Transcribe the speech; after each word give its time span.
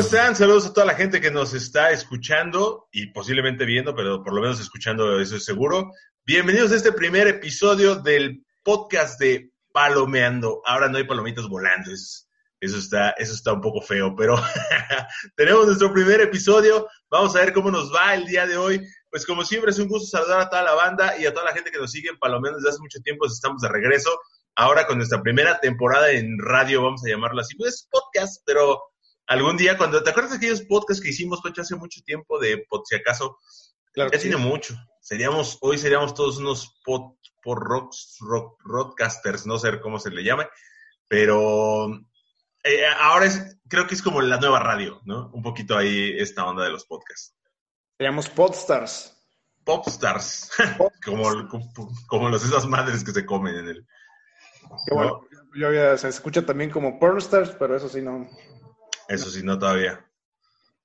¿cómo 0.00 0.08
están? 0.16 0.34
Saludos 0.34 0.64
a 0.64 0.72
toda 0.72 0.86
la 0.86 0.94
gente 0.94 1.20
que 1.20 1.30
nos 1.30 1.52
está 1.52 1.90
escuchando 1.90 2.88
y 2.90 3.08
posiblemente 3.08 3.66
viendo, 3.66 3.94
pero 3.94 4.24
por 4.24 4.32
lo 4.32 4.40
menos 4.40 4.58
escuchando, 4.58 5.20
eso 5.20 5.36
es 5.36 5.44
seguro. 5.44 5.92
Bienvenidos 6.24 6.72
a 6.72 6.76
este 6.76 6.90
primer 6.92 7.28
episodio 7.28 7.96
del 7.96 8.42
podcast 8.62 9.20
de 9.20 9.52
Palomeando. 9.74 10.62
Ahora 10.64 10.88
no 10.88 10.96
hay 10.96 11.04
palomitas 11.04 11.46
volando, 11.48 11.90
eso, 11.92 12.78
está, 12.78 13.10
eso 13.10 13.34
está 13.34 13.52
un 13.52 13.60
poco 13.60 13.82
feo, 13.82 14.14
pero 14.16 14.36
tenemos 15.36 15.66
nuestro 15.66 15.92
primer 15.92 16.22
episodio. 16.22 16.88
Vamos 17.10 17.36
a 17.36 17.40
ver 17.40 17.52
cómo 17.52 17.70
nos 17.70 17.94
va 17.94 18.14
el 18.14 18.24
día 18.24 18.46
de 18.46 18.56
hoy. 18.56 18.82
Pues 19.10 19.26
como 19.26 19.44
siempre 19.44 19.70
es 19.70 19.78
un 19.78 19.88
gusto 19.88 20.16
saludar 20.16 20.40
a 20.40 20.48
toda 20.48 20.62
la 20.62 20.72
banda 20.72 21.18
y 21.18 21.26
a 21.26 21.34
toda 21.34 21.44
la 21.44 21.52
gente 21.52 21.70
que 21.70 21.78
nos 21.78 21.92
sigue 21.92 22.08
en 22.08 22.18
Palomeando 22.18 22.56
desde 22.56 22.70
hace 22.70 22.80
mucho 22.80 23.00
tiempo. 23.00 23.26
Estamos 23.26 23.60
de 23.60 23.68
regreso 23.68 24.18
ahora 24.56 24.86
con 24.86 24.96
nuestra 24.96 25.20
primera 25.20 25.60
temporada 25.60 26.10
en 26.10 26.38
radio, 26.38 26.82
vamos 26.82 27.04
a 27.04 27.08
llamarlo 27.10 27.40
así, 27.40 27.54
pues 27.56 27.86
podcast, 27.90 28.42
pero 28.46 28.80
algún 29.30 29.56
día, 29.56 29.78
cuando 29.78 30.02
te 30.02 30.10
acuerdas 30.10 30.32
de 30.32 30.36
aquellos 30.38 30.62
podcasts 30.62 31.02
que 31.02 31.10
hicimos, 31.10 31.40
Tocho, 31.40 31.62
hace 31.62 31.76
mucho 31.76 32.02
tiempo, 32.02 32.38
de 32.38 32.66
pod, 32.68 32.82
si 32.84 32.96
acaso, 32.96 33.38
claro 33.92 34.10
ya 34.12 34.18
tiene 34.18 34.36
mucho. 34.36 34.74
Seríamos, 35.00 35.58
hoy 35.60 35.78
seríamos 35.78 36.14
todos 36.14 36.38
unos 36.38 36.80
pod, 36.84 37.14
por 37.42 37.62
rocks, 37.62 38.16
rock, 38.20 38.60
rockcasters, 38.64 39.46
no 39.46 39.58
sé 39.58 39.80
cómo 39.80 39.98
se 39.98 40.10
le 40.10 40.22
llame, 40.22 40.46
pero 41.08 41.86
eh, 42.64 42.84
ahora 42.98 43.26
es, 43.26 43.58
creo 43.68 43.86
que 43.86 43.94
es 43.94 44.02
como 44.02 44.20
la 44.20 44.38
nueva 44.38 44.60
radio, 44.60 45.00
¿no? 45.04 45.30
Un 45.32 45.42
poquito 45.42 45.76
ahí 45.76 46.14
esta 46.18 46.44
onda 46.44 46.64
de 46.64 46.70
los 46.70 46.84
podcasts. 46.84 47.34
Seríamos 47.96 48.28
podstars. 48.28 49.16
Popstars, 49.64 50.50
como, 51.04 51.48
como, 51.48 51.72
como 52.06 52.28
los 52.28 52.44
esas 52.44 52.66
madres 52.66 53.04
que 53.04 53.12
se 53.12 53.26
comen 53.26 53.56
en 53.56 53.68
el, 53.68 53.86
bueno, 54.92 55.20
yo 55.54 55.96
se 55.96 56.08
escucha 56.08 56.44
también 56.44 56.70
como 56.70 56.98
pornstars, 56.98 57.50
pero 57.58 57.76
eso 57.76 57.88
sí 57.88 58.00
no. 58.00 58.28
Eso 59.10 59.30
sí, 59.30 59.42
no 59.42 59.58
todavía. 59.58 60.06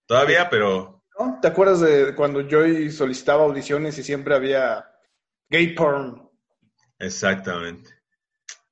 Todavía, 0.07 0.49
pero... 0.49 1.03
¿No? 1.17 1.39
¿Te 1.41 1.47
acuerdas 1.47 1.79
de 1.79 2.15
cuando 2.15 2.41
yo 2.41 2.59
solicitaba 2.91 3.43
audiciones 3.43 3.97
y 3.97 4.03
siempre 4.03 4.35
había 4.35 4.85
gay 5.49 5.73
porn? 5.73 6.29
Exactamente. 6.99 7.91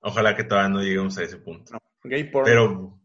Ojalá 0.01 0.35
que 0.35 0.43
todavía 0.43 0.69
no 0.69 0.81
lleguemos 0.81 1.17
a 1.17 1.23
ese 1.23 1.37
punto. 1.37 1.77
gay 2.03 2.25
porn. 2.25 2.45
Pero, 2.45 2.99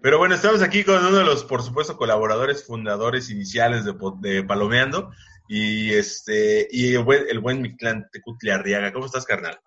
pero 0.00 0.18
bueno, 0.18 0.36
estamos 0.36 0.62
aquí 0.62 0.84
con 0.84 1.04
uno 1.04 1.18
de 1.18 1.24
los, 1.24 1.44
por 1.44 1.62
supuesto, 1.62 1.96
colaboradores 1.96 2.64
fundadores 2.64 3.28
iniciales 3.28 3.84
de, 3.84 3.94
de 4.20 4.44
Palomeando 4.44 5.10
y 5.48 5.94
este 5.94 6.68
y 6.70 6.94
el 6.94 7.02
buen, 7.02 7.24
el 7.28 7.40
buen 7.40 7.60
Mictlán 7.60 8.08
Tecutli 8.12 8.50
Arriaga. 8.50 8.92
¿Cómo 8.92 9.06
estás, 9.06 9.24
carnal? 9.24 9.58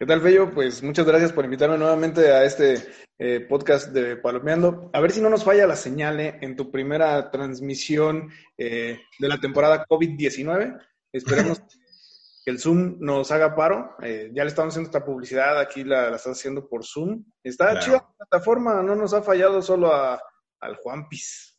¿Qué 0.00 0.06
tal, 0.06 0.22
Fello? 0.22 0.54
Pues 0.54 0.80
muchas 0.80 1.04
gracias 1.04 1.32
por 1.32 1.44
invitarme 1.44 1.76
nuevamente 1.76 2.30
a 2.30 2.44
este 2.44 2.86
eh, 3.18 3.40
podcast 3.40 3.88
de 3.88 4.16
Palomeando. 4.16 4.90
A 4.92 5.00
ver 5.00 5.10
si 5.10 5.20
no 5.20 5.28
nos 5.28 5.42
falla 5.42 5.66
la 5.66 5.74
señal 5.74 6.20
eh, 6.20 6.38
en 6.40 6.54
tu 6.54 6.70
primera 6.70 7.32
transmisión 7.32 8.30
eh, 8.56 9.00
de 9.18 9.28
la 9.28 9.40
temporada 9.40 9.84
COVID-19. 9.86 10.80
Esperemos 11.12 11.60
que 12.44 12.50
el 12.52 12.60
Zoom 12.60 12.98
nos 13.00 13.32
haga 13.32 13.56
paro. 13.56 13.96
ya 14.00 14.44
le 14.44 14.48
estamos 14.48 14.72
haciendo 14.72 14.88
esta 14.88 15.04
publicidad, 15.04 15.58
aquí 15.58 15.82
la, 15.82 16.10
la 16.10 16.16
estás 16.16 16.38
haciendo 16.38 16.68
por 16.68 16.84
Zoom. 16.84 17.24
Está 17.42 17.80
chida 17.80 17.94
la 17.94 18.16
plataforma, 18.18 18.80
no 18.84 18.94
nos 18.94 19.12
ha 19.14 19.22
fallado 19.22 19.60
solo 19.62 19.92
a, 19.92 20.22
al 20.60 20.76
Juan 20.76 21.08
Piz. 21.08 21.56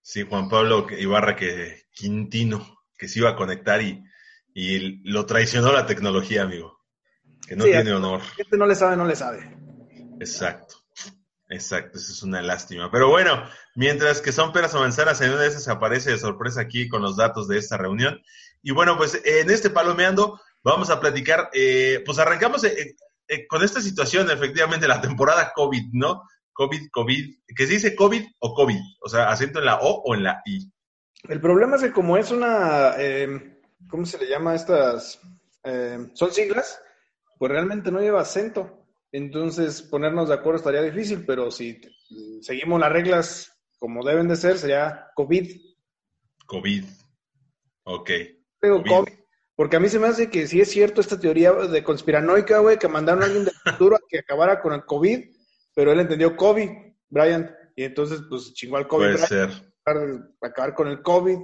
Sí, 0.00 0.22
Juan 0.22 0.48
Pablo 0.48 0.86
Ibarra 0.88 1.34
que 1.34 1.82
Quintino, 1.90 2.84
que 2.96 3.08
se 3.08 3.18
iba 3.18 3.30
a 3.30 3.36
conectar 3.36 3.82
y, 3.82 4.04
y 4.54 5.02
lo 5.10 5.26
traicionó 5.26 5.72
la 5.72 5.84
tecnología, 5.84 6.42
amigo. 6.42 6.81
Que 7.46 7.56
no 7.56 7.64
tiene 7.64 7.92
honor. 7.92 8.20
Este 8.36 8.56
no 8.56 8.66
le 8.66 8.74
sabe, 8.74 8.96
no 8.96 9.04
le 9.04 9.16
sabe. 9.16 9.56
Exacto. 10.20 10.82
Exacto, 11.52 11.98
eso 11.98 12.12
es 12.12 12.22
una 12.22 12.40
lástima. 12.40 12.90
Pero 12.90 13.10
bueno, 13.10 13.44
mientras 13.74 14.22
que 14.22 14.32
son 14.32 14.52
peras 14.52 14.74
o 14.74 14.80
manzanas, 14.80 15.20
en 15.20 15.32
una 15.32 15.42
de 15.42 15.48
esas 15.48 15.68
aparece 15.68 16.10
de 16.10 16.18
sorpresa 16.18 16.62
aquí 16.62 16.88
con 16.88 17.02
los 17.02 17.16
datos 17.16 17.46
de 17.46 17.58
esta 17.58 17.76
reunión. 17.76 18.22
Y 18.62 18.72
bueno, 18.72 18.96
pues 18.96 19.20
en 19.22 19.50
este 19.50 19.68
palomeando 19.68 20.40
vamos 20.64 20.88
a 20.88 20.98
platicar, 20.98 21.50
eh, 21.52 22.02
pues 22.06 22.18
arrancamos 22.18 22.64
eh, 22.64 22.96
eh, 23.28 23.46
con 23.46 23.62
esta 23.62 23.82
situación, 23.82 24.30
efectivamente, 24.30 24.88
la 24.88 25.02
temporada 25.02 25.52
COVID, 25.54 25.90
¿no? 25.92 26.22
COVID, 26.54 26.88
COVID, 26.90 27.36
que 27.54 27.66
se 27.66 27.74
dice 27.74 27.96
COVID 27.96 28.24
o 28.38 28.54
COVID, 28.54 28.80
o 29.02 29.08
sea, 29.10 29.30
acento 29.30 29.58
en 29.58 29.66
la 29.66 29.76
O 29.80 30.02
o 30.06 30.14
en 30.14 30.22
la 30.22 30.40
I. 30.46 30.72
El 31.28 31.40
problema 31.40 31.76
es 31.76 31.82
que 31.82 31.92
como 31.92 32.16
es 32.16 32.30
una, 32.30 32.94
¿cómo 33.90 34.06
se 34.06 34.18
le 34.18 34.28
llama 34.28 34.54
estas? 34.54 35.20
son 36.14 36.32
siglas 36.32 36.80
pues 37.42 37.50
realmente 37.50 37.90
no 37.90 37.98
lleva 37.98 38.20
acento. 38.20 38.86
Entonces, 39.10 39.82
ponernos 39.82 40.28
de 40.28 40.34
acuerdo 40.36 40.58
estaría 40.58 40.80
difícil, 40.80 41.24
pero 41.26 41.50
si 41.50 41.80
seguimos 42.40 42.78
las 42.78 42.92
reglas 42.92 43.60
como 43.80 44.04
deben 44.04 44.28
de 44.28 44.36
ser, 44.36 44.58
sería 44.58 45.08
COVID. 45.16 45.50
COVID. 46.46 46.84
Ok. 47.82 48.10
COVID. 48.60 49.12
Porque 49.56 49.74
a 49.74 49.80
mí 49.80 49.88
se 49.88 49.98
me 49.98 50.06
hace 50.06 50.30
que 50.30 50.46
sí 50.46 50.60
es 50.60 50.70
cierto 50.70 51.00
esta 51.00 51.18
teoría 51.18 51.50
de 51.52 51.82
conspiranoica, 51.82 52.60
güey, 52.60 52.78
que 52.78 52.86
mandaron 52.86 53.24
a 53.24 53.26
alguien 53.26 53.46
del 53.46 53.54
futuro 53.54 53.96
a 53.96 54.00
que 54.08 54.20
acabara 54.20 54.62
con 54.62 54.74
el 54.74 54.84
COVID, 54.84 55.24
pero 55.74 55.90
él 55.90 55.98
entendió 55.98 56.36
COVID, 56.36 56.70
Brian, 57.08 57.52
y 57.74 57.82
entonces, 57.82 58.20
pues 58.28 58.54
chingó 58.54 58.76
al 58.76 58.86
COVID. 58.86 59.14
Puede 59.14 59.18
ser. 59.18 59.50
Acabar 60.40 60.76
con 60.76 60.86
el 60.86 61.02
COVID. 61.02 61.38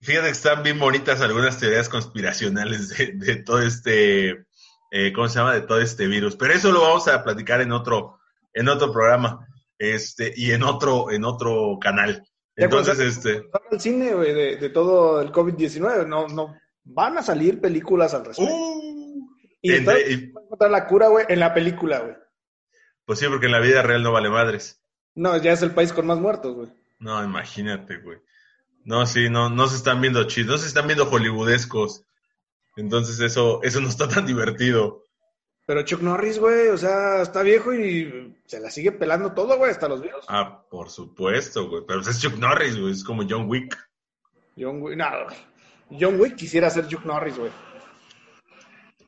Fíjate 0.00 0.28
que 0.28 0.32
están 0.32 0.62
bien 0.62 0.78
bonitas 0.78 1.20
algunas 1.20 1.58
teorías 1.60 1.90
conspiracionales 1.90 2.96
de 2.96 3.36
todo 3.42 3.60
este 3.60 4.47
eh, 4.90 5.12
¿cómo 5.12 5.28
se 5.28 5.38
llama? 5.38 5.54
De 5.54 5.62
todo 5.62 5.80
este 5.80 6.06
virus. 6.06 6.36
Pero 6.36 6.54
eso 6.54 6.72
lo 6.72 6.82
vamos 6.82 7.08
a 7.08 7.22
platicar 7.22 7.60
en 7.60 7.72
otro, 7.72 8.18
en 8.52 8.68
otro 8.68 8.92
programa, 8.92 9.46
este, 9.78 10.32
y 10.36 10.52
en 10.52 10.62
otro, 10.62 11.10
en 11.10 11.24
otro 11.24 11.78
canal. 11.80 12.26
Entonces, 12.56 12.98
este. 12.98 13.44
El 13.70 13.80
cine, 13.80 14.14
de, 14.14 14.68
todo 14.70 15.20
el 15.20 15.30
COVID-19, 15.30 16.06
no, 16.06 16.26
no, 16.26 16.56
van 16.84 17.18
a 17.18 17.22
salir 17.22 17.60
películas 17.60 18.14
al 18.14 18.24
respecto. 18.24 18.52
Uh, 18.52 19.30
y 19.62 19.74
entonces, 19.74 20.10
y, 20.10 20.14
encontrar 20.24 20.70
la 20.70 20.86
cura, 20.86 21.08
güey, 21.08 21.26
en 21.28 21.40
la 21.40 21.54
película, 21.54 22.00
güey. 22.00 22.16
Pues 23.04 23.20
sí, 23.20 23.26
porque 23.28 23.46
en 23.46 23.52
la 23.52 23.60
vida 23.60 23.82
real 23.82 24.02
no 24.02 24.12
vale 24.12 24.28
madres. 24.28 24.82
No, 25.14 25.36
ya 25.36 25.52
es 25.52 25.62
el 25.62 25.70
país 25.70 25.92
con 25.92 26.06
más 26.06 26.18
muertos, 26.18 26.54
güey. 26.54 26.68
No, 26.98 27.22
imagínate, 27.22 27.98
güey. 27.98 28.18
No, 28.84 29.06
sí, 29.06 29.28
no, 29.30 29.50
no 29.50 29.68
se 29.68 29.76
están 29.76 30.00
viendo 30.00 30.24
chidos, 30.24 30.50
no 30.50 30.58
se 30.58 30.68
están 30.68 30.86
viendo 30.86 31.06
hollywoodescos. 31.06 32.04
Entonces 32.78 33.18
eso, 33.18 33.60
eso 33.64 33.80
no 33.80 33.88
está 33.88 34.08
tan 34.08 34.24
divertido. 34.24 35.04
Pero 35.66 35.82
Chuck 35.82 36.00
Norris, 36.00 36.38
güey, 36.38 36.68
o 36.68 36.78
sea, 36.78 37.22
está 37.22 37.42
viejo 37.42 37.74
y 37.74 38.36
se 38.46 38.60
la 38.60 38.70
sigue 38.70 38.92
pelando 38.92 39.32
todo, 39.32 39.58
güey, 39.58 39.72
hasta 39.72 39.88
los 39.88 40.00
viejos. 40.00 40.24
Ah, 40.28 40.64
por 40.70 40.88
supuesto, 40.88 41.68
güey. 41.68 41.82
Pero 41.86 42.00
es 42.00 42.20
Chuck 42.20 42.38
Norris, 42.38 42.78
güey, 42.78 42.92
es 42.92 43.02
como 43.02 43.24
John 43.28 43.48
Wick. 43.50 43.76
John 44.56 44.80
Wick, 44.80 44.96
no, 44.96 45.06
John 45.90 46.20
Wick 46.20 46.36
quisiera 46.36 46.70
ser 46.70 46.86
Chuck 46.86 47.04
Norris, 47.04 47.36
güey. 47.36 47.50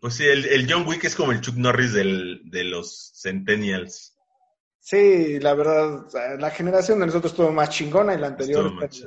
Pues 0.01 0.15
sí, 0.15 0.27
el, 0.27 0.67
John 0.69 0.87
Wick 0.87 1.05
es 1.05 1.15
como 1.15 1.31
el 1.31 1.41
Chuck 1.41 1.57
Norris 1.57 1.93
del, 1.93 2.43
de 2.51 2.65
los 2.65 3.13
Centennials. 3.15 4.19
Sí, 4.81 5.39
la 5.39 5.55
verdad, 5.55 6.09
la 6.41 6.51
generación 6.51 6.99
de 6.99 7.07
nosotros 7.07 7.33
estuvo 7.33 7.53
más 7.53 7.71
chingona 7.71 8.15
y 8.15 8.19
la 8.19 8.27
anterior. 8.29 8.73
sí, 8.91 9.05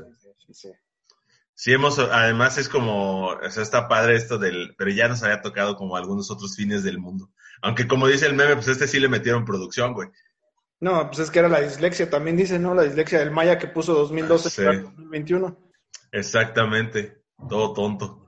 sí. 0.54 0.70
Sí, 1.56 1.72
hemos, 1.72 2.00
además 2.00 2.58
es 2.58 2.68
como, 2.68 3.28
o 3.28 3.50
sea, 3.50 3.64
está 3.64 3.88
padre 3.88 4.16
esto 4.16 4.38
del, 4.38 4.76
pero 4.78 4.90
ya 4.92 5.08
nos 5.08 5.22
había 5.24 5.42
tocado 5.42 5.76
como 5.76 5.96
algunos 5.96 6.32
otros 6.32 6.56
fines 6.56 6.84
del 6.84 6.98
mundo. 6.98 7.30
Aunque 7.62 7.88
como 7.88 8.08
dice 8.08 8.26
el 8.26 8.34
meme, 8.34 8.56
pues 8.56 8.68
este 8.68 8.88
sí 8.88 9.00
le 9.00 9.08
metieron 9.08 9.46
producción, 9.46 9.94
güey. 9.94 10.10
No, 10.80 11.08
pues 11.08 11.20
es 11.20 11.32
que 11.32 11.40
era 11.40 11.48
la 11.48 11.62
dislexia, 11.62 12.10
también 12.10 12.36
dice, 12.36 12.60
¿no? 12.60 12.74
La 12.74 12.84
dislexia 12.84 13.20
del 13.20 13.32
Maya 13.32 13.58
que 13.58 13.68
puso 13.68 13.94
2012 13.94 14.68
ah, 14.68 14.74
2021. 14.82 15.58
Exactamente, 16.12 17.24
todo 17.48 17.74
tonto. 17.74 18.28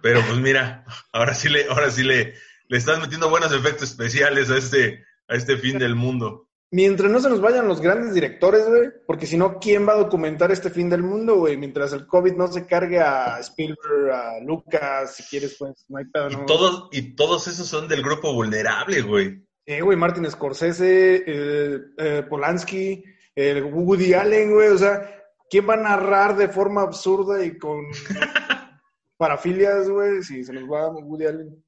Pero 0.00 0.22
pues 0.22 0.38
mira, 0.38 0.84
ahora 1.12 1.34
sí 1.34 1.48
le, 1.48 1.66
ahora 1.68 1.90
sí 1.90 2.02
le, 2.02 2.34
le 2.68 2.76
estás 2.78 3.00
metiendo 3.00 3.28
buenos 3.28 3.52
efectos 3.52 3.90
especiales 3.90 4.48
a 4.50 4.56
este, 4.56 5.04
a 5.28 5.34
este 5.34 5.58
fin 5.58 5.78
del 5.78 5.94
mundo. 5.94 6.48
Mientras 6.72 7.10
no 7.10 7.18
se 7.18 7.28
nos 7.28 7.40
vayan 7.40 7.66
los 7.66 7.80
grandes 7.80 8.14
directores, 8.14 8.68
güey, 8.68 8.90
porque 9.04 9.26
si 9.26 9.36
no, 9.36 9.58
¿quién 9.58 9.88
va 9.88 9.94
a 9.94 9.98
documentar 9.98 10.52
este 10.52 10.70
fin 10.70 10.88
del 10.88 11.02
mundo, 11.02 11.36
güey? 11.36 11.56
Mientras 11.56 11.92
el 11.92 12.06
COVID 12.06 12.34
no 12.34 12.46
se 12.46 12.64
cargue 12.64 13.00
a 13.00 13.40
Spielberg, 13.40 14.12
a 14.12 14.40
Lucas, 14.40 15.16
si 15.16 15.24
quieres, 15.24 15.56
pues 15.58 15.84
no 15.88 15.98
hay 15.98 16.04
pedo, 16.04 16.30
¿no? 16.30 16.42
Y 16.42 16.46
todos, 16.46 16.88
y 16.92 17.16
todos 17.16 17.48
esos 17.48 17.66
son 17.66 17.88
del 17.88 18.02
grupo 18.02 18.32
vulnerable, 18.32 19.02
güey. 19.02 19.44
Eh, 19.66 19.82
güey, 19.82 19.96
Martin 19.96 20.30
Scorsese, 20.30 21.24
eh, 21.26 22.22
Polanski, 22.28 23.02
el 23.34 23.64
Woody 23.64 24.14
Allen, 24.14 24.52
güey, 24.52 24.68
o 24.68 24.78
sea, 24.78 25.24
¿quién 25.48 25.68
va 25.68 25.74
a 25.74 25.78
narrar 25.78 26.36
de 26.36 26.48
forma 26.48 26.82
absurda 26.82 27.44
y 27.44 27.58
con 27.58 27.86
parafilias, 29.16 29.88
güey, 29.88 30.22
si 30.22 30.44
se 30.44 30.52
nos 30.52 30.70
va 30.70 30.88
Woody 30.90 31.26
Allen? 31.26 31.64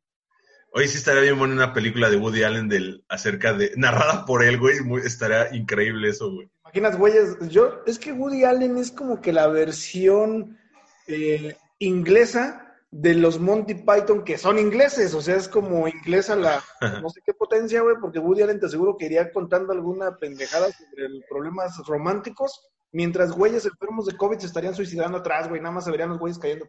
Hoy 0.75 0.89
sí 0.89 0.97
estaría 0.97 1.21
bien 1.21 1.39
bueno 1.39 1.53
una 1.53 1.75
película 1.75 2.09
de 2.09 2.17
Woody 2.17 2.45
Allen 2.45 2.69
del, 2.69 3.05
acerca 3.09 3.53
de, 3.53 3.73
narrada 3.77 4.25
por 4.25 4.43
él, 4.43 4.59
güey, 4.59 4.79
estaría 5.05 5.55
increíble 5.55 6.09
eso, 6.09 6.33
güey. 6.33 6.51
Imaginas, 6.65 6.97
güeyes, 6.97 7.37
yo, 7.51 7.83
es 7.85 7.99
que 7.99 8.13
Woody 8.13 8.45
Allen 8.45 8.79
es 8.79 8.91
como 8.91 9.21
que 9.21 9.35
la 9.35 9.49
versión 9.49 10.59
eh, 11.07 11.57
inglesa 11.79 12.75
de 12.91 13.15
los 13.15 13.39
Monty 13.39 13.75
Python 13.75 14.25
que 14.25 14.39
son 14.39 14.59
ingleses, 14.59 15.13
o 15.13 15.21
sea, 15.21 15.37
es 15.37 15.47
como 15.47 15.87
inglesa 15.89 16.37
la, 16.37 16.65
no 17.03 17.11
sé 17.11 17.21
qué 17.25 17.35
potencia, 17.35 17.83
güey, 17.83 17.97
porque 18.01 18.19
Woody 18.19 18.41
Allen 18.41 18.59
te 18.59 18.67
aseguro 18.67 18.97
que 18.97 19.07
iría 19.07 19.31
contando 19.31 19.75
alguna 19.75 20.17
pendejada 20.17 20.73
sobre 20.73 21.09
problemas 21.29 21.77
románticos 21.87 22.73
mientras 22.93 23.33
güeyes 23.33 23.67
enfermos 23.67 24.07
de 24.07 24.17
COVID 24.17 24.39
se 24.39 24.47
estarían 24.47 24.75
suicidando 24.75 25.19
atrás, 25.19 25.49
güey, 25.49 25.61
nada 25.61 25.75
más 25.75 25.85
se 25.85 25.91
verían 25.91 26.11
los 26.11 26.19
güeyes 26.19 26.39
cayendo. 26.39 26.67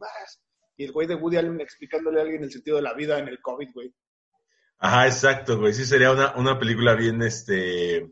Y 0.76 0.86
el 0.86 0.92
güey 0.92 1.08
de 1.08 1.16
Woody 1.16 1.38
Allen 1.38 1.62
explicándole 1.62 2.20
a 2.20 2.24
alguien 2.24 2.44
el 2.44 2.52
sentido 2.52 2.78
de 2.78 2.84
la 2.84 2.94
vida 2.94 3.20
en 3.20 3.28
el 3.28 3.42
COVID, 3.42 3.70
güey. 3.74 3.94
Ajá, 4.80 5.08
exacto, 5.08 5.60
güey. 5.60 5.74
Sí, 5.74 5.86
sería 5.86 6.12
una, 6.12 6.36
una 6.36 6.60
película 6.60 6.96
bien, 6.96 7.22
este, 7.22 8.12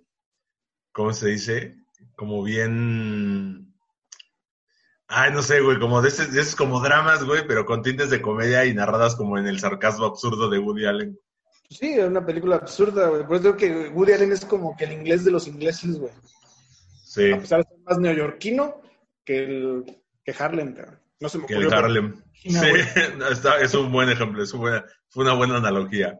¿cómo 0.92 1.14
se 1.14 1.30
dice? 1.30 1.76
Como 2.16 2.44
bien... 2.44 3.74
Ay, 5.08 5.34
no 5.34 5.42
sé, 5.42 5.60
güey, 5.60 5.78
como 5.78 6.02
de 6.02 6.08
esos, 6.08 6.56
como 6.56 6.80
dramas, 6.80 7.26
güey, 7.26 7.46
pero 7.46 7.66
con 7.66 7.82
tintes 7.82 8.10
de 8.10 8.22
comedia 8.22 8.66
y 8.66 8.74
narradas 8.74 9.18
como 9.18 9.38
en 9.38 9.46
el 9.46 9.60
sarcasmo 9.60 10.06
absurdo 10.06 10.50
de 10.50 10.60
Woody 10.60 10.86
Allen. 10.86 11.20
Sí, 11.70 11.94
es 11.94 12.06
una 12.06 12.26
película 12.26 12.56
absurda, 12.56 13.10
güey. 13.10 13.26
Por 13.26 13.36
eso 13.36 13.56
creo 13.56 13.58
que 13.58 13.90
Woody 13.90 14.14
Allen 14.14 14.32
es 14.32 14.46
como 14.46 14.78
que 14.78 14.86
el 14.86 14.94
inglés 14.94 15.26
de 15.26 15.32
los 15.32 15.48
ingleses, 15.48 16.00
güey. 16.00 16.14
Sí. 17.04 17.34
A 17.34 17.40
pesar 17.40 17.66
de 17.66 17.70
ser 17.70 17.80
más 17.80 18.00
neoyorquino 18.00 18.82
que 19.26 19.40
el 19.40 20.04
que 20.24 20.32
Harlem, 20.32 20.74
cabrón. 20.74 21.01
No 21.22 21.30
se 21.30 21.38
me 21.38 21.46
ocurrió. 21.46 21.70
Que 21.70 21.76
el 21.76 21.84
Harlem. 21.84 22.24
Sí, 22.34 22.50
es 23.62 23.74
un 23.74 23.92
buen 23.92 24.10
ejemplo, 24.10 24.44
es 24.44 24.52
fue 24.52 24.84
una 25.16 25.34
buena 25.34 25.58
analogía. 25.58 26.18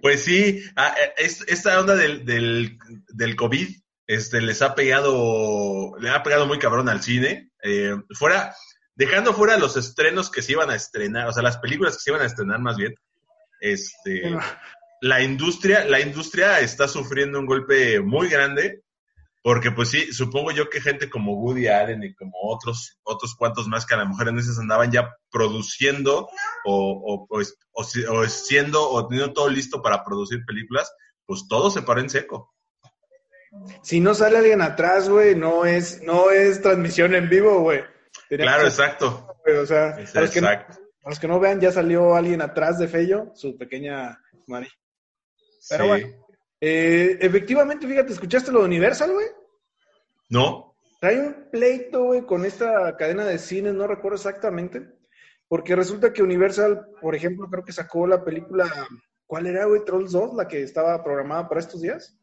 Pues 0.00 0.24
sí, 0.24 0.62
ah, 0.76 0.94
eh, 0.98 1.30
esta 1.46 1.78
onda 1.78 1.94
del, 1.94 2.24
del, 2.24 2.78
del, 3.08 3.36
COVID 3.36 3.68
este, 4.06 4.40
les 4.40 4.62
ha 4.62 4.74
pegado, 4.74 5.96
le 6.00 6.10
ha 6.10 6.22
pegado 6.22 6.46
muy 6.46 6.58
cabrón 6.58 6.88
al 6.88 7.02
cine. 7.02 7.50
Eh, 7.62 7.94
fuera, 8.10 8.54
dejando 8.94 9.34
fuera 9.34 9.58
los 9.58 9.76
estrenos 9.76 10.30
que 10.30 10.42
se 10.42 10.52
iban 10.52 10.70
a 10.70 10.74
estrenar, 10.74 11.28
o 11.28 11.32
sea, 11.32 11.42
las 11.42 11.58
películas 11.58 11.96
que 11.96 12.00
se 12.00 12.10
iban 12.10 12.22
a 12.22 12.26
estrenar 12.26 12.60
más 12.60 12.76
bien, 12.76 12.94
este, 13.60 14.36
la 15.00 15.22
industria, 15.22 15.84
la 15.84 16.00
industria 16.00 16.60
está 16.60 16.88
sufriendo 16.88 17.38
un 17.38 17.46
golpe 17.46 18.00
muy 18.00 18.28
grande 18.28 18.82
porque 19.48 19.70
pues 19.70 19.88
sí, 19.88 20.12
supongo 20.12 20.50
yo 20.50 20.68
que 20.68 20.78
gente 20.78 21.08
como 21.08 21.32
Woody 21.32 21.68
Allen 21.68 22.02
y 22.02 22.14
como 22.14 22.34
otros, 22.42 22.98
otros 23.02 23.34
cuantos 23.34 23.66
más 23.66 23.86
que 23.86 23.94
a 23.94 23.96
lo 23.96 24.06
mejor 24.06 24.28
en 24.28 24.38
esas 24.38 24.58
andaban 24.58 24.92
ya 24.92 25.16
produciendo 25.30 26.28
o, 26.66 27.26
o, 27.30 27.40
o, 27.72 28.24
siendo 28.26 28.90
o 28.90 29.08
teniendo 29.08 29.32
todo 29.32 29.48
listo 29.48 29.80
para 29.80 30.04
producir 30.04 30.44
películas, 30.44 30.92
pues 31.24 31.48
todo 31.48 31.70
se 31.70 31.80
paró 31.80 32.02
en 32.02 32.10
seco. 32.10 32.54
Si 33.80 34.00
no 34.00 34.12
sale 34.12 34.36
alguien 34.36 34.60
atrás, 34.60 35.08
güey, 35.08 35.34
no 35.34 35.64
es, 35.64 36.02
no 36.02 36.30
es 36.30 36.60
transmisión 36.60 37.14
en 37.14 37.30
vivo, 37.30 37.60
güey. 37.60 37.80
Claro, 38.28 38.64
exacto. 38.64 39.34
o 39.46 39.64
sea, 39.64 39.96
a 40.14 40.20
los, 40.20 40.30
que 40.30 40.42
no, 40.42 40.50
los, 41.06 41.18
que 41.18 41.26
no, 41.26 41.40
vean, 41.40 41.58
ya 41.58 41.72
salió 41.72 42.14
alguien 42.14 42.42
atrás 42.42 42.78
de 42.78 42.86
Fello, 42.86 43.32
su 43.34 43.56
pequeña 43.56 44.20
Mari. 44.46 44.68
Pero 45.70 45.86
bueno, 45.86 46.06
eh, 46.60 47.16
efectivamente, 47.18 47.86
fíjate, 47.86 48.12
¿escuchaste 48.12 48.52
lo 48.52 48.58
de 48.58 48.66
Universal, 48.66 49.10
güey? 49.10 49.37
No. 50.28 50.76
Trae 51.00 51.20
un 51.20 51.48
pleito, 51.50 52.04
güey, 52.04 52.22
con 52.22 52.44
esta 52.44 52.96
cadena 52.96 53.24
de 53.24 53.38
cines, 53.38 53.74
no 53.74 53.86
recuerdo 53.86 54.16
exactamente, 54.16 54.88
porque 55.46 55.76
resulta 55.76 56.12
que 56.12 56.22
Universal, 56.22 56.88
por 57.00 57.14
ejemplo, 57.14 57.48
creo 57.48 57.64
que 57.64 57.72
sacó 57.72 58.06
la 58.06 58.24
película, 58.24 58.66
¿cuál 59.26 59.46
era, 59.46 59.64
güey? 59.66 59.84
Trolls 59.84 60.12
2, 60.12 60.34
la 60.34 60.48
que 60.48 60.62
estaba 60.62 61.02
programada 61.04 61.48
para 61.48 61.60
estos 61.60 61.80
días. 61.82 62.18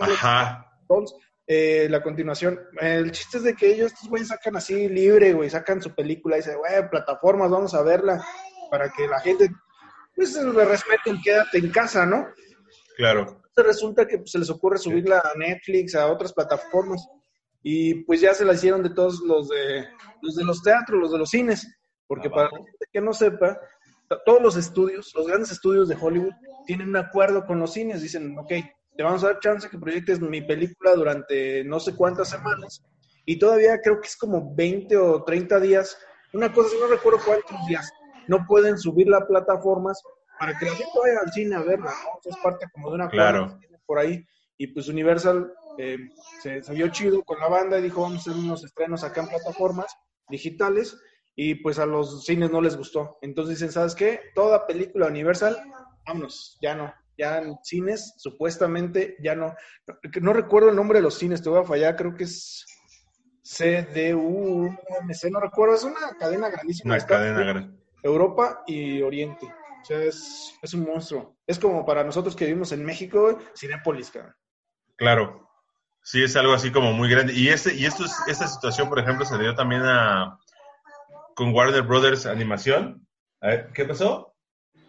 Ajá. 0.00 0.66
Trolls, 0.88 1.14
eh, 1.46 1.88
la 1.90 2.02
continuación. 2.02 2.58
El 2.80 3.12
chiste 3.12 3.36
es 3.36 3.42
de 3.44 3.54
que 3.54 3.72
ellos, 3.72 3.92
estos 3.92 4.08
güeyes 4.08 4.28
sacan 4.28 4.56
así 4.56 4.88
libre, 4.88 5.34
güey, 5.34 5.50
sacan 5.50 5.82
su 5.82 5.94
película 5.94 6.36
y 6.36 6.40
dicen, 6.40 6.56
güey, 6.56 6.88
plataformas, 6.88 7.50
vamos 7.50 7.74
a 7.74 7.82
verla, 7.82 8.24
para 8.70 8.88
que 8.88 9.06
la 9.06 9.20
gente, 9.20 9.50
pues, 10.16 10.34
le 10.36 10.64
respeten, 10.64 11.20
quédate 11.22 11.58
en 11.58 11.70
casa, 11.70 12.06
¿no? 12.06 12.28
Claro. 12.96 13.42
Resulta 13.56 14.06
que 14.06 14.18
pues, 14.18 14.30
se 14.30 14.38
les 14.38 14.48
ocurre 14.48 14.78
subirla 14.78 15.18
a 15.18 15.36
Netflix, 15.36 15.94
a 15.94 16.06
otras 16.06 16.32
plataformas, 16.32 17.06
y 17.62 18.04
pues 18.04 18.20
ya 18.20 18.34
se 18.34 18.44
la 18.44 18.54
hicieron 18.54 18.82
de 18.82 18.90
todos 18.90 19.20
los 19.20 19.48
de 19.48 19.86
los, 20.22 20.36
de 20.36 20.44
los 20.44 20.62
teatros, 20.62 21.00
los 21.00 21.12
de 21.12 21.18
los 21.18 21.30
cines, 21.30 21.66
porque 22.06 22.28
ah, 22.28 22.30
para 22.30 22.50
la 22.50 22.56
gente 22.56 22.86
que 22.92 23.00
no 23.00 23.12
sepa, 23.12 23.58
todos 24.24 24.42
los 24.42 24.56
estudios, 24.56 25.12
los 25.14 25.26
grandes 25.26 25.52
estudios 25.52 25.88
de 25.88 25.96
Hollywood, 26.00 26.32
tienen 26.66 26.88
un 26.88 26.96
acuerdo 26.96 27.46
con 27.46 27.58
los 27.58 27.72
cines, 27.72 28.02
dicen, 28.02 28.36
ok, 28.38 28.52
te 28.96 29.02
vamos 29.02 29.22
a 29.22 29.28
dar 29.28 29.40
chance 29.40 29.68
que 29.68 29.78
proyectes 29.78 30.20
mi 30.20 30.42
película 30.42 30.94
durante 30.94 31.64
no 31.64 31.78
sé 31.78 31.94
cuántas 31.94 32.30
semanas, 32.30 32.82
y 33.24 33.38
todavía 33.38 33.80
creo 33.80 34.00
que 34.00 34.08
es 34.08 34.16
como 34.16 34.54
20 34.54 34.96
o 34.96 35.22
30 35.22 35.60
días, 35.60 35.96
una 36.32 36.52
cosa, 36.52 36.74
no 36.80 36.86
recuerdo 36.86 37.20
cuántos 37.24 37.66
días, 37.68 37.90
no 38.26 38.44
pueden 38.46 38.78
subirla 38.78 39.18
a 39.18 39.26
plataformas 39.26 40.02
para 40.38 40.58
que 40.58 40.64
la 40.64 40.72
gente 40.72 40.92
vaya 40.98 41.20
al 41.22 41.32
cine 41.32 41.56
a 41.56 41.60
verla, 41.60 41.90
¿no? 41.90 42.20
es 42.24 42.36
parte 42.42 42.66
como 42.72 42.88
de 42.88 42.94
una 42.94 43.08
claro. 43.10 43.58
por 43.84 43.98
ahí. 43.98 44.24
Y 44.56 44.68
pues 44.68 44.88
Universal 44.88 45.52
eh, 45.78 45.98
se, 46.42 46.60
vio 46.72 46.88
chido 46.88 47.22
con 47.22 47.38
la 47.38 47.48
banda 47.48 47.78
y 47.78 47.82
dijo, 47.82 48.02
vamos 48.02 48.26
a 48.26 48.30
hacer 48.30 48.42
unos 48.42 48.64
estrenos 48.64 49.04
acá 49.04 49.22
en 49.22 49.28
plataformas 49.28 49.94
digitales. 50.28 50.96
Y 51.36 51.54
pues 51.56 51.78
a 51.78 51.86
los 51.86 52.24
cines 52.24 52.50
no 52.50 52.60
les 52.60 52.76
gustó. 52.76 53.18
Entonces 53.22 53.56
dicen, 53.56 53.72
¿sabes 53.72 53.94
qué? 53.94 54.20
Toda 54.34 54.66
película 54.66 55.06
Universal, 55.06 55.56
vámonos, 56.06 56.58
ya 56.60 56.74
no. 56.74 56.92
Ya 57.16 57.38
en 57.38 57.56
cines, 57.62 58.14
supuestamente, 58.18 59.16
ya 59.22 59.34
no. 59.34 59.54
No 60.20 60.32
recuerdo 60.32 60.70
el 60.70 60.76
nombre 60.76 60.98
de 60.98 61.02
los 61.02 61.18
cines, 61.18 61.42
te 61.42 61.50
voy 61.50 61.60
a 61.60 61.64
fallar, 61.64 61.96
creo 61.96 62.14
que 62.14 62.24
es 62.24 62.66
CDU, 63.42 64.70
no 65.30 65.40
recuerdo, 65.40 65.74
es 65.74 65.84
una 65.84 66.16
cadena 66.18 66.48
grandísima. 66.48 66.94
Una 66.94 67.06
cadena 67.06 67.40
grande. 67.40 67.78
Europa 68.02 68.62
y 68.66 69.02
Oriente. 69.02 69.46
O 69.46 69.84
sea, 69.84 70.02
es, 70.02 70.54
es 70.62 70.74
un 70.74 70.84
monstruo. 70.84 71.36
Es 71.46 71.58
como 71.58 71.84
para 71.84 72.04
nosotros 72.04 72.36
que 72.36 72.46
vivimos 72.46 72.72
en 72.72 72.84
México, 72.84 73.38
Cinépolis, 73.56 74.10
cabrón. 74.10 74.34
Claro. 74.96 75.49
Sí, 76.02 76.22
es 76.22 76.36
algo 76.36 76.52
así 76.52 76.72
como 76.72 76.92
muy 76.92 77.08
grande. 77.08 77.32
Y 77.34 77.48
este, 77.48 77.74
y 77.74 77.84
esto 77.86 78.04
es, 78.04 78.12
esta 78.26 78.48
situación, 78.48 78.88
por 78.88 78.98
ejemplo, 78.98 79.24
se 79.24 79.38
dio 79.38 79.54
también 79.54 79.82
a 79.84 80.38
con 81.34 81.54
Warner 81.54 81.82
Brothers 81.82 82.26
Animación. 82.26 83.06
A 83.40 83.48
ver, 83.48 83.70
¿qué 83.72 83.84
pasó? 83.84 84.34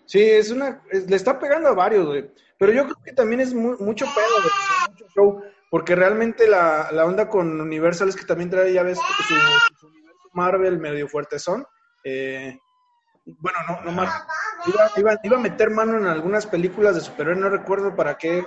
Sí, 0.06 0.22
es 0.22 0.52
una, 0.52 0.84
le 0.92 1.16
está 1.16 1.40
pegando 1.40 1.70
a 1.70 1.74
varios, 1.74 2.06
güey. 2.06 2.30
Pero 2.58 2.74
yo 2.74 2.84
creo 2.84 2.98
que 3.04 3.14
también 3.14 3.42
es 3.42 3.54
mucho 3.54 4.06
pedo, 4.06 4.90
mucho 4.90 5.06
show, 5.16 5.44
porque 5.70 5.96
realmente 5.96 6.48
la, 6.48 6.90
la, 6.92 7.06
onda 7.06 7.28
con 7.28 7.60
Universal 7.60 8.10
es 8.10 8.16
que 8.16 8.26
también 8.26 8.50
trae, 8.50 8.74
ya 8.74 8.84
ves, 8.84 9.00
su, 9.00 9.34
su 9.80 9.92
Marvel 10.34 10.78
medio 10.78 11.08
fuerte 11.08 11.40
son. 11.40 11.66
Eh, 12.04 12.58
bueno, 13.26 13.60
no, 13.68 13.82
no 13.84 13.92
más. 13.92 14.24
Iba, 14.68 15.20
iba, 15.24 15.38
a 15.38 15.40
meter 15.40 15.72
mano 15.72 15.98
en 15.98 16.06
algunas 16.06 16.46
películas 16.46 16.96
de 16.96 17.02
superhéroes, 17.02 17.40
no 17.40 17.50
recuerdo 17.50 17.96
para 17.96 18.18
qué 18.18 18.44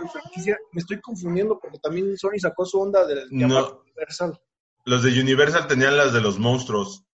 Me 0.72 0.80
estoy 0.80 1.00
confundiendo 1.00 1.58
porque 1.58 1.78
también 1.78 2.16
Sony 2.16 2.38
sacó 2.38 2.64
su 2.64 2.80
onda 2.80 3.04
del 3.04 3.26
Universal. 3.30 4.40
Los 4.84 5.02
de 5.02 5.20
Universal 5.20 5.66
tenían 5.66 5.96
las 5.96 6.12
de 6.12 6.20
los 6.20 6.38
monstruos. 6.38 7.04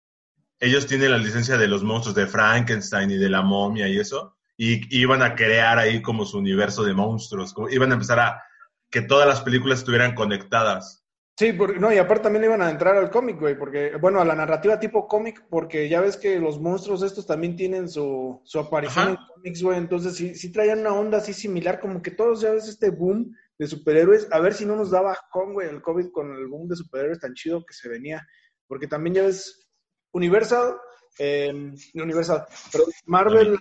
Ellos 0.58 0.86
tienen 0.86 1.12
la 1.12 1.18
licencia 1.18 1.56
de 1.56 1.68
los 1.68 1.82
monstruos 1.82 2.14
de 2.14 2.26
Frankenstein 2.26 3.10
y 3.10 3.16
de 3.16 3.30
la 3.30 3.42
momia 3.42 3.88
y 3.88 3.98
eso. 3.98 4.36
Y, 4.56 4.94
y 4.94 5.00
iban 5.00 5.22
a 5.22 5.34
crear 5.34 5.78
ahí 5.78 6.02
como 6.02 6.26
su 6.26 6.36
universo 6.36 6.82
de 6.82 6.92
monstruos. 6.92 7.54
Iban 7.70 7.92
a 7.92 7.94
empezar 7.94 8.20
a 8.20 8.42
que 8.90 9.00
todas 9.00 9.26
las 9.26 9.40
películas 9.40 9.78
estuvieran 9.78 10.14
conectadas. 10.14 10.99
Sí, 11.40 11.54
porque, 11.54 11.78
no, 11.80 11.90
y 11.90 11.96
aparte 11.96 12.24
también 12.24 12.44
iban 12.44 12.60
a 12.60 12.70
entrar 12.70 12.98
al 12.98 13.08
cómic, 13.08 13.40
güey, 13.40 13.58
porque, 13.58 13.96
bueno, 13.96 14.20
a 14.20 14.26
la 14.26 14.34
narrativa 14.34 14.78
tipo 14.78 15.08
cómic, 15.08 15.46
porque 15.48 15.88
ya 15.88 16.02
ves 16.02 16.18
que 16.18 16.38
los 16.38 16.60
monstruos 16.60 17.02
estos 17.02 17.26
también 17.26 17.56
tienen 17.56 17.88
su, 17.88 18.42
su 18.44 18.58
aparición 18.58 19.08
en 19.08 19.16
cómics, 19.16 19.62
güey, 19.62 19.78
entonces 19.78 20.16
sí, 20.16 20.34
sí 20.34 20.52
traían 20.52 20.80
una 20.80 20.92
onda 20.92 21.16
así 21.16 21.32
similar, 21.32 21.80
como 21.80 22.02
que 22.02 22.10
todos 22.10 22.42
ya 22.42 22.50
ves 22.50 22.68
este 22.68 22.90
boom 22.90 23.34
de 23.58 23.66
superhéroes, 23.66 24.28
a 24.30 24.38
ver 24.38 24.52
si 24.52 24.66
no 24.66 24.76
nos 24.76 24.90
daba 24.90 25.16
con, 25.32 25.54
güey, 25.54 25.66
el 25.66 25.80
COVID 25.80 26.10
con 26.10 26.30
el 26.30 26.46
boom 26.46 26.68
de 26.68 26.76
superhéroes 26.76 27.20
tan 27.20 27.32
chido 27.32 27.64
que 27.64 27.72
se 27.72 27.88
venía, 27.88 28.28
porque 28.66 28.86
también 28.86 29.14
ya 29.14 29.22
ves 29.22 29.66
Universal, 30.12 30.76
eh, 31.18 31.72
Universal, 31.94 32.44
pero 32.70 32.84
Marvel 33.06 33.58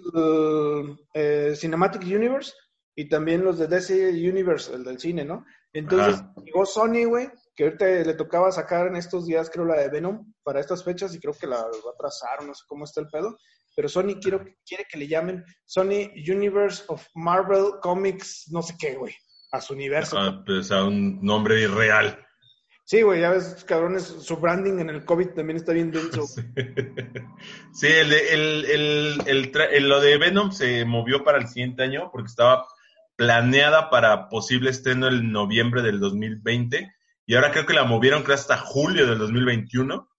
eh, 1.14 1.54
Cinematic 1.56 2.02
Universe 2.02 2.52
y 2.94 3.08
también 3.08 3.46
los 3.46 3.58
de 3.58 3.68
DC 3.68 4.10
Universe, 4.10 4.74
el 4.74 4.84
del 4.84 5.00
cine, 5.00 5.24
¿no? 5.24 5.46
Entonces 5.72 6.22
llegó 6.44 6.66
Sony, 6.66 7.06
güey, 7.06 7.30
que 7.60 7.66
ahorita 7.66 7.86
le 7.86 8.14
tocaba 8.14 8.50
sacar 8.54 8.88
en 8.88 8.96
estos 8.96 9.26
días, 9.26 9.50
creo, 9.50 9.66
la 9.66 9.76
de 9.76 9.90
Venom 9.90 10.32
para 10.44 10.62
estas 10.62 10.82
fechas 10.82 11.14
y 11.14 11.20
creo 11.20 11.34
que 11.34 11.46
la 11.46 11.58
va 11.58 11.92
a 11.94 11.98
trazar, 12.00 12.42
no 12.48 12.54
sé 12.54 12.64
cómo 12.66 12.86
está 12.86 13.02
el 13.02 13.10
pedo. 13.10 13.38
Pero 13.76 13.90
Sony 13.90 14.18
quiero, 14.22 14.46
quiere 14.66 14.86
que 14.90 14.98
le 14.98 15.10
llamen 15.10 15.44
Sony 15.66 16.08
Universe 16.26 16.86
of 16.88 17.06
Marvel 17.16 17.72
Comics, 17.82 18.46
no 18.50 18.62
sé 18.62 18.76
qué, 18.80 18.96
güey, 18.96 19.14
a 19.52 19.60
su 19.60 19.74
universo. 19.74 20.18
Ah, 20.18 20.42
pues 20.46 20.72
a 20.72 20.86
un 20.86 21.22
nombre 21.22 21.60
irreal. 21.60 22.26
Sí, 22.86 23.02
güey, 23.02 23.20
ya 23.20 23.32
ves, 23.32 23.66
cabrones, 23.66 24.06
su 24.06 24.38
branding 24.38 24.80
en 24.80 24.92
el 24.92 25.04
COVID 25.04 25.32
también 25.32 25.58
está 25.58 25.74
bien 25.74 25.92
denso. 25.92 26.28
Sí, 27.74 27.88
el, 27.88 28.14
el, 28.14 28.66
el, 29.28 29.52
el, 29.74 29.90
lo 29.90 30.00
de 30.00 30.18
Venom 30.18 30.54
se 30.54 30.86
movió 30.86 31.26
para 31.26 31.40
el 31.40 31.50
siguiente 31.50 31.84
año 31.84 32.10
porque 32.10 32.30
estaba 32.30 32.66
planeada 33.18 33.90
para 33.90 34.30
posible 34.30 34.70
estreno 34.70 35.10
en 35.10 35.34
noviembre 35.34 35.82
del 35.82 36.00
2020 36.00 36.90
y 37.30 37.36
ahora 37.36 37.52
creo 37.52 37.68
que 37.68 37.76
la 37.76 37.84
movieron 37.84 38.24
creo 38.24 38.34
hasta 38.34 38.58
julio 38.58 39.06
del 39.06 39.20
2021. 39.20 40.10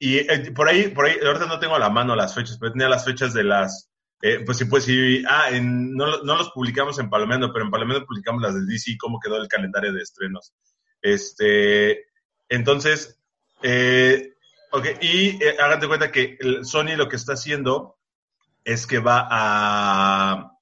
Y 0.00 0.16
eh, 0.16 0.50
por 0.50 0.68
ahí, 0.68 0.88
por 0.88 1.04
ahí, 1.04 1.14
ahorita 1.24 1.46
no 1.46 1.60
tengo 1.60 1.76
a 1.76 1.78
la 1.78 1.88
mano 1.88 2.16
las 2.16 2.34
fechas, 2.34 2.58
pero 2.58 2.72
tenía 2.72 2.88
las 2.88 3.04
fechas 3.04 3.32
de 3.32 3.44
las, 3.44 3.92
eh, 4.20 4.42
pues 4.44 4.58
sí, 4.58 4.64
pues 4.64 4.82
sí, 4.82 5.22
ah, 5.28 5.50
no, 5.62 6.24
no, 6.24 6.34
los 6.34 6.50
publicamos 6.50 6.98
en 6.98 7.10
Palomendo, 7.10 7.52
pero 7.52 7.64
en 7.64 7.70
Palomendo 7.70 8.04
publicamos 8.04 8.42
las 8.42 8.56
del 8.56 8.66
DC, 8.66 8.96
cómo 8.98 9.20
quedó 9.20 9.36
el 9.36 9.46
calendario 9.46 9.92
de 9.92 10.02
estrenos. 10.02 10.52
Este, 11.00 12.06
entonces, 12.48 13.14
Eh, 13.62 14.34
ok, 14.72 14.86
y 15.00 15.40
eh, 15.40 15.56
háganse 15.60 15.86
cuenta 15.86 16.10
que 16.10 16.38
Sony 16.62 16.96
lo 16.96 17.08
que 17.08 17.16
está 17.16 17.34
haciendo 17.34 17.98
es 18.64 18.84
que 18.84 18.98
va 18.98 19.28
a 19.30 20.52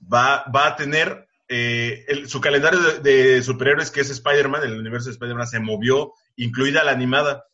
va, 0.00 0.44
va 0.54 0.66
a 0.68 0.76
tener 0.76 1.23
eh, 1.48 2.04
su 2.26 2.40
calendario 2.40 2.80
de, 3.00 3.42
superhéroes 3.42 3.90
que 3.90 4.00
es 4.00 4.10
Spider-Man, 4.10 4.62
el 4.64 4.78
universo 4.78 5.06
de 5.08 5.12
Spider-Man 5.12 5.46
se 5.46 5.60
movió, 5.60 6.12
incluida 6.36 6.84
la 6.84 6.92
animada, 6.92 7.46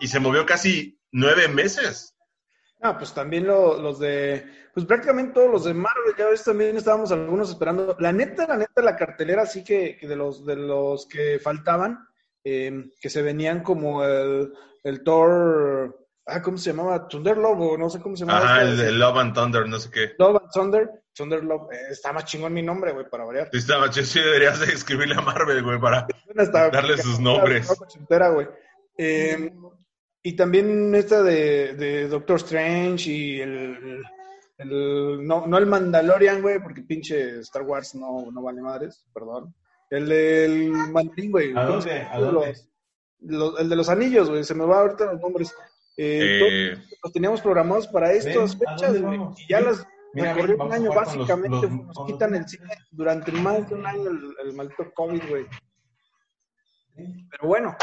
y 0.00 0.08
se 0.08 0.20
movió 0.20 0.46
casi 0.46 0.98
nueve 1.12 1.48
meses. 1.48 2.14
Ah, 2.80 2.96
pues 2.96 3.12
también 3.12 3.46
lo- 3.46 3.80
los 3.80 3.98
de, 3.98 4.44
pues 4.72 4.86
prácticamente 4.86 5.32
todos 5.34 5.50
los 5.50 5.64
de 5.64 5.74
Marvel, 5.74 6.14
ya 6.16 6.28
ves, 6.28 6.44
también 6.44 6.76
estábamos 6.76 7.10
algunos 7.10 7.50
esperando. 7.50 7.96
La 7.98 8.12
neta, 8.12 8.46
la 8.46 8.56
neta, 8.56 8.82
la 8.82 8.96
cartelera 8.96 9.46
sí 9.46 9.64
que, 9.64 9.96
que 9.96 10.06
de 10.06 10.14
los 10.14 10.46
de 10.46 10.54
los 10.56 11.06
que 11.06 11.40
faltaban, 11.40 12.06
eh, 12.44 12.90
que 13.00 13.10
se 13.10 13.22
venían 13.22 13.62
como 13.64 14.04
el, 14.04 14.52
el 14.84 15.02
Thor, 15.02 16.07
ah, 16.28 16.40
¿cómo 16.42 16.56
se 16.58 16.70
llamaba? 16.70 17.08
Thunder 17.08 17.36
Love, 17.36 17.60
o 17.60 17.78
no 17.78 17.90
sé 17.90 18.00
cómo 18.00 18.16
se 18.16 18.24
llamaba. 18.24 18.62
Este, 18.62 18.70
el 18.70 18.76
de 18.76 18.92
Love 18.92 19.16
and 19.18 19.34
Thunder, 19.34 19.68
no 19.68 19.78
sé 19.78 19.90
qué. 19.90 20.12
Love 20.18 20.36
and 20.42 20.50
Thunder, 20.52 20.90
Thunder 21.14 21.42
Love, 21.44 21.72
eh, 21.72 21.76
está 21.90 22.12
más 22.12 22.24
chingón 22.24 22.52
mi 22.52 22.62
nombre, 22.62 22.92
güey, 22.92 23.08
para 23.10 23.24
variar. 23.24 23.48
Sí, 23.50 23.58
estaba 23.58 23.90
chido, 23.90 24.06
sí 24.06 24.20
deberías 24.20 24.60
de 24.60 24.66
escribirle 24.72 25.14
a 25.16 25.20
Marvel, 25.20 25.62
güey, 25.62 25.80
para... 25.80 26.06
Darle 26.70 26.98
sus 26.98 27.18
nombres. 27.18 27.68
güey. 28.08 28.46
Eh, 28.96 29.52
y 30.22 30.36
también 30.36 30.94
esta 30.94 31.22
de, 31.22 31.74
de 31.74 32.08
Doctor 32.08 32.36
Strange 32.36 33.10
y 33.10 33.40
el, 33.40 34.02
el- 34.58 35.26
no, 35.26 35.46
no 35.46 35.56
el 35.58 35.66
Mandalorian, 35.66 36.42
güey, 36.42 36.60
porque 36.60 36.82
pinche 36.82 37.38
Star 37.40 37.62
Wars 37.62 37.94
no, 37.94 38.30
no 38.30 38.42
vale 38.42 38.60
madres, 38.60 39.06
perdón. 39.14 39.54
El 39.90 40.08
del 40.08 40.70
mandarín, 40.92 41.30
güey. 41.30 41.52
¿A 41.56 41.66
¿cómo 41.66 41.80
se 41.80 41.88
dónde? 41.90 42.04
llama? 42.04 42.14
¿A 42.14 42.20
dónde? 42.20 42.46
Los- 42.48 42.68
los- 43.20 43.60
el 43.60 43.68
de 43.68 43.76
los 43.76 43.88
anillos, 43.88 44.28
güey, 44.28 44.44
se 44.44 44.54
me 44.54 44.64
va 44.66 44.80
ahorita 44.80 45.06
los 45.12 45.20
nombres. 45.20 45.54
Eh, 46.00 46.38
Eh, 46.40 46.74
todos 46.76 47.00
los 47.04 47.12
teníamos 47.12 47.40
programados 47.40 47.86
para 47.88 48.12
estas 48.12 48.56
Ven, 48.58 48.68
¿a 48.68 48.72
fechas, 48.78 49.02
güey, 49.02 49.20
y 49.36 49.48
ya 49.50 49.60
las 49.60 49.84
Mira, 50.14 50.32
recorrió 50.32 50.64
un 50.64 50.72
año, 50.72 50.86
los- 50.86 50.94
básicamente 50.94 51.66
los- 51.68 51.70
nos 51.70 52.06
quitan 52.06 52.34
el 52.36 52.48
cine 52.48 52.72
durante 52.92 53.32
más 53.32 53.68
de 53.68 53.74
un 53.74 53.84
año 53.86 54.08
el, 54.10 54.34
el 54.44 54.52
maldito 54.54 54.90
COVID, 54.94 55.22
güey. 55.28 55.46
Pero 56.94 57.46
bueno, 57.48 57.76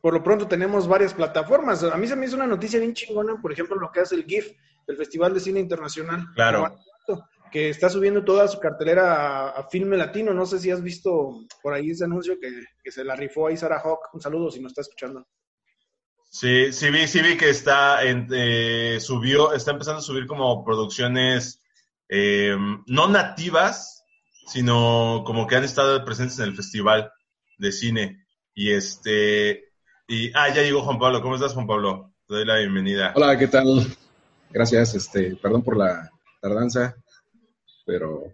por 0.00 0.14
lo 0.14 0.22
pronto 0.22 0.46
tenemos 0.46 0.86
varias 0.86 1.14
plataformas. 1.14 1.82
A 1.84 1.96
mí 1.96 2.06
se 2.06 2.16
me 2.16 2.26
hizo 2.26 2.36
una 2.36 2.46
noticia 2.46 2.78
bien 2.78 2.92
chingona, 2.94 3.40
por 3.40 3.52
ejemplo, 3.52 3.76
lo 3.76 3.90
que 3.90 4.00
hace 4.00 4.14
el 4.14 4.24
GIF, 4.24 4.52
el 4.86 4.96
Festival 4.96 5.32
de 5.34 5.40
Cine 5.40 5.60
Internacional. 5.60 6.26
Claro. 6.34 6.76
Que 7.50 7.68
está 7.70 7.88
subiendo 7.88 8.24
toda 8.24 8.48
su 8.48 8.58
cartelera 8.58 9.14
a, 9.14 9.48
a 9.50 9.68
Filme 9.68 9.96
Latino. 9.96 10.34
No 10.34 10.44
sé 10.44 10.58
si 10.58 10.70
has 10.72 10.82
visto 10.82 11.44
por 11.62 11.72
ahí 11.72 11.90
ese 11.90 12.04
anuncio 12.04 12.34
que, 12.40 12.50
que 12.82 12.90
se 12.90 13.04
la 13.04 13.14
rifó 13.14 13.46
ahí 13.46 13.56
Sarah 13.56 13.78
Hawk. 13.80 14.12
Un 14.12 14.20
saludo 14.20 14.50
si 14.50 14.60
nos 14.60 14.72
está 14.72 14.80
escuchando. 14.80 15.24
Sí, 16.34 16.72
sí 16.72 16.90
vi, 16.90 17.06
sí 17.06 17.22
vi 17.22 17.36
que 17.36 17.48
está 17.48 18.02
en, 18.02 18.26
eh, 18.32 18.98
subió, 18.98 19.52
está 19.52 19.70
empezando 19.70 20.00
a 20.00 20.02
subir 20.02 20.26
como 20.26 20.64
producciones 20.64 21.62
eh, 22.08 22.56
no 22.88 23.06
nativas, 23.06 24.04
sino 24.48 25.22
como 25.24 25.46
que 25.46 25.54
han 25.54 25.62
estado 25.62 26.04
presentes 26.04 26.40
en 26.40 26.46
el 26.46 26.56
festival 26.56 27.12
de 27.58 27.70
cine. 27.70 28.26
Y 28.52 28.72
este, 28.72 29.74
y 30.08 30.32
ah, 30.34 30.52
ya 30.52 30.62
llegó 30.62 30.82
Juan 30.82 30.98
Pablo. 30.98 31.22
¿Cómo 31.22 31.36
estás, 31.36 31.54
Juan 31.54 31.68
Pablo? 31.68 32.12
Te 32.26 32.34
doy 32.34 32.44
la 32.44 32.58
bienvenida. 32.58 33.12
Hola, 33.14 33.38
¿qué 33.38 33.46
tal? 33.46 33.86
Gracias, 34.50 34.96
este, 34.96 35.36
perdón 35.36 35.62
por 35.62 35.76
la 35.76 36.10
tardanza, 36.40 36.96
pero 37.86 38.24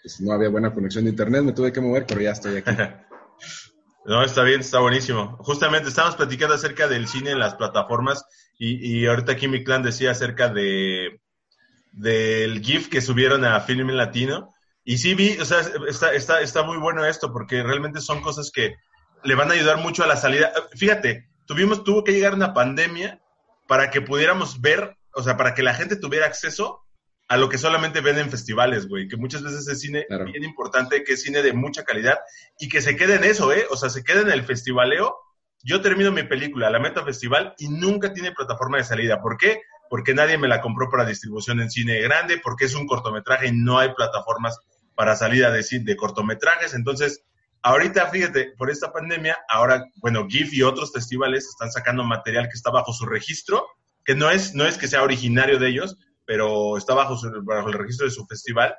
pues, 0.00 0.18
no 0.22 0.32
había 0.32 0.48
buena 0.48 0.72
conexión 0.72 1.04
de 1.04 1.10
internet, 1.10 1.42
me 1.42 1.52
tuve 1.52 1.74
que 1.74 1.82
mover, 1.82 2.06
pero 2.06 2.22
ya 2.22 2.30
estoy 2.30 2.56
aquí. 2.56 2.70
No, 4.04 4.22
está 4.22 4.42
bien, 4.42 4.60
está 4.60 4.80
buenísimo. 4.80 5.36
Justamente 5.40 5.88
estábamos 5.88 6.16
platicando 6.16 6.54
acerca 6.54 6.88
del 6.88 7.08
cine 7.08 7.30
en 7.30 7.38
las 7.38 7.54
plataformas 7.54 8.24
y, 8.58 9.00
y 9.00 9.06
ahorita 9.06 9.32
aquí 9.32 9.48
mi 9.48 9.64
clan 9.64 9.82
decía 9.82 10.10
acerca 10.10 10.48
de 10.48 11.20
del 11.92 12.60
GIF 12.60 12.88
que 12.88 13.00
subieron 13.00 13.44
a 13.44 13.60
Film 13.60 13.88
Latino. 13.90 14.52
Y 14.84 14.98
sí 14.98 15.14
vi, 15.14 15.38
o 15.38 15.44
sea, 15.44 15.60
está, 15.88 16.12
está, 16.12 16.40
está 16.42 16.62
muy 16.62 16.76
bueno 16.76 17.06
esto 17.06 17.32
porque 17.32 17.62
realmente 17.62 18.00
son 18.00 18.20
cosas 18.20 18.50
que 18.52 18.74
le 19.22 19.34
van 19.34 19.50
a 19.50 19.54
ayudar 19.54 19.78
mucho 19.78 20.04
a 20.04 20.06
la 20.06 20.16
salida. 20.16 20.52
Fíjate, 20.76 21.30
tuvimos, 21.46 21.84
tuvo 21.84 22.04
que 22.04 22.12
llegar 22.12 22.34
una 22.34 22.52
pandemia 22.52 23.22
para 23.66 23.90
que 23.90 24.02
pudiéramos 24.02 24.60
ver, 24.60 24.98
o 25.14 25.22
sea, 25.22 25.38
para 25.38 25.54
que 25.54 25.62
la 25.62 25.74
gente 25.74 25.96
tuviera 25.96 26.26
acceso 26.26 26.83
a 27.28 27.36
lo 27.36 27.48
que 27.48 27.58
solamente 27.58 28.00
ven 28.00 28.18
en 28.18 28.30
festivales, 28.30 28.86
güey, 28.86 29.08
que 29.08 29.16
muchas 29.16 29.42
veces 29.42 29.66
es 29.66 29.80
cine 29.80 30.04
Claro. 30.08 30.26
bien 30.26 30.44
importante, 30.44 31.02
que 31.04 31.14
es 31.14 31.22
cine 31.22 31.42
de 31.42 31.52
mucha 31.52 31.82
calidad 31.84 32.18
y 32.58 32.68
que 32.68 32.82
se 32.82 32.96
quede 32.96 33.14
en 33.16 33.24
eso, 33.24 33.52
¿eh? 33.52 33.64
O 33.70 33.76
sea, 33.76 33.88
se 33.88 34.04
quede 34.04 34.20
en 34.22 34.30
el 34.30 34.44
festivaleo. 34.44 35.16
Yo 35.62 35.80
termino 35.80 36.12
mi 36.12 36.24
película, 36.24 36.68
la 36.68 36.78
meto 36.78 37.00
a 37.00 37.04
festival 37.04 37.54
y 37.58 37.68
nunca 37.70 38.12
tiene 38.12 38.32
plataforma 38.32 38.76
de 38.76 38.84
salida. 38.84 39.22
¿Por 39.22 39.38
qué? 39.38 39.62
Porque 39.88 40.12
nadie 40.12 40.36
me 40.36 40.48
la 40.48 40.60
compró 40.60 40.90
para 40.90 41.06
distribución 41.06 41.60
en 41.60 41.70
cine 41.70 42.00
grande, 42.02 42.38
porque 42.42 42.66
es 42.66 42.74
un 42.74 42.86
cortometraje 42.86 43.48
y 43.48 43.52
no 43.52 43.78
hay 43.78 43.94
plataformas 43.94 44.58
para 44.94 45.16
salida 45.16 45.50
de, 45.50 45.64
de 45.80 45.96
cortometrajes. 45.96 46.74
Entonces, 46.74 47.24
ahorita, 47.62 48.08
fíjate, 48.10 48.52
por 48.58 48.70
esta 48.70 48.92
pandemia, 48.92 49.38
ahora, 49.48 49.86
bueno, 49.96 50.26
GIF 50.28 50.52
y 50.52 50.62
otros 50.62 50.92
festivales 50.92 51.46
están 51.48 51.72
sacando 51.72 52.04
material 52.04 52.44
que 52.48 52.54
está 52.54 52.70
bajo 52.70 52.92
su 52.92 53.06
registro, 53.06 53.66
que 54.04 54.14
no 54.14 54.30
es, 54.30 54.54
no 54.54 54.66
es 54.66 54.76
que 54.76 54.88
sea 54.88 55.02
originario 55.02 55.58
de 55.58 55.68
ellos, 55.68 55.96
pero 56.26 56.76
está 56.76 56.94
bajo, 56.94 57.16
su- 57.16 57.30
bajo 57.44 57.68
el 57.68 57.74
registro 57.74 58.06
de 58.06 58.12
su 58.12 58.24
festival. 58.26 58.74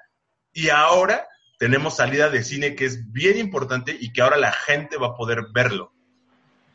Y 0.53 0.69
ahora 0.69 1.27
tenemos 1.59 1.95
salida 1.97 2.29
de 2.29 2.43
cine 2.43 2.75
que 2.75 2.85
es 2.85 3.11
bien 3.11 3.37
importante 3.37 3.95
y 3.99 4.11
que 4.11 4.21
ahora 4.21 4.37
la 4.37 4.51
gente 4.51 4.97
va 4.97 5.07
a 5.07 5.15
poder 5.15 5.45
verlo. 5.53 5.91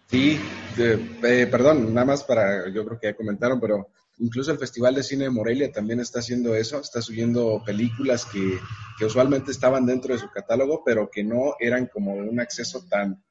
Sí, 0.09 0.41
de- 0.77 0.95
eh, 1.23 1.47
perdón, 1.47 1.95
nada 1.95 2.07
más 2.07 2.25
para, 2.25 2.69
yo 2.71 2.85
creo 2.85 2.99
que 2.99 3.07
ya 3.09 3.17
comentaron, 3.17 3.61
pero 3.61 3.89
incluso 4.19 4.51
el 4.51 4.59
Festival 4.59 4.95
de 4.95 5.03
Cine 5.05 5.25
de 5.25 5.31
Morelia 5.31 5.71
también 5.71 6.01
está 6.01 6.19
haciendo 6.19 6.55
eso, 6.55 6.81
está 6.81 7.01
subiendo 7.01 7.63
películas 7.65 8.25
que, 8.25 8.59
que 8.99 9.05
usualmente 9.05 9.53
estaban 9.53 9.87
dentro 9.87 10.13
de 10.13 10.21
su 10.21 10.29
catálogo, 10.31 10.83
pero 10.85 11.09
que 11.11 11.23
no 11.23 11.55
eran 11.61 11.87
como 11.87 12.15
de 12.17 12.29
un 12.29 12.41
acceso 12.41 12.85
tan 12.89 13.23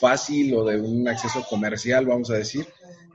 fácil 0.00 0.54
o 0.54 0.64
de 0.64 0.80
un 0.80 1.06
acceso 1.06 1.44
comercial, 1.48 2.06
vamos 2.06 2.30
a 2.30 2.34
decir. 2.34 2.66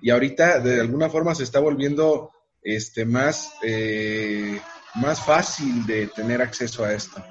Y 0.02 0.12
ahorita 0.12 0.60
de 0.60 0.80
alguna 0.80 1.10
forma 1.10 1.34
se 1.34 1.44
está 1.44 1.60
volviendo 1.60 2.32
este, 2.68 3.06
más, 3.06 3.54
eh, 3.64 4.60
más 4.96 5.26
fácil 5.26 5.86
de 5.86 6.08
tener 6.08 6.42
acceso 6.42 6.84
a 6.84 6.94
esto. 6.94 7.24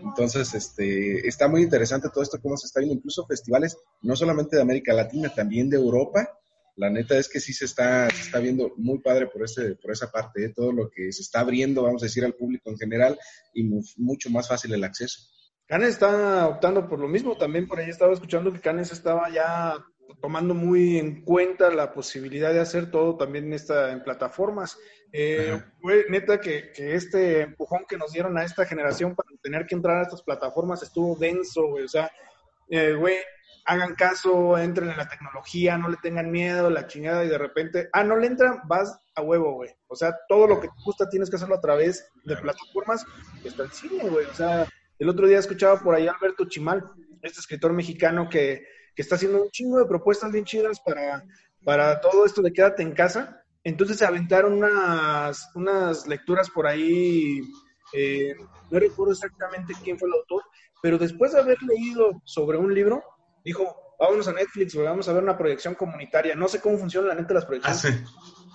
Entonces, 0.00 0.54
este, 0.54 1.26
está 1.26 1.48
muy 1.48 1.62
interesante 1.62 2.08
todo 2.12 2.22
esto, 2.22 2.40
cómo 2.40 2.56
se 2.56 2.66
está 2.66 2.78
viendo, 2.80 2.94
incluso 2.94 3.26
festivales, 3.26 3.76
no 4.02 4.14
solamente 4.14 4.54
de 4.54 4.62
América 4.62 4.92
Latina, 4.92 5.32
también 5.34 5.68
de 5.68 5.76
Europa. 5.76 6.28
La 6.76 6.88
neta 6.90 7.18
es 7.18 7.28
que 7.28 7.40
sí 7.40 7.52
se 7.52 7.64
está, 7.64 8.08
se 8.10 8.20
está 8.22 8.38
viendo 8.38 8.72
muy 8.76 8.98
padre 9.00 9.26
por, 9.26 9.42
ese, 9.42 9.74
por 9.76 9.90
esa 9.90 10.10
parte, 10.12 10.44
¿eh? 10.44 10.52
todo 10.54 10.70
lo 10.72 10.88
que 10.90 11.10
se 11.10 11.22
está 11.22 11.40
abriendo, 11.40 11.82
vamos 11.82 12.02
a 12.02 12.06
decir, 12.06 12.24
al 12.24 12.34
público 12.34 12.70
en 12.70 12.78
general 12.78 13.18
y 13.54 13.64
mu- 13.64 13.82
mucho 13.96 14.30
más 14.30 14.46
fácil 14.46 14.72
el 14.74 14.84
acceso. 14.84 15.20
Canes 15.66 15.88
está 15.94 16.46
optando 16.46 16.86
por 16.88 17.00
lo 17.00 17.08
mismo. 17.08 17.36
También 17.36 17.66
por 17.66 17.80
ahí 17.80 17.90
estaba 17.90 18.12
escuchando 18.12 18.52
que 18.52 18.60
Canes 18.60 18.92
estaba 18.92 19.28
ya 19.30 19.74
tomando 20.20 20.54
muy 20.54 20.98
en 20.98 21.22
cuenta 21.22 21.70
la 21.70 21.92
posibilidad 21.92 22.52
de 22.52 22.60
hacer 22.60 22.90
todo 22.90 23.16
también 23.16 23.46
en, 23.46 23.52
esta, 23.52 23.92
en 23.92 24.02
plataformas. 24.02 24.78
Eh, 25.12 25.60
fue 25.80 26.06
neta 26.08 26.40
que, 26.40 26.72
que 26.72 26.94
este 26.94 27.42
empujón 27.42 27.84
que 27.88 27.96
nos 27.96 28.12
dieron 28.12 28.36
a 28.36 28.44
esta 28.44 28.66
generación 28.66 29.14
para 29.14 29.28
tener 29.42 29.66
que 29.66 29.74
entrar 29.74 29.98
a 29.98 30.02
estas 30.02 30.22
plataformas 30.22 30.82
estuvo 30.82 31.16
denso, 31.16 31.68
güey. 31.68 31.84
O 31.84 31.88
sea, 31.88 32.10
eh, 32.68 32.94
güey, 32.94 33.16
hagan 33.66 33.94
caso, 33.94 34.58
entren 34.58 34.90
en 34.90 34.96
la 34.96 35.08
tecnología, 35.08 35.76
no 35.76 35.88
le 35.88 35.96
tengan 35.98 36.30
miedo, 36.30 36.70
la 36.70 36.86
chingada, 36.86 37.24
y 37.24 37.28
de 37.28 37.38
repente, 37.38 37.88
ah, 37.92 38.04
no 38.04 38.16
le 38.16 38.28
entran, 38.28 38.60
vas 38.66 38.98
a 39.14 39.22
huevo, 39.22 39.54
güey. 39.54 39.70
O 39.88 39.96
sea, 39.96 40.14
todo 40.28 40.46
lo 40.46 40.60
que 40.60 40.68
te 40.68 40.74
gusta 40.84 41.08
tienes 41.08 41.30
que 41.30 41.36
hacerlo 41.36 41.56
a 41.56 41.60
través 41.60 42.10
de 42.24 42.36
plataformas, 42.36 43.04
que 43.42 43.48
está 43.48 43.64
el 43.64 43.72
cine, 43.72 44.08
güey. 44.08 44.26
O 44.26 44.34
sea, 44.34 44.66
el 44.98 45.08
otro 45.08 45.26
día 45.26 45.38
escuchaba 45.38 45.80
por 45.80 45.94
ahí 45.94 46.06
a 46.06 46.12
Alberto 46.12 46.46
Chimal, 46.48 46.84
este 47.22 47.40
escritor 47.40 47.72
mexicano 47.72 48.28
que, 48.28 48.64
que 48.96 49.02
está 49.02 49.14
haciendo 49.14 49.42
un 49.42 49.50
chingo 49.50 49.78
de 49.78 49.84
propuestas 49.86 50.32
bien 50.32 50.44
chidas 50.44 50.80
para, 50.80 51.22
para 51.64 52.00
todo 52.00 52.24
esto 52.26 52.42
de 52.42 52.52
quédate 52.52 52.82
en 52.82 52.92
casa. 52.92 53.42
Entonces 53.62 53.98
se 53.98 54.06
aventaron 54.06 54.54
unas, 54.54 55.48
unas 55.54 56.06
lecturas 56.06 56.48
por 56.50 56.66
ahí, 56.66 57.40
eh, 57.92 58.34
no 58.70 58.78
recuerdo 58.80 59.12
exactamente 59.12 59.74
quién 59.84 59.98
fue 59.98 60.08
el 60.08 60.14
autor, 60.14 60.42
pero 60.82 60.98
después 60.98 61.32
de 61.32 61.40
haber 61.40 61.58
leído 61.62 62.20
sobre 62.24 62.58
un 62.58 62.72
libro, 62.74 63.02
dijo, 63.44 63.76
vámonos 63.98 64.28
a 64.28 64.32
Netflix, 64.32 64.74
vamos 64.76 65.08
a 65.08 65.12
ver 65.12 65.22
una 65.22 65.36
proyección 65.36 65.74
comunitaria. 65.74 66.34
No 66.34 66.48
sé 66.48 66.60
cómo 66.60 66.78
funciona 66.78 67.08
la 67.08 67.14
neta 67.16 67.34
las 67.34 67.44
Ah, 67.44 67.46
proyecciones. 67.46 67.80
sí. 67.80 68.04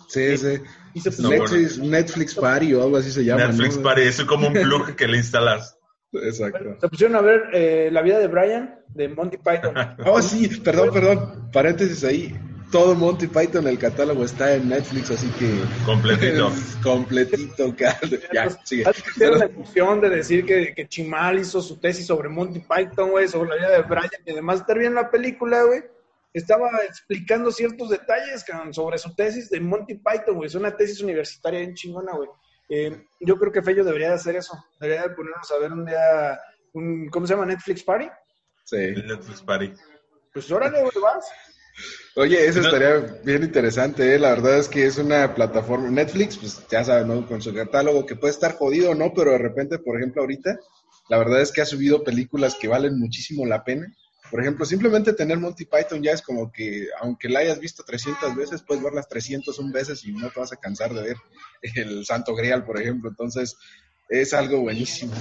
Sí, 0.07 0.37
sí. 0.37 0.61
Y 0.93 0.99
se 0.99 1.09
No, 1.21 1.29
pusieron- 1.29 1.39
Netflix, 1.39 1.77
Netflix 1.79 2.35
Party 2.35 2.73
o 2.73 2.83
algo 2.83 2.97
así 2.97 3.11
se 3.11 3.23
llama. 3.23 3.47
Netflix 3.47 3.77
¿no? 3.77 3.83
Party, 3.83 4.01
es 4.01 4.21
como 4.25 4.47
un 4.47 4.53
plug 4.53 4.95
que 4.95 5.07
le 5.07 5.17
instalas. 5.17 5.77
Exacto. 6.13 6.77
se 6.79 6.89
pusieron 6.89 7.15
a 7.15 7.21
ver 7.21 7.43
eh, 7.53 7.89
La 7.91 8.01
vida 8.01 8.19
de 8.19 8.27
Brian 8.27 8.79
de 8.89 9.07
Monty 9.09 9.37
Python. 9.37 9.73
Oh, 10.05 10.21
sí, 10.21 10.47
perdón, 10.59 10.91
perdón. 10.93 11.49
Paréntesis 11.51 12.03
ahí. 12.03 12.37
Todo 12.71 12.95
Monty 12.95 13.27
Python, 13.27 13.67
el 13.67 13.77
catálogo 13.77 14.23
está 14.23 14.55
en 14.55 14.69
Netflix, 14.69 15.11
así 15.11 15.27
que. 15.31 15.59
Completito. 15.85 16.47
Es 16.53 16.77
completito, 16.81 17.75
cara. 17.77 17.99
Ya, 18.33 18.49
sigue. 18.63 18.85
Has 18.85 19.03
tenido 19.17 19.37
la 19.37 19.45
emoción 19.45 19.99
de 19.99 20.09
decir 20.09 20.45
que, 20.45 20.73
que 20.73 20.87
Chimal 20.87 21.39
hizo 21.39 21.61
su 21.61 21.79
tesis 21.79 22.05
sobre 22.05 22.29
Monty 22.29 22.61
Python, 22.61 23.11
güey, 23.11 23.27
sobre 23.27 23.49
la 23.49 23.55
vida 23.55 23.69
de 23.71 23.81
Brian, 23.81 24.09
y 24.25 24.31
además 24.31 24.61
estar 24.61 24.79
viendo 24.79 25.01
la 25.01 25.11
película, 25.11 25.63
güey. 25.63 25.81
estaba 26.33 26.69
explicando 26.87 27.51
ciertos 27.51 27.89
detalles 27.89 28.43
cabrón, 28.45 28.73
sobre 28.73 28.97
su 28.97 29.13
tesis 29.15 29.49
de 29.49 29.59
Monty 29.59 29.95
Python, 29.95 30.35
güey. 30.35 30.47
Es 30.47 30.55
una 30.55 30.75
tesis 30.75 31.01
universitaria 31.01 31.59
bien 31.59 31.73
chingona, 31.73 32.13
güey. 32.13 32.29
Eh, 32.73 33.05
yo 33.19 33.37
creo 33.37 33.51
que 33.51 33.61
Fello 33.61 33.83
debería 33.83 34.07
de 34.09 34.13
hacer 34.15 34.37
eso. 34.37 34.53
Debería 34.79 35.03
de 35.03 35.09
ponernos 35.09 35.51
a 35.51 35.57
ver 35.57 35.73
un 35.73 35.85
día, 35.85 36.39
un, 36.73 37.09
¿cómo 37.09 37.27
se 37.27 37.33
llama? 37.33 37.45
Netflix 37.45 37.83
Party. 37.83 38.07
Sí. 38.63 38.77
El 38.77 39.07
Netflix 39.07 39.41
Party. 39.41 39.73
Pues 40.33 40.49
órale, 40.49 40.79
güey, 40.79 40.91
vas. 41.03 41.25
Oye, 42.15 42.45
eso 42.45 42.59
No. 42.61 42.67
estaría 42.67 42.97
bien 43.25 43.43
interesante, 43.43 44.15
¿eh? 44.15 44.19
La 44.19 44.29
verdad 44.29 44.57
es 44.57 44.69
que 44.69 44.85
es 44.85 44.97
una 44.97 45.35
plataforma, 45.35 45.89
Netflix, 45.89 46.37
pues 46.37 46.65
ya 46.69 46.83
saben, 46.85 47.09
¿no? 47.09 47.27
Con 47.27 47.41
su 47.41 47.53
catálogo 47.53 48.05
que 48.05 48.15
puede 48.15 48.31
estar 48.31 48.55
jodido 48.55 48.91
o 48.91 48.95
no, 48.95 49.11
pero 49.13 49.31
de 49.31 49.37
repente, 49.39 49.77
por 49.79 49.97
ejemplo, 49.97 50.21
ahorita, 50.21 50.57
la 51.09 51.17
verdad 51.17 51.41
es 51.41 51.51
que 51.51 51.61
ha 51.61 51.65
subido 51.65 52.03
películas 52.05 52.55
que 52.59 52.69
valen 52.69 52.97
muchísimo 52.97 53.45
la 53.45 53.65
pena. 53.65 53.85
Por 54.31 54.39
ejemplo, 54.39 54.65
simplemente 54.65 55.11
tener 55.11 55.37
Monty 55.37 55.65
Python 55.65 56.01
ya 56.01 56.13
es 56.13 56.21
como 56.21 56.51
que, 56.51 56.87
aunque 57.01 57.27
la 57.27 57.41
hayas 57.41 57.59
visto 57.59 57.83
300 57.83 58.33
veces, 58.33 58.63
puedes 58.63 58.81
verlas 58.81 59.09
301 59.09 59.73
veces 59.73 60.05
y 60.05 60.13
no 60.13 60.29
te 60.31 60.39
vas 60.39 60.53
a 60.53 60.55
cansar 60.55 60.93
de 60.93 61.01
ver 61.03 61.17
el 61.75 62.05
Santo 62.05 62.33
Grial, 62.33 62.63
por 62.63 62.79
ejemplo. 62.79 63.09
Entonces, 63.09 63.57
es 64.11 64.33
algo 64.33 64.59
buenísimo. 64.59 65.13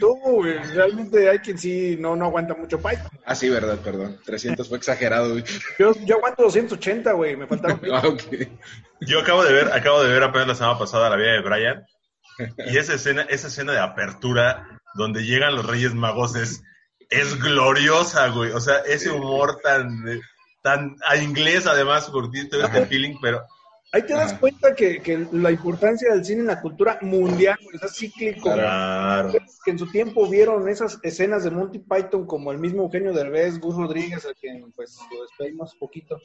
Tú, 0.00 0.16
güey, 0.16 0.54
realmente 0.74 1.28
hay 1.28 1.38
quien 1.40 1.58
sí 1.58 1.96
no, 1.98 2.14
no 2.14 2.26
aguanta 2.26 2.54
mucho 2.54 2.78
Python. 2.78 3.08
Ah, 3.24 3.34
sí, 3.34 3.48
verdad, 3.48 3.78
perdón. 3.78 4.18
300 4.24 4.68
fue 4.68 4.78
exagerado. 4.78 5.30
güey. 5.30 5.44
Yo, 5.78 5.92
yo 6.04 6.16
aguanto 6.16 6.44
280, 6.44 7.12
güey, 7.12 7.36
me 7.36 7.46
faltaron. 7.46 7.80
Ah. 7.92 8.02
Yo 9.00 9.20
acabo 9.20 9.44
de 9.44 9.52
ver, 9.52 9.72
acabo 9.72 10.02
de 10.02 10.12
ver 10.12 10.22
apenas 10.22 10.48
la 10.48 10.54
semana 10.54 10.78
pasada 10.78 11.10
la 11.10 11.16
vida 11.16 11.32
de 11.32 11.40
Brian. 11.40 11.84
Y 12.70 12.78
esa 12.78 12.94
escena, 12.94 13.22
esa 13.22 13.48
escena 13.48 13.72
de 13.72 13.80
apertura 13.80 14.80
donde 14.94 15.24
llegan 15.24 15.56
los 15.56 15.66
Reyes 15.66 15.94
Magos 15.94 16.34
es, 17.12 17.38
gloriosa, 17.40 18.28
güey. 18.28 18.50
O 18.52 18.60
sea, 18.60 18.78
ese 18.86 19.10
humor 19.10 19.58
tan, 19.62 20.08
eh, 20.08 20.20
tan 20.62 20.96
a 21.08 21.16
inglés 21.16 21.66
además, 21.66 22.08
porque 22.10 22.44
te 22.44 22.56
ves 22.56 22.74
el 22.74 22.86
feeling, 22.86 23.16
pero 23.20 23.42
Ahí 23.94 24.00
te 24.06 24.14
das 24.14 24.30
Ajá. 24.32 24.40
cuenta 24.40 24.74
que, 24.74 25.02
que 25.02 25.26
la 25.32 25.50
importancia 25.50 26.14
del 26.14 26.24
cine 26.24 26.40
en 26.40 26.46
la 26.46 26.62
cultura 26.62 26.98
mundial, 27.02 27.58
güey, 27.62 27.76
es 27.82 27.94
cíclico. 27.94 28.50
claro. 28.50 29.32
que 29.62 29.70
en 29.70 29.78
su 29.78 29.86
tiempo 29.90 30.26
vieron 30.30 30.66
esas 30.70 30.98
escenas 31.02 31.44
de 31.44 31.50
Monty 31.50 31.78
Python 31.80 32.24
como 32.26 32.52
el 32.52 32.58
mismo 32.58 32.84
Eugenio 32.84 33.12
Derbez, 33.12 33.60
Gus 33.60 33.76
Rodríguez, 33.76 34.24
a 34.24 34.32
quien 34.32 34.72
pues 34.72 34.98
lo 35.14 35.22
despedimos 35.24 35.74
poquito. 35.74 36.18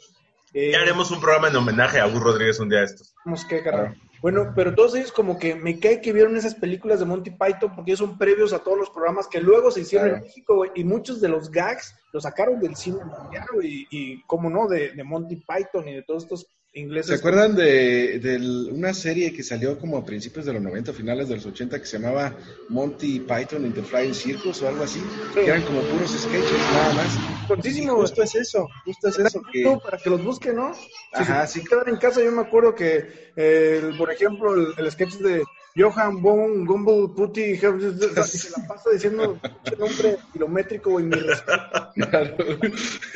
Eh, 0.54 0.72
Ya 0.72 0.80
haremos 0.80 1.12
un 1.12 1.20
programa 1.20 1.50
en 1.50 1.58
homenaje 1.58 2.00
a 2.00 2.06
Gus 2.06 2.24
Rodríguez 2.24 2.58
un 2.62 2.70
día 2.70 2.80
de 2.80 2.86
estos. 2.86 3.14
vamos, 3.26 3.44
¿qué, 3.44 3.62
carnal? 3.62 3.98
Bueno, 4.22 4.52
pero 4.56 4.74
todos 4.74 4.96
ellos 4.96 5.12
como 5.12 5.38
que 5.38 5.56
me 5.56 5.80
cae 5.80 6.02
que 6.02 6.14
vieron 6.14 6.36
esas 6.36 6.56
películas 6.56 7.00
de 7.00 7.06
Monty 7.06 7.32
Python 7.32 7.74
porque 7.76 7.92
ellos 7.92 8.00
son 8.00 8.18
previos 8.18 8.54
a 8.54 8.60
todos 8.60 8.78
los 8.78 8.90
programas 8.90 9.28
que 9.28 9.40
luego 9.42 9.72
se 9.72 9.82
hicieron 9.82 10.08
Claro. 10.10 10.18
en 10.24 10.28
México, 10.28 10.56
güey, 10.56 10.72
y 10.76 10.84
muchos 10.84 11.22
de 11.22 11.30
los 11.30 11.52
gags 11.52 11.96
los 12.14 12.24
sacaron 12.24 12.60
del 12.60 12.76
cine 12.76 13.04
mundial, 13.04 13.46
güey, 13.54 13.68
y, 13.68 13.88
y 13.92 14.22
cómo 14.24 14.50
no, 14.50 14.68
de, 14.68 14.92
de 14.92 15.04
Monty 15.04 15.36
Python 15.38 15.88
y 15.88 15.94
de 15.94 16.04
todos 16.04 16.24
estos 16.24 16.48
ingleses. 16.78 17.08
¿Se 17.08 17.16
acuerdan 17.16 17.56
de, 17.56 18.20
de 18.20 18.38
una 18.72 18.94
serie 18.94 19.34
que 19.34 19.44
salió 19.44 19.78
como 19.78 19.98
a 19.98 20.06
principios 20.06 20.46
de 20.46 20.54
los 20.54 20.62
90, 20.62 20.94
finales 20.94 21.28
de 21.28 21.36
los 21.36 21.46
80, 21.46 21.80
que 21.80 21.86
se 21.86 22.00
llamaba 22.00 22.36
Monty 22.70 23.20
Python 23.22 23.66
in 23.66 23.74
the 23.74 23.84
Flying 23.84 24.14
Circus 24.14 24.62
o 24.62 24.68
algo 24.68 24.84
así? 24.84 25.00
Sí. 25.00 25.40
Que 25.42 25.48
eran 25.48 25.64
como 25.64 25.82
puros 25.82 26.12
sketches 26.12 26.60
nada 26.74 26.94
más. 26.94 27.18
Y 27.66 27.86
güey. 27.86 27.88
justo 27.88 28.24
es 28.24 28.36
eso, 28.36 28.68
justo 28.86 29.08
es 29.08 29.20
eso 29.20 29.42
que... 29.52 29.78
Para 29.84 29.98
que 29.98 30.10
los 30.10 30.24
busquen, 30.24 30.56
¿no? 30.56 30.74
Si 30.74 30.90
Ajá, 31.14 31.48
se 31.48 31.62
sí. 31.62 31.66
quedan 31.66 31.90
en 31.90 31.98
casa, 31.98 32.24
yo 32.24 32.32
me 32.32 32.42
acuerdo 32.42 32.76
que, 32.76 33.32
eh, 33.36 33.92
por 33.98 34.12
ejemplo, 34.12 34.54
el, 34.54 34.74
el 34.78 34.92
sketch 34.92 35.16
de 35.16 35.44
Johan 35.78 36.22
Von 36.22 36.66
Gumbel 36.66 37.14
Putti 37.16 37.56
se 37.56 37.70
la 37.70 38.68
pasa 38.68 38.90
diciendo 38.92 39.40
un 39.72 39.80
nombre 39.80 40.18
kilométrico, 40.34 40.92
güey, 40.92 41.06
mi 41.06 41.16
respeto. 41.16 41.92
Claro. 41.96 42.36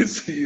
Sí, 0.01 0.45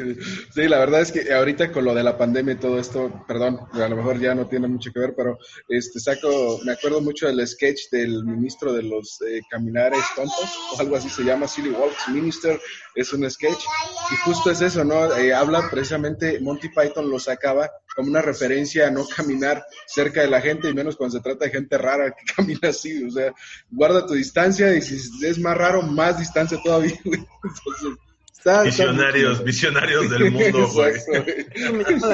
sí, 0.54 0.68
la 0.68 0.80
verdad 0.80 1.02
es 1.02 1.12
que 1.12 1.34
ahorita 1.34 1.72
con 1.72 1.86
lo 1.86 1.96
de 1.96 2.04
la 2.04 2.18
pandemia 2.18 2.54
y 2.54 2.58
todo 2.58 2.80
esto, 2.80 3.24
perdón, 3.28 3.60
a 3.72 3.88
lo 3.88 3.96
mejor 3.96 4.20
ya 4.20 4.36
no 4.36 4.48
tiene 4.48 4.68
mucho 4.68 4.92
que 4.94 5.00
ver, 5.00 5.14
pero 5.16 5.38
este 5.68 6.00
saco, 6.00 6.60
me 6.66 6.74
acuerdo 6.74 7.02
mucho 7.02 7.28
del 7.28 7.46
sketch 7.48 7.90
del 7.92 8.24
ministro 8.26 8.74
de 8.74 8.84
los 8.84 9.22
eh, 9.22 9.42
caminares 9.50 10.04
tontos, 10.16 10.58
o 10.76 10.80
algo 10.80 10.98
así 10.98 11.10
se 11.10 11.24
llama, 11.24 11.48
Silly 11.48 11.70
Walks 11.70 12.10
Minister, 12.10 12.60
es 12.96 13.12
un 13.14 13.30
sketch, 13.30 13.64
y 14.12 14.16
justo 14.26 14.52
es 14.52 14.62
eso, 14.62 14.84
¿no? 14.84 15.16
Eh, 15.16 15.34
habla 15.34 15.68
precisamente, 15.72 16.40
Monty 16.40 16.70
Python 16.70 17.10
lo 17.10 17.20
sacaba 17.20 17.70
como 17.96 18.10
una 18.10 18.22
referencia 18.22 18.88
a 18.88 18.92
no 18.92 19.06
caminar 19.08 19.64
cerca 19.88 20.22
de 20.22 20.28
la 20.30 20.42
gente, 20.42 20.70
y 20.70 20.74
menos 20.74 20.96
cuando 20.96 21.18
se 21.18 21.24
trata 21.24 21.46
de 21.46 21.52
gente 21.52 21.78
rara 21.78 22.12
que 22.12 22.26
camina 22.36 22.70
así, 22.70 23.04
o 23.06 23.10
sea, 23.12 23.34
guarda 23.72 24.06
tu 24.06 24.14
distancia, 24.14 24.74
y 24.76 24.82
si 24.82 24.96
es 25.26 25.40
más 25.40 25.58
raro, 25.58 25.82
más 25.82 26.20
distancia 26.20 26.60
todavía, 26.64 27.00
güey. 27.06 27.20
Entonces, 27.44 28.00
está- 28.34 28.62
Visionarios, 28.64 29.44
visionarios 29.44 30.10
del 30.10 30.30
mundo, 30.32 30.68
güey. 30.74 30.90
Exacto, 30.92 31.24
güey. 31.24 31.48
Eso 31.56 31.74
me 31.74 31.84
llama 31.84 31.84
la 31.84 31.84
atención, 31.84 32.14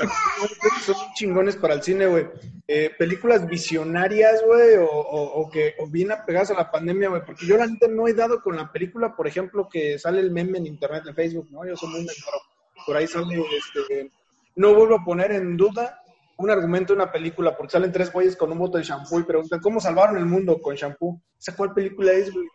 creo 0.59 0.71
que 0.77 0.83
son 0.85 0.95
chingones 1.15 1.55
para 1.57 1.73
el 1.73 1.81
cine, 1.83 2.05
güey. 2.07 2.27
Eh, 2.67 2.89
películas 2.97 3.45
visionarias, 3.47 4.41
güey, 4.45 4.77
o, 4.77 4.85
o- 4.85 5.41
o 5.41 5.49
que 5.49 5.73
o 5.79 5.87
bien 5.87 6.11
apegadas 6.11 6.51
a 6.51 6.53
la 6.53 6.71
pandemia, 6.71 7.09
güey. 7.09 7.21
Porque 7.25 7.45
yo 7.45 7.57
la 7.57 7.67
neta 7.67 7.87
no 7.89 8.07
he 8.07 8.13
dado 8.13 8.41
con 8.41 8.55
la 8.55 8.71
película, 8.71 9.13
por 9.15 9.27
ejemplo, 9.27 9.67
que 9.69 9.99
sale 9.99 10.21
el 10.21 10.31
meme 10.31 10.57
en 10.59 10.67
internet, 10.67 11.03
en 11.07 11.15
Facebook, 11.15 11.49
¿no? 11.51 11.65
Yo 11.65 11.75
soy 11.75 11.89
muy 11.89 11.99
mentaro. 12.05 12.37
Por 12.85 12.95
ahí 12.95 13.07
sale, 13.07 13.43
este, 13.57 14.09
no 14.55 14.73
vuelvo 14.73 14.95
a 14.97 15.03
poner 15.05 15.31
en 15.31 15.57
duda 15.57 15.97
un 16.37 16.49
argumento 16.49 16.93
de 16.93 17.01
una 17.01 17.11
película, 17.11 17.55
porque 17.55 17.71
salen 17.73 17.91
tres 17.91 18.11
güeyes 18.11 18.35
con 18.35 18.51
un 18.51 18.57
bote 18.57 18.79
de 18.79 18.83
shampoo 18.83 19.19
y 19.19 19.23
preguntan, 19.23 19.59
¿cómo 19.59 19.79
salvaron 19.79 20.17
el 20.17 20.25
mundo 20.25 20.59
con 20.59 20.75
shampoo? 20.75 21.21
¿Esa 21.39 21.55
cuál 21.55 21.73
película 21.73 22.11
es, 22.13 22.33
güey? 22.33 22.47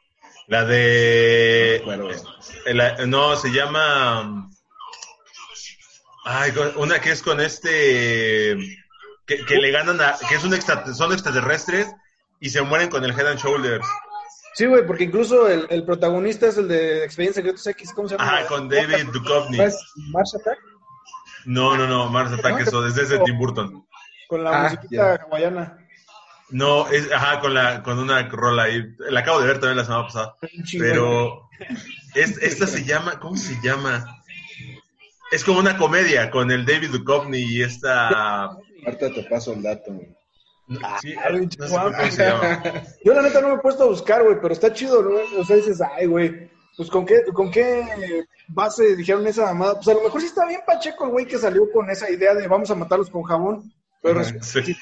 La 0.49 0.65
de. 0.65 1.83
Bueno. 1.85 2.09
la- 2.67 3.07
no, 3.07 3.37
se 3.37 3.51
llama. 3.51 4.49
Ay, 6.25 6.53
una 6.77 7.01
que 7.01 7.11
es 7.13 7.23
con 7.23 7.41
este. 7.41 8.57
Que, 9.27 9.45
que 9.45 9.57
le 9.57 9.71
ganan 9.71 10.01
a. 10.01 10.17
Que 10.29 10.37
es 10.37 10.45
un 10.45 10.55
extra, 10.55 10.85
son 10.95 11.13
extraterrestres 11.13 11.89
y 12.41 12.51
se 12.51 12.63
mueren 12.63 12.89
con 12.89 13.05
el 13.05 13.11
Head 13.13 13.27
and 13.29 13.39
Shoulders. 13.41 13.87
Sí, 14.55 14.67
güey, 14.67 14.87
porque 14.87 15.05
incluso 15.05 15.49
el, 15.49 15.67
el 15.69 15.85
protagonista 15.85 16.47
es 16.47 16.57
el 16.59 16.67
de 16.69 17.05
Expedientes 17.05 17.37
Secretos 17.37 17.67
X, 17.67 17.93
¿cómo 17.93 18.09
se 18.09 18.17
llama? 18.17 18.39
Ajá, 18.39 18.47
con 18.47 18.69
David 18.69 19.07
Duchovny. 19.13 19.59
¿No 19.59 19.65
es 19.65 19.77
Mars 20.11 20.35
Attack? 20.35 20.59
No, 21.47 21.77
no, 21.77 21.87
no, 21.87 22.09
Mars 22.11 22.33
Attack, 22.33 22.61
eso, 22.61 22.83
desde 22.83 23.03
ese 23.03 23.19
Tim 23.21 23.39
Burton. 23.39 23.87
Con 24.29 24.45
la 24.45 24.51
Ah, 24.51 24.63
musiquita 24.65 25.17
ya. 25.17 25.23
hawaiana. 25.25 25.79
No, 26.51 26.89
es, 26.89 27.11
ajá, 27.13 27.41
con 27.41 27.55
la, 27.55 27.83
con 27.83 27.99
una 27.99 28.23
rola 28.29 28.65
ahí. 28.65 28.83
La 29.11 29.21
acabo 29.21 29.41
de 29.41 29.47
ver 29.47 29.59
también 29.59 29.79
la 29.79 29.85
semana 29.85 30.05
pasada. 30.05 30.37
Pero 30.79 31.49
es, 32.15 32.39
esta 32.43 32.67
se 32.67 32.85
llama, 32.85 33.19
¿cómo 33.19 33.37
se 33.37 33.55
llama? 33.63 34.05
Es 35.33 35.45
como 35.45 35.59
una 35.59 35.77
comedia 35.77 36.31
con 36.31 36.51
el 36.53 36.65
David 36.65 36.91
Duchovny 36.91 37.39
y 37.39 37.63
esta. 37.63 38.45
Ahorita 38.49 39.13
te 39.13 39.23
paso 39.25 39.53
el 39.55 39.63
dato. 39.63 39.93
güey. 39.93 40.15
Sí, 41.01 41.15
Ah, 41.23 41.31
no 41.31 41.49
sé 41.51 41.59
cómo 41.75 42.11
se 42.11 42.25
llama. 42.25 42.63
Yo 43.05 43.15
la 43.15 43.23
neta 43.23 43.41
no 43.41 43.49
me 43.49 43.55
he 43.55 43.59
puesto 43.59 43.85
a 43.85 43.87
buscar, 43.87 44.23
güey, 44.23 44.37
pero 44.41 44.53
está 44.53 44.73
chido, 44.73 45.03
¿no? 45.03 45.41
O 45.41 45.45
sea, 45.45 45.57
dices, 45.57 45.81
ay, 45.81 46.07
güey, 46.07 46.49
pues 46.77 46.91
¿con 46.91 47.07
qué, 47.07 47.23
con 47.33 47.51
qué 47.51 48.25
base 48.49 48.97
dijeron 48.97 49.27
esa 49.27 49.47
mamada? 49.47 49.75
Pues 49.77 49.89
a 49.89 49.95
lo 49.95 50.03
mejor 50.03 50.21
sí 50.21 50.27
está 50.27 50.47
bien 50.47 50.61
Pacheco 50.67 51.05
el 51.05 51.11
güey 51.11 51.27
que 51.27 51.39
salió 51.39 51.71
con 51.73 51.89
esa 51.91 52.11
idea 52.11 52.35
de 52.35 52.47
vamos 52.49 52.71
a 52.71 52.75
matarlos 52.75 53.11
con 53.11 53.23
jabón, 53.23 53.73
pero 54.03 54.19
resulta 54.19 54.45
sí. 54.45 54.77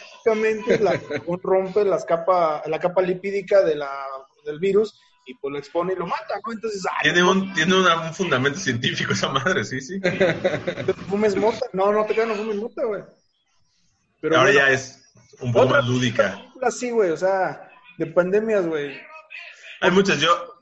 la 0.80 0.98
jabón 1.08 1.40
rompe 1.42 1.84
las 1.84 2.04
capa, 2.04 2.62
la 2.66 2.78
capa 2.78 3.00
lipídica 3.02 3.62
de 3.62 3.76
la, 3.76 3.90
del 4.44 4.58
virus 4.58 4.98
y 5.26 5.34
pues 5.36 5.52
lo 5.52 5.58
expone 5.58 5.94
y 5.94 5.96
lo 5.96 6.06
mata, 6.06 6.38
¿no? 6.44 6.52
Entonces, 6.52 6.82
ay, 6.90 7.10
Tiene 7.12 7.22
un, 7.26 7.54
tiene 7.54 7.74
una- 7.78 8.08
un 8.08 8.12
fundamento 8.14 8.58
científico 8.58 9.12
esa 9.14 9.28
madre, 9.30 9.64
sí, 9.64 9.80
sí. 9.80 9.98
fumes 11.08 11.34
mota. 11.36 11.66
No, 11.72 11.92
no 11.92 12.04
te 12.04 12.14
quedas, 12.14 12.28
no 12.28 12.34
fumes 12.34 12.56
mota, 12.56 12.84
güey. 12.84 13.02
Pero 14.20 14.36
Ahora 14.36 14.50
bueno, 14.52 14.66
ya 14.68 14.72
es 14.74 15.02
un 15.40 15.52
poco 15.52 15.68
más 15.68 15.86
lúdica. 15.86 16.42
así, 16.60 16.90
güey, 16.90 17.10
o 17.10 17.16
sea, 17.16 17.70
de 17.98 18.06
pandemias, 18.06 18.66
güey. 18.66 19.00
Hay 19.80 19.90
muchas, 19.90 20.18
yo 20.20 20.53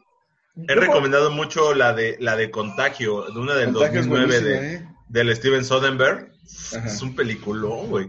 he 0.56 0.74
Yo- 0.74 0.80
recomendado 0.80 1.30
mucho 1.30 1.74
la 1.74 1.92
de 1.94 2.16
la 2.20 2.36
de 2.36 2.50
Contagio, 2.50 3.22
de 3.32 3.38
una 3.38 3.54
del 3.54 3.72
Contagio 3.72 4.00
es 4.00 4.06
2009 4.08 4.40
buenísima, 4.40 4.60
de, 4.68 4.74
¿eh? 4.76 4.88
del 5.08 5.36
Steven 5.36 5.64
Soderbergh. 5.64 6.32
Ajá. 6.76 6.86
Es 6.86 7.00
un 7.02 7.14
peliculón, 7.16 7.88
güey. 7.88 8.08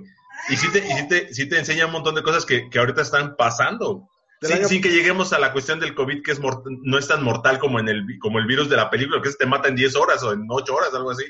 Y 0.50 0.58
sí 0.58 0.68
te, 0.72 0.80
y 0.80 0.92
sí 0.92 1.08
te, 1.08 1.34
sí 1.34 1.48
te 1.48 1.58
enseña 1.60 1.86
un 1.86 1.94
montón 1.94 2.16
de 2.16 2.24
cosas 2.24 2.46
que, 2.46 2.70
que 2.70 2.80
ahorita 2.80 3.02
están 3.02 3.36
pasando. 3.38 4.10
Del 4.42 4.52
Sin, 4.52 4.60
año- 4.60 4.68
sin 4.68 4.82
que 4.82 4.90
lleguemos 4.90 5.32
a 5.32 5.40
la 5.40 5.54
cuestión 5.54 5.80
del 5.80 5.94
COVID, 5.96 6.22
que 6.22 6.32
es 6.34 6.42
mort- 6.42 6.64
no 6.66 6.98
es 6.98 7.08
tan 7.08 7.24
mortal 7.24 7.60
como 7.60 7.80
en 7.80 7.88
el 7.88 8.04
como 8.20 8.40
el 8.40 8.46
virus 8.46 8.70
de 8.70 8.76
la 8.76 8.90
película, 8.90 9.22
que 9.22 9.32
se 9.32 9.38
te 9.38 9.46
mata 9.46 9.70
en 9.70 9.76
10 9.76 9.96
horas 9.96 10.22
o 10.24 10.34
en 10.34 10.46
8 10.50 10.76
horas, 10.76 10.90
algo 10.94 11.12
así. 11.12 11.24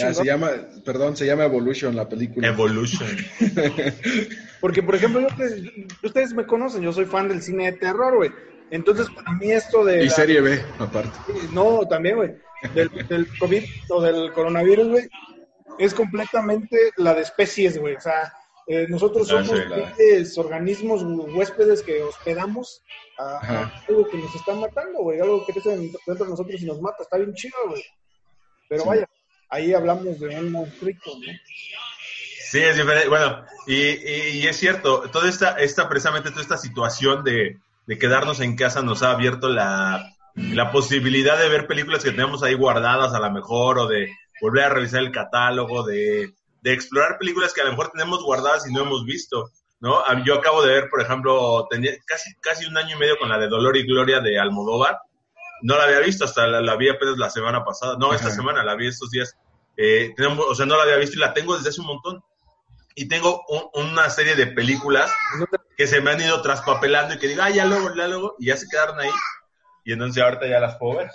Ah, 0.00 0.12
se 0.14 0.24
llama, 0.24 0.50
perdón, 0.84 1.16
se 1.16 1.26
llama 1.26 1.44
Evolution 1.44 1.96
la 1.96 2.08
película. 2.08 2.46
Evolution. 2.46 3.08
Porque, 4.60 4.82
por 4.82 4.94
ejemplo, 4.94 5.20
yo 5.20 5.28
te- 5.36 5.86
ustedes 6.06 6.32
me 6.32 6.46
conocen, 6.46 6.82
yo 6.82 6.92
soy 6.92 7.04
fan 7.06 7.28
del 7.28 7.42
cine 7.42 7.66
de 7.72 7.78
terror, 7.78 8.16
güey. 8.16 8.30
Entonces, 8.70 9.08
para 9.10 9.32
mí 9.32 9.50
esto 9.52 9.84
de... 9.84 10.02
y 10.04 10.08
la- 10.08 10.10
serie 10.14 10.40
B, 10.40 10.64
aparte. 10.78 11.10
No, 11.52 11.80
también, 11.88 12.16
güey. 12.16 12.34
Del, 12.74 12.88
del 13.06 13.38
COVID 13.38 13.64
o 13.90 14.00
del 14.02 14.32
coronavirus, 14.32 14.88
güey. 14.88 15.08
Es 15.78 15.94
completamente 15.94 16.76
la 16.96 17.14
de 17.14 17.22
especies, 17.22 17.78
güey. 17.78 17.94
O 17.96 18.00
sea, 18.00 18.32
eh, 18.66 18.86
nosotros 18.88 19.28
Ah, 19.30 19.44
somos 19.44 19.58
sí, 19.60 19.66
claro. 19.66 19.84
pinches 19.96 20.38
organismos 20.38 21.02
huéspedes 21.34 21.82
que 21.82 22.02
hospedamos 22.02 22.82
a, 23.18 23.70
algo 23.88 24.08
que 24.08 24.16
nos 24.16 24.34
está 24.34 24.54
matando, 24.54 24.98
güey. 25.00 25.20
Algo 25.20 25.44
que 25.46 25.52
crece 25.52 25.76
dentro 25.76 26.24
de 26.24 26.30
nosotros 26.30 26.60
y 26.60 26.64
nos 26.66 26.80
mata. 26.80 27.02
Está 27.02 27.18
bien 27.18 27.34
chido, 27.34 27.56
güey. 27.68 27.84
Pero 28.68 28.82
Sí. 28.82 28.88
vaya, 28.88 29.08
ahí 29.50 29.74
hablamos 29.74 30.18
de 30.18 30.28
un 30.40 30.50
monstruito, 30.50 31.10
¿no? 31.14 31.32
Sí, 32.50 32.58
es 32.60 32.76
diferente. 32.76 33.08
Bueno, 33.08 33.44
y, 33.66 33.74
y, 34.40 34.46
es 34.46 34.56
cierto, 34.56 35.02
toda 35.10 35.28
esta, 35.28 35.56
esta, 35.60 35.88
precisamente 35.88 36.30
toda 36.30 36.42
esta 36.42 36.56
situación 36.56 37.22
de, 37.24 37.58
de 37.86 37.98
quedarnos 37.98 38.40
en 38.40 38.56
casa 38.56 38.82
nos 38.82 39.02
ha 39.02 39.12
abierto 39.12 39.48
la, 39.48 40.16
la 40.34 40.70
posibilidad 40.70 41.38
de 41.38 41.48
ver 41.48 41.66
películas 41.66 42.02
que 42.02 42.10
tenemos 42.10 42.42
ahí 42.42 42.54
guardadas 42.54 43.14
a 43.14 43.20
lo 43.20 43.30
mejor 43.30 43.78
o 43.78 43.86
de 43.86 44.10
volver 44.40 44.64
a 44.64 44.68
revisar 44.68 45.00
el 45.00 45.12
catálogo, 45.12 45.84
de, 45.84 46.34
de 46.60 46.72
explorar 46.72 47.18
películas 47.18 47.54
que 47.54 47.60
a 47.62 47.64
lo 47.64 47.70
mejor 47.70 47.90
tenemos 47.90 48.22
guardadas 48.22 48.68
y 48.68 48.72
no 48.72 48.82
hemos 48.82 49.04
visto. 49.04 49.50
¿no? 49.80 50.02
Yo 50.24 50.34
acabo 50.34 50.62
de 50.62 50.74
ver, 50.74 50.88
por 50.90 51.00
ejemplo, 51.00 51.66
tenía 51.70 51.92
casi, 52.04 52.34
casi 52.40 52.66
un 52.66 52.76
año 52.76 52.96
y 52.96 52.98
medio 52.98 53.18
con 53.18 53.28
la 53.28 53.38
de 53.38 53.48
Dolor 53.48 53.76
y 53.76 53.86
Gloria 53.86 54.20
de 54.20 54.38
Almodóvar. 54.38 54.98
No 55.62 55.76
la 55.76 55.84
había 55.84 56.00
visto 56.00 56.24
hasta 56.24 56.46
la, 56.46 56.76
vi 56.76 56.88
apenas 56.88 57.16
la 57.16 57.30
semana 57.30 57.64
pasada. 57.64 57.96
No, 57.98 58.12
esta 58.12 58.30
semana 58.30 58.62
la 58.62 58.74
vi 58.74 58.88
estos 58.88 59.10
días. 59.10 59.34
Eh, 59.76 60.12
tenemos, 60.16 60.44
o 60.46 60.54
sea, 60.54 60.66
no 60.66 60.76
la 60.76 60.82
había 60.82 60.96
visto 60.96 61.16
y 61.16 61.20
la 61.20 61.32
tengo 61.32 61.56
desde 61.56 61.70
hace 61.70 61.80
un 61.80 61.86
montón. 61.86 62.22
Y 62.94 63.08
tengo 63.08 63.42
una 63.74 64.10
serie 64.10 64.34
de 64.34 64.46
películas 64.48 65.10
que 65.76 65.86
se 65.86 66.00
me 66.00 66.10
han 66.10 66.20
ido 66.20 66.40
traspapelando 66.42 67.14
y 67.14 67.18
que 67.18 67.28
digo, 67.28 67.42
ah, 67.42 67.50
ya 67.50 67.66
luego, 67.66 67.94
ya 67.94 68.08
luego, 68.08 68.36
y 68.38 68.46
ya 68.46 68.56
se 68.56 68.66
quedaron 68.68 68.98
ahí. 68.98 69.10
Y 69.84 69.92
entonces 69.92 70.22
ahorita 70.22 70.46
ya 70.46 70.58
las 70.58 70.76
puedo 70.76 70.98
ver. 70.98 71.10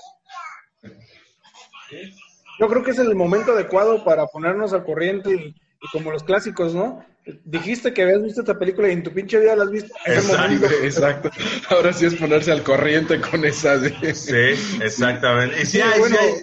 Yo 2.60 2.68
creo 2.68 2.84
que 2.84 2.92
es 2.92 3.00
el 3.00 3.16
momento 3.16 3.54
adecuado 3.54 4.04
para 4.04 4.28
ponernos 4.28 4.72
al 4.74 4.86
corriente 4.86 5.32
y, 5.32 5.56
como 5.92 6.12
los 6.12 6.24
clásicos, 6.24 6.76
¿no? 6.76 7.04
Dijiste 7.44 7.94
que 7.94 8.04
habías 8.04 8.22
visto 8.24 8.42
esta 8.42 8.58
película 8.58 8.88
y 8.90 8.94
en 8.94 9.04
tu 9.04 9.12
pinche 9.12 9.40
vida 9.40 9.56
la 9.56 9.64
has 9.64 9.72
visto. 9.72 9.94
Exacto, 10.06 10.66
exacto. 10.84 11.30
Ahora 11.70 11.92
sí 11.92 12.06
es 12.06 12.16
ponerse 12.16 12.52
al 12.52 12.64
corriente 12.64 13.20
con 13.20 13.44
esas. 13.46 13.82
Sí, 14.14 14.80
exactamente. 14.82 15.62
Y 15.62 15.66
sí, 15.66 15.82
hay, 15.82 16.02
sí 16.04 16.16
hay, 16.18 16.34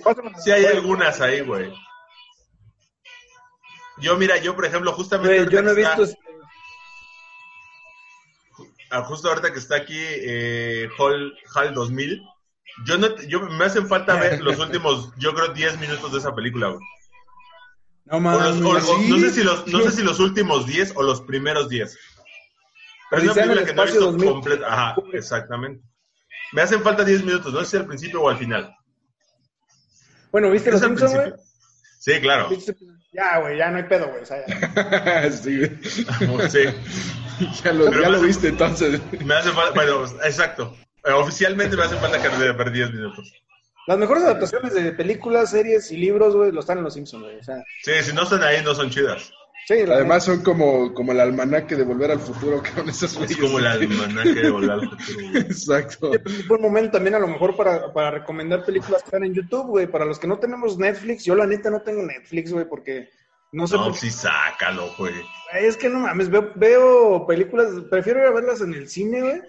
sí 0.42 0.50
hay 0.50 0.64
algunas 0.66 1.20
ahí, 1.20 1.40
güey. 1.40 1.72
Yo, 4.00 4.16
mira, 4.16 4.36
yo, 4.38 4.54
por 4.54 4.66
ejemplo, 4.66 4.92
justamente. 4.92 5.50
yo 5.50 5.62
no 5.62 5.70
he 5.70 5.74
visto. 5.74 6.04
Justo 9.04 9.28
ahorita 9.28 9.52
que 9.52 9.58
está 9.58 9.76
aquí 9.76 9.98
eh, 9.98 10.88
Hall, 10.98 11.36
Hall 11.54 11.74
2000, 11.74 12.22
yo 12.86 12.98
no, 12.98 13.16
yo 13.22 13.40
me 13.40 13.64
hacen 13.64 13.86
falta 13.88 14.14
ver 14.14 14.40
los 14.42 14.58
últimos, 14.58 15.12
yo 15.18 15.34
creo, 15.34 15.48
10 15.48 15.78
minutos 15.80 16.12
de 16.12 16.18
esa 16.18 16.34
película, 16.34 16.68
güey. 16.68 16.80
No, 18.06 18.20
mames, 18.20 18.56
no, 18.56 18.80
sé 19.20 19.30
si 19.30 19.42
los, 19.42 19.66
no 19.66 19.80
sé 19.82 19.90
si 19.90 20.02
los 20.02 20.18
últimos 20.18 20.66
10 20.66 20.94
o 20.96 21.02
los 21.02 21.20
primeros 21.20 21.68
10. 21.68 21.98
Pero 23.10 23.22
es 23.22 23.28
una 23.28 23.34
película 23.34 23.64
que 23.66 23.74
no 23.74 23.82
he 23.82 23.86
visto 23.86 24.16
completa. 24.16 24.66
Ajá, 24.66 24.96
exactamente. 25.12 25.84
Me 26.52 26.62
hacen 26.62 26.82
falta 26.82 27.04
10 27.04 27.24
minutos, 27.24 27.52
no 27.52 27.60
sé 27.60 27.66
si 27.66 27.76
al 27.76 27.86
principio 27.86 28.22
o 28.22 28.30
al 28.30 28.38
final. 28.38 28.74
Bueno, 30.32 30.50
¿viste 30.50 30.70
los 30.70 30.80
Simpsons, 30.80 31.14
güey? 31.14 31.32
Sí, 31.98 32.20
claro. 32.20 32.48
Ya, 33.12 33.38
güey, 33.40 33.58
ya 33.58 33.70
no 33.70 33.78
hay 33.78 33.82
pedo, 33.84 34.08
güey. 34.08 34.24
sí, 35.32 35.66
sí. 36.50 36.64
Ya 37.64 37.72
lo, 37.72 37.90
ya 37.90 38.08
lo 38.08 38.20
viste 38.20 38.48
entonces. 38.48 39.00
Me 39.24 39.34
hace 39.34 39.50
falta, 39.50 39.72
bueno, 39.74 40.04
exacto. 40.24 40.76
Eh, 41.04 41.12
oficialmente 41.12 41.76
me 41.76 41.84
hace 41.84 41.96
falta 41.96 42.20
que 42.20 42.28
me 42.28 42.52
ver 42.52 42.70
10 42.70 42.92
minutos. 42.92 43.32
Las 43.86 43.96
mejores 43.96 44.24
adaptaciones 44.24 44.74
de 44.74 44.92
películas, 44.92 45.50
series 45.50 45.90
y 45.90 45.96
libros, 45.96 46.36
güey, 46.36 46.52
lo 46.52 46.60
están 46.60 46.78
en 46.78 46.84
los 46.84 46.94
Simpsons, 46.94 47.24
güey. 47.24 47.38
O 47.38 47.42
sea, 47.42 47.64
sí, 47.82 47.92
si 48.02 48.12
no 48.12 48.24
están 48.24 48.42
ahí, 48.42 48.62
no 48.62 48.74
son 48.74 48.90
chidas. 48.90 49.32
Sí, 49.66 49.74
Además 49.80 50.24
son 50.24 50.42
como, 50.42 50.94
como 50.94 51.12
el 51.12 51.20
almanaque 51.20 51.76
de 51.76 51.84
Volver 51.84 52.10
al 52.10 52.20
Futuro, 52.20 52.62
con 52.74 52.88
esas 52.88 53.16
Es 53.16 53.36
como 53.36 53.58
el 53.58 53.66
almanaque 53.66 54.34
de 54.34 54.50
Volver 54.50 54.70
al 54.70 54.90
Futuro. 54.90 55.18
Exacto. 55.38 56.12
Es 56.14 56.40
un 56.40 56.48
buen 56.48 56.62
momento 56.62 56.92
también 56.92 57.14
a 57.14 57.18
lo 57.18 57.28
mejor 57.28 57.56
para, 57.56 57.92
para 57.92 58.10
recomendar 58.10 58.64
películas 58.64 59.02
que 59.02 59.08
están 59.08 59.24
en 59.24 59.34
YouTube, 59.34 59.66
güey. 59.66 59.86
Para 59.86 60.04
los 60.04 60.18
que 60.18 60.26
no 60.26 60.38
tenemos 60.38 60.78
Netflix, 60.78 61.24
yo 61.24 61.34
la 61.34 61.46
neta 61.46 61.70
no 61.70 61.82
tengo 61.82 62.02
Netflix, 62.02 62.52
güey, 62.52 62.66
porque 62.66 63.10
no 63.52 63.66
sé. 63.66 63.76
No, 63.76 63.92
sí, 63.92 64.10
sácalo, 64.10 64.90
güey. 64.98 65.14
Es 65.52 65.76
que 65.76 65.88
no 65.88 66.00
mames, 66.00 66.28
veo, 66.28 66.52
veo 66.54 67.26
películas, 67.26 67.68
prefiero 67.90 68.20
ir 68.20 68.26
a 68.26 68.32
verlas 68.32 68.60
en 68.60 68.74
el 68.74 68.88
cine, 68.88 69.20
güey, 69.20 69.40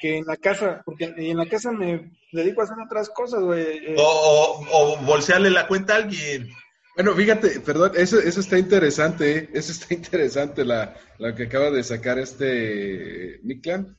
que 0.00 0.18
en 0.18 0.26
la 0.26 0.36
casa, 0.36 0.82
porque 0.84 1.14
en 1.16 1.36
la 1.36 1.48
casa 1.48 1.72
me 1.72 2.12
dedico 2.32 2.60
a 2.60 2.64
hacer 2.64 2.76
otras 2.84 3.08
cosas, 3.10 3.42
güey. 3.42 3.62
Eh. 3.62 3.94
O, 3.98 4.66
o, 4.70 4.96
bolsearle 4.98 5.50
la 5.50 5.66
cuenta 5.66 5.94
a 5.94 5.96
alguien. 5.96 6.48
Bueno, 6.94 7.14
fíjate, 7.14 7.60
perdón, 7.60 7.92
eso, 7.94 8.18
eso 8.18 8.40
está 8.40 8.58
interesante, 8.58 9.36
¿eh? 9.36 9.50
eso 9.52 9.72
está 9.72 9.94
interesante, 9.94 10.64
la, 10.64 10.94
la 11.18 11.34
que 11.34 11.44
acaba 11.44 11.70
de 11.70 11.82
sacar 11.82 12.18
este 12.18 13.40
Miklan. 13.42 13.96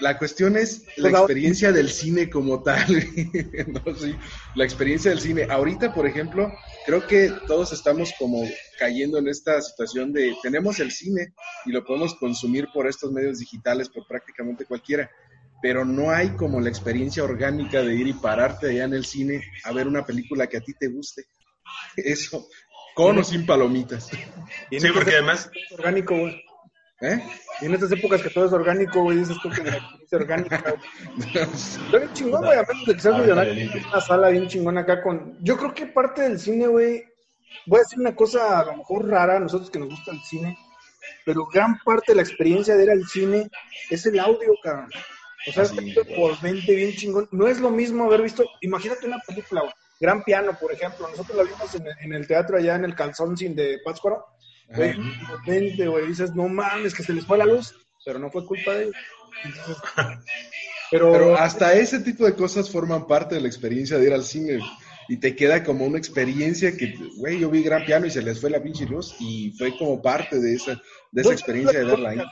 La 0.00 0.18
cuestión 0.18 0.56
es 0.56 0.84
la 0.96 1.10
experiencia 1.10 1.70
del 1.70 1.88
cine 1.88 2.28
como 2.28 2.62
tal. 2.62 2.86
no, 3.68 3.94
sí, 3.94 4.14
la 4.54 4.64
experiencia 4.64 5.10
del 5.10 5.20
cine. 5.20 5.46
Ahorita, 5.48 5.94
por 5.94 6.06
ejemplo, 6.06 6.52
creo 6.84 7.06
que 7.06 7.32
todos 7.46 7.72
estamos 7.72 8.12
como 8.18 8.42
cayendo 8.78 9.18
en 9.18 9.28
esta 9.28 9.60
situación 9.62 10.12
de 10.12 10.34
tenemos 10.42 10.80
el 10.80 10.90
cine 10.90 11.34
y 11.64 11.70
lo 11.70 11.84
podemos 11.84 12.14
consumir 12.16 12.66
por 12.74 12.88
estos 12.88 13.12
medios 13.12 13.38
digitales, 13.38 13.88
por 13.88 14.06
prácticamente 14.06 14.64
cualquiera, 14.64 15.08
pero 15.62 15.84
no 15.84 16.10
hay 16.10 16.30
como 16.30 16.60
la 16.60 16.68
experiencia 16.68 17.22
orgánica 17.22 17.80
de 17.82 17.94
ir 17.94 18.08
y 18.08 18.12
pararte 18.14 18.70
allá 18.70 18.84
en 18.84 18.94
el 18.94 19.04
cine 19.04 19.42
a 19.64 19.72
ver 19.72 19.86
una 19.86 20.04
película 20.04 20.48
que 20.48 20.56
a 20.56 20.60
ti 20.60 20.74
te 20.74 20.88
guste. 20.88 21.26
Eso, 21.96 22.48
con 22.94 23.18
o 23.18 23.24
sin 23.24 23.46
palomitas. 23.46 24.06
Sí, 24.06 24.88
porque 24.92 25.12
además... 25.12 25.50
Orgánico, 25.70 26.14
¿Eh? 27.04 27.22
Y 27.60 27.66
en 27.66 27.74
estas 27.74 27.92
épocas 27.92 28.22
que 28.22 28.30
todo 28.30 28.46
es 28.46 28.52
orgánico, 28.52 29.02
güey, 29.02 29.18
dices 29.18 29.36
tú 29.42 29.50
que 29.50 30.16
orgánica. 30.16 30.56
Está 31.34 31.98
bien 31.98 32.12
chingón, 32.14 32.44
güey, 32.44 32.58
a 32.58 32.62
menos 32.62 32.86
de 32.86 32.94
que 32.94 33.00
seas 33.00 33.18
millonario, 33.18 33.70
una 33.88 34.00
sala 34.00 34.28
bien 34.30 34.48
chingona 34.48 34.80
acá 34.80 35.02
con... 35.02 35.36
Yo 35.42 35.56
creo 35.56 35.74
que 35.74 35.86
parte 35.86 36.22
del 36.22 36.40
cine, 36.40 36.66
güey, 36.66 37.04
voy 37.66 37.78
a 37.78 37.82
decir 37.82 38.00
una 38.00 38.16
cosa 38.16 38.60
a 38.60 38.64
lo 38.64 38.78
mejor 38.78 39.08
rara 39.08 39.36
a 39.36 39.40
nosotros 39.40 39.70
que 39.70 39.78
nos 39.78 39.90
gusta 39.90 40.12
el 40.12 40.20
cine, 40.22 40.56
pero 41.26 41.46
gran 41.52 41.78
parte 41.84 42.12
de 42.12 42.16
la 42.16 42.22
experiencia 42.22 42.74
de 42.74 42.84
ir 42.84 42.90
al 42.90 43.04
cine 43.04 43.50
es 43.90 44.06
el 44.06 44.18
audio, 44.18 44.54
cabrón. 44.62 44.90
O 45.46 45.52
sea, 45.52 45.66
sí, 45.66 45.94
por 46.16 46.40
20 46.40 46.74
bien 46.74 46.92
chingón. 46.92 47.28
No 47.30 47.46
es 47.46 47.60
lo 47.60 47.70
mismo 47.70 48.04
haber 48.04 48.22
visto, 48.22 48.44
imagínate 48.62 49.06
una 49.06 49.18
película, 49.26 49.60
güey. 49.60 49.74
Gran 50.00 50.24
Piano, 50.24 50.56
por 50.58 50.72
ejemplo. 50.72 51.08
Nosotros 51.08 51.36
la 51.36 51.44
vimos 51.44 51.74
en, 51.74 52.12
el 52.12 52.26
teatro 52.26 52.56
allá 52.56 52.76
en 52.76 52.84
el 52.84 52.94
Calzón 52.94 53.36
Sin 53.36 53.54
de 53.54 53.78
Pátzcuaro 53.84 54.24
Güey, 54.68 55.76
güey, 55.86 56.06
dices, 56.06 56.34
no 56.34 56.48
mames, 56.48 56.94
que 56.94 57.02
se 57.02 57.12
les 57.12 57.26
fue 57.26 57.38
la 57.38 57.44
luz, 57.44 57.74
pero 58.04 58.18
no 58.18 58.30
fue 58.30 58.46
culpa 58.46 58.72
de 58.72 58.84
ellos. 58.84 58.96
pero, 60.90 61.36
hasta 61.36 61.74
ese 61.74 62.00
tipo 62.00 62.24
de 62.24 62.34
cosas 62.34 62.70
forman 62.70 63.06
parte 63.06 63.34
de 63.34 63.40
la 63.40 63.48
experiencia 63.48 63.98
de 63.98 64.06
ir 64.06 64.12
al 64.12 64.24
cine. 64.24 64.60
Y 65.06 65.18
te 65.18 65.36
queda 65.36 65.62
como 65.62 65.84
una 65.84 65.98
experiencia 65.98 66.74
que, 66.76 66.94
güey, 67.18 67.38
yo 67.38 67.50
vi 67.50 67.62
gran 67.62 67.84
piano 67.84 68.06
y 68.06 68.10
se 68.10 68.22
les 68.22 68.40
fue 68.40 68.48
la 68.48 68.62
pinche 68.62 68.86
luz 68.86 69.14
y 69.20 69.52
fue 69.58 69.76
como 69.76 70.00
parte 70.00 70.40
de 70.40 70.54
esa, 70.54 70.80
de 71.12 71.20
esa 71.20 71.32
experiencia 71.32 71.78
de 71.80 71.84
verla 71.84 72.10
ahí. 72.10 72.22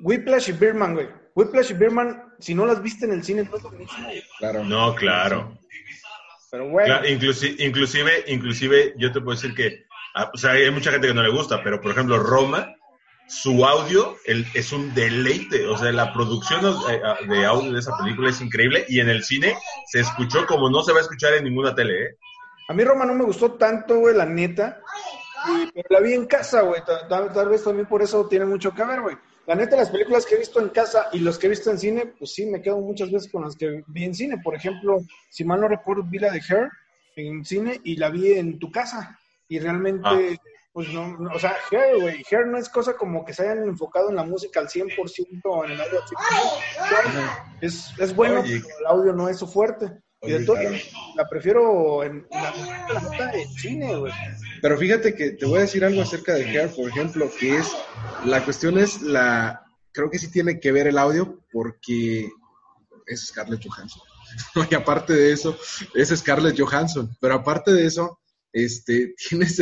Whiplash 0.00 0.50
y 0.50 0.52
Birman, 0.52 0.94
güey. 0.94 1.08
Whiplash 1.34 1.70
y 1.70 1.74
Birman, 1.74 2.34
si 2.38 2.54
no 2.54 2.66
las 2.66 2.82
viste 2.82 3.06
en 3.06 3.12
el 3.12 3.24
cine, 3.24 3.44
no 3.44 3.56
es 3.56 3.62
lo 3.62 3.70
mismo. 3.70 3.96
Claro. 4.38 4.62
No, 4.62 4.94
claro. 4.94 5.58
Pero 6.50 6.68
bueno. 6.68 7.06
inclusive, 7.08 7.64
inclusive, 7.64 8.24
inclusive, 8.26 8.94
yo 8.98 9.10
te 9.10 9.22
puedo 9.22 9.40
decir 9.40 9.54
que 9.54 9.86
o 10.32 10.36
sea, 10.36 10.52
hay 10.52 10.70
mucha 10.70 10.90
gente 10.90 11.08
que 11.08 11.14
no 11.14 11.22
le 11.22 11.30
gusta, 11.30 11.62
pero 11.62 11.80
por 11.80 11.92
ejemplo, 11.92 12.18
Roma, 12.18 12.74
su 13.28 13.64
audio 13.64 14.16
es 14.26 14.72
un 14.72 14.94
deleite. 14.94 15.66
O 15.66 15.76
sea, 15.78 15.90
la 15.92 16.12
producción 16.12 16.64
eh, 16.90 17.00
ah, 17.04 17.16
de 17.26 17.46
audio 17.46 17.72
de 17.72 17.78
esa 17.78 17.96
película 17.96 18.30
es 18.30 18.40
increíble 18.40 18.84
y 18.88 19.00
en 19.00 19.08
el 19.08 19.24
cine 19.24 19.56
se 19.86 20.00
escuchó 20.00 20.46
como 20.46 20.68
no 20.68 20.82
se 20.82 20.92
va 20.92 20.98
a 20.98 21.02
escuchar 21.02 21.34
en 21.34 21.44
ninguna 21.44 21.74
tele, 21.74 22.04
¿eh? 22.04 22.16
A 22.68 22.74
mí 22.74 22.84
Roma 22.84 23.04
no 23.04 23.14
me 23.14 23.24
gustó 23.24 23.52
tanto, 23.52 23.98
güey, 23.98 24.14
la 24.14 24.26
neta. 24.26 24.80
pero 25.74 25.86
la 25.90 26.00
vi 26.00 26.14
en 26.14 26.26
casa, 26.26 26.62
güey. 26.62 26.82
Tal, 26.84 27.32
tal, 27.32 27.48
vez 27.48 27.64
también 27.64 27.86
por 27.86 28.02
eso 28.02 28.26
tiene 28.28 28.44
mucho 28.44 28.72
que 28.72 28.84
ver, 28.84 29.00
güey. 29.00 29.16
La 29.46 29.54
neta, 29.54 29.76
las 29.76 29.90
películas 29.90 30.24
que 30.24 30.36
he 30.36 30.38
visto 30.38 30.60
en 30.60 30.68
casa 30.68 31.08
y 31.12 31.18
los 31.18 31.38
que 31.38 31.46
he 31.46 31.50
visto 31.50 31.70
en 31.70 31.78
cine, 31.78 32.12
pues 32.18 32.32
sí, 32.32 32.46
me 32.46 32.62
quedo 32.62 32.78
muchas 32.78 33.10
veces 33.10 33.30
con 33.30 33.42
las 33.42 33.56
que 33.56 33.82
vi 33.88 34.04
en 34.04 34.14
cine. 34.14 34.38
Por 34.42 34.54
ejemplo, 34.54 35.00
si 35.28 35.44
mal 35.44 35.60
no 35.60 35.68
recuerdo, 35.68 36.04
vi 36.04 36.18
la 36.18 36.30
de 36.30 36.38
Her 36.38 36.70
en 37.16 37.44
cine 37.44 37.80
y 37.82 37.96
la 37.96 38.08
vi 38.10 38.32
en 38.32 38.58
tu 38.58 38.70
casa. 38.70 39.18
Y 39.52 39.58
realmente, 39.58 40.00
ah. 40.02 40.18
pues 40.72 40.88
no, 40.94 41.28
o 41.30 41.38
sea, 41.38 41.54
Hair, 41.70 42.00
güey, 42.00 42.24
Hair 42.30 42.46
no 42.46 42.56
es 42.56 42.70
cosa 42.70 42.94
como 42.94 43.22
que 43.22 43.34
se 43.34 43.42
hayan 43.42 43.64
enfocado 43.64 44.08
en 44.08 44.16
la 44.16 44.24
música 44.24 44.60
al 44.60 44.68
100% 44.68 45.64
en 45.66 45.70
el 45.72 45.78
audio. 45.78 46.00
Es, 47.60 47.92
es 47.98 48.16
bueno, 48.16 48.42
pero 48.42 48.64
el 48.80 48.86
audio 48.86 49.12
no 49.12 49.28
es 49.28 49.38
su 49.38 49.46
fuerte. 49.46 49.92
Y 50.22 50.30
de 50.30 50.46
todo, 50.46 50.56
la 51.16 51.28
prefiero 51.28 52.02
en 52.02 52.26
la, 52.30 53.30
en 53.34 53.52
cine, 53.52 53.94
güey. 53.94 54.12
Pero 54.62 54.78
fíjate 54.78 55.14
que 55.14 55.32
te 55.32 55.44
voy 55.44 55.58
a 55.58 55.62
decir 55.62 55.84
algo 55.84 56.00
acerca 56.00 56.32
de 56.32 56.46
Hair, 56.46 56.70
por 56.74 56.88
ejemplo, 56.88 57.30
que 57.38 57.58
es, 57.58 57.70
la 58.24 58.42
cuestión 58.42 58.78
es 58.78 59.02
la, 59.02 59.66
creo 59.92 60.08
que 60.08 60.18
sí 60.18 60.30
tiene 60.30 60.58
que 60.60 60.72
ver 60.72 60.86
el 60.86 60.96
audio 60.96 61.44
porque 61.52 62.30
es 63.06 63.26
Scarlett 63.26 63.68
Johansson. 63.68 64.00
y 64.70 64.74
aparte 64.74 65.12
de 65.12 65.32
eso, 65.32 65.58
es 65.92 66.08
Scarlett 66.08 66.58
Johansson. 66.58 67.14
Pero 67.20 67.34
aparte 67.34 67.70
de 67.70 67.84
eso, 67.84 68.21
este, 68.52 69.14
tienes, 69.28 69.60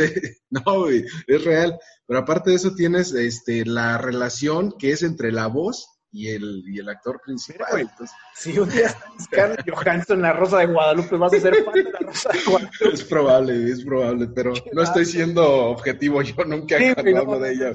no, 0.49 0.87
es 0.89 1.43
real, 1.43 1.77
pero 2.05 2.19
aparte 2.19 2.51
de 2.51 2.57
eso 2.57 2.75
tienes 2.75 3.13
este, 3.13 3.65
la 3.65 3.97
relación 3.97 4.73
que 4.77 4.91
es 4.91 5.03
entre 5.03 5.31
la 5.31 5.47
voz 5.47 5.87
y 6.13 6.27
el, 6.29 6.63
y 6.67 6.79
el 6.79 6.89
actor 6.89 7.21
principal. 7.25 7.79
Entonces, 7.79 8.15
si 8.35 8.59
un 8.59 8.69
día 8.69 8.87
está 8.87 9.05
Scarlett 9.17 9.69
Johansson 9.69 10.21
la 10.21 10.33
Rosa 10.33 10.59
de 10.59 10.65
Guadalupe, 10.65 11.15
vas 11.15 11.33
a 11.33 11.39
ser 11.39 11.55
fan 11.63 11.73
de 11.73 11.83
la 11.83 11.99
Rosa 11.99 12.29
de 12.33 12.39
Guadalupe. 12.43 12.93
es 12.93 13.03
probable, 13.05 13.71
es 13.71 13.85
probable, 13.85 14.27
pero 14.35 14.53
no 14.73 14.83
estoy 14.83 15.05
siendo 15.05 15.45
objetivo, 15.67 16.21
yo 16.21 16.43
nunca 16.43 16.77
Sí, 16.77 16.93
hablo 17.15 17.39
de 17.39 17.53
ella. 17.53 17.73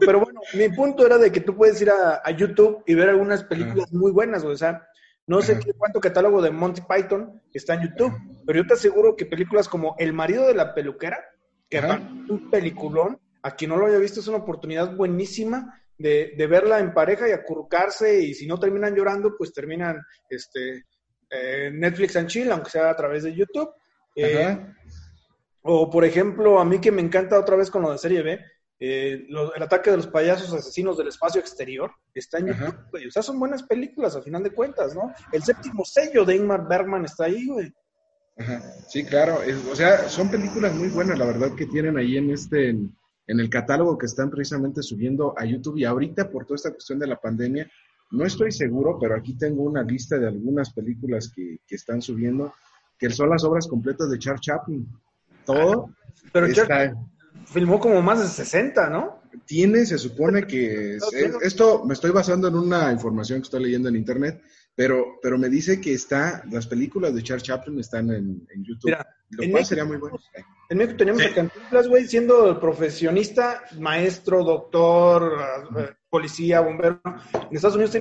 Pero 0.00 0.20
bueno, 0.20 0.40
mi 0.54 0.68
punto 0.70 1.06
era 1.06 1.18
de 1.18 1.30
que 1.30 1.40
tú 1.40 1.54
puedes 1.54 1.80
ir 1.80 1.90
a, 1.90 2.20
a 2.24 2.30
YouTube 2.32 2.82
y 2.86 2.94
ver 2.94 3.10
algunas 3.10 3.44
películas 3.44 3.92
muy 3.92 4.10
buenas. 4.10 4.42
O 4.42 4.56
sea, 4.56 4.82
no 5.26 5.40
sé 5.40 5.58
qué, 5.58 5.72
cuánto 5.74 6.00
catálogo 6.00 6.42
de 6.42 6.50
Monty 6.50 6.82
Python 6.82 7.40
está 7.52 7.74
en 7.74 7.88
YouTube, 7.88 8.12
pero 8.46 8.60
yo 8.60 8.66
te 8.66 8.74
aseguro 8.74 9.16
que 9.16 9.26
películas 9.26 9.68
como 9.68 9.94
El 9.98 10.12
marido 10.12 10.46
de 10.46 10.54
la 10.54 10.74
peluquera, 10.74 11.18
que 11.70 11.78
es 11.78 11.84
un 12.28 12.50
peliculón, 12.50 13.20
a 13.42 13.54
quien 13.54 13.70
no 13.70 13.76
lo 13.76 13.86
haya 13.86 13.98
visto 13.98 14.20
es 14.20 14.28
una 14.28 14.38
oportunidad 14.38 14.94
buenísima 14.94 15.82
de, 15.98 16.34
de 16.36 16.46
verla 16.46 16.78
en 16.80 16.92
pareja 16.94 17.28
y 17.28 17.32
acurrucarse 17.32 18.20
y 18.20 18.34
si 18.34 18.46
no 18.46 18.58
terminan 18.58 18.94
llorando, 18.94 19.36
pues 19.36 19.52
terminan 19.52 20.00
este, 20.28 20.84
eh, 21.32 21.70
Netflix 21.72 22.16
and 22.16 22.28
Chill, 22.28 22.52
aunque 22.52 22.70
sea 22.70 22.90
a 22.90 22.96
través 22.96 23.22
de 23.22 23.34
YouTube. 23.34 23.70
Eh, 24.14 24.58
o, 25.62 25.88
por 25.88 26.04
ejemplo, 26.04 26.58
a 26.60 26.64
mí 26.64 26.78
que 26.78 26.92
me 26.92 27.00
encanta 27.00 27.38
otra 27.38 27.56
vez 27.56 27.70
con 27.70 27.82
lo 27.82 27.90
de 27.90 27.98
Serie 27.98 28.22
B, 28.22 28.40
eh, 28.84 29.26
lo- 29.28 29.54
el 29.54 29.62
ataque 29.62 29.90
de 29.92 29.96
los 29.98 30.08
payasos 30.08 30.52
asesinos 30.52 30.98
del 30.98 31.06
espacio 31.06 31.40
exterior 31.40 31.92
está 32.12 32.38
en 32.38 32.50
Ajá. 32.50 32.66
YouTube, 32.66 32.90
güey. 32.90 33.06
O 33.06 33.10
sea, 33.12 33.22
son 33.22 33.38
buenas 33.38 33.62
películas, 33.62 34.16
a 34.16 34.22
final 34.22 34.42
de 34.42 34.50
cuentas, 34.50 34.92
¿no? 34.94 35.12
El 35.30 35.42
séptimo 35.44 35.84
sello 35.84 36.24
de 36.24 36.34
Ingmar 36.34 36.66
Bergman 36.66 37.04
está 37.04 37.24
ahí, 37.26 37.46
güey. 37.46 37.72
Ajá, 38.36 38.60
Sí, 38.88 39.04
claro. 39.04 39.40
es- 39.42 39.64
o 39.70 39.76
sea, 39.76 40.08
son 40.08 40.28
películas 40.30 40.74
muy 40.74 40.88
buenas, 40.88 41.16
la 41.16 41.26
verdad, 41.26 41.54
que 41.54 41.66
tienen 41.66 41.96
ahí 41.96 42.16
en 42.16 42.30
este, 42.30 42.70
en, 42.70 42.96
en 43.28 43.38
el 43.38 43.48
catálogo 43.48 43.96
que 43.96 44.06
están 44.06 44.30
precisamente 44.30 44.82
subiendo 44.82 45.32
a 45.38 45.44
YouTube. 45.44 45.76
Y 45.78 45.84
ahorita, 45.84 46.28
por 46.28 46.44
toda 46.44 46.56
esta 46.56 46.72
cuestión 46.72 46.98
de 46.98 47.06
la 47.06 47.20
pandemia, 47.20 47.70
no 48.10 48.24
estoy 48.24 48.50
seguro, 48.50 48.98
pero 49.00 49.14
aquí 49.14 49.38
tengo 49.38 49.62
una 49.62 49.82
lista 49.84 50.18
de 50.18 50.26
algunas 50.26 50.72
películas 50.72 51.30
que, 51.34 51.58
que 51.66 51.76
están 51.76 52.02
subiendo, 52.02 52.52
que 52.98 53.08
son 53.10 53.30
las 53.30 53.44
obras 53.44 53.68
completas 53.68 54.10
de 54.10 54.18
Charles 54.18 54.40
Chaplin. 54.42 54.88
Todo 55.46 55.90
Pero 56.32 56.46
está, 56.46 56.94
filmó 57.46 57.78
como 57.80 58.00
más 58.02 58.20
de 58.20 58.26
60, 58.28 58.88
¿no? 58.90 59.20
tiene, 59.46 59.86
se 59.86 59.96
supone 59.98 60.46
que 60.46 60.96
es- 60.96 61.12
es- 61.14 61.34
esto 61.42 61.84
me 61.86 61.94
estoy 61.94 62.10
basando 62.10 62.48
en 62.48 62.54
una 62.54 62.92
información 62.92 63.40
que 63.40 63.44
estoy 63.44 63.62
leyendo 63.64 63.88
en 63.88 63.96
internet, 63.96 64.42
pero, 64.74 65.18
pero 65.22 65.36
me 65.38 65.48
dice 65.48 65.80
que 65.80 65.94
está, 65.94 66.42
las 66.50 66.66
películas 66.66 67.14
de 67.14 67.22
Charles 67.22 67.42
Chaplin 67.42 67.78
están 67.80 68.10
en, 68.10 68.46
en 68.54 68.64
YouTube. 68.64 68.84
Mira, 68.90 69.06
lo 69.30 69.42
en 69.42 69.50
cual 69.50 69.60
México- 69.60 69.68
sería 69.68 69.84
muy 69.86 69.96
bueno. 69.96 70.18
En 70.68 70.78
México 70.78 70.96
teníamos 70.98 71.22
Sí. 71.22 71.28
a 71.28 71.34
Cantinflas, 71.34 71.88
güey, 71.88 72.06
siendo 72.06 72.60
profesionista, 72.60 73.62
maestro, 73.78 74.44
doctor, 74.44 75.38
eh, 75.78 75.88
policía, 76.10 76.60
bombero. 76.60 77.00
En 77.04 77.56
Estados 77.56 77.76
Unidos 77.76 77.92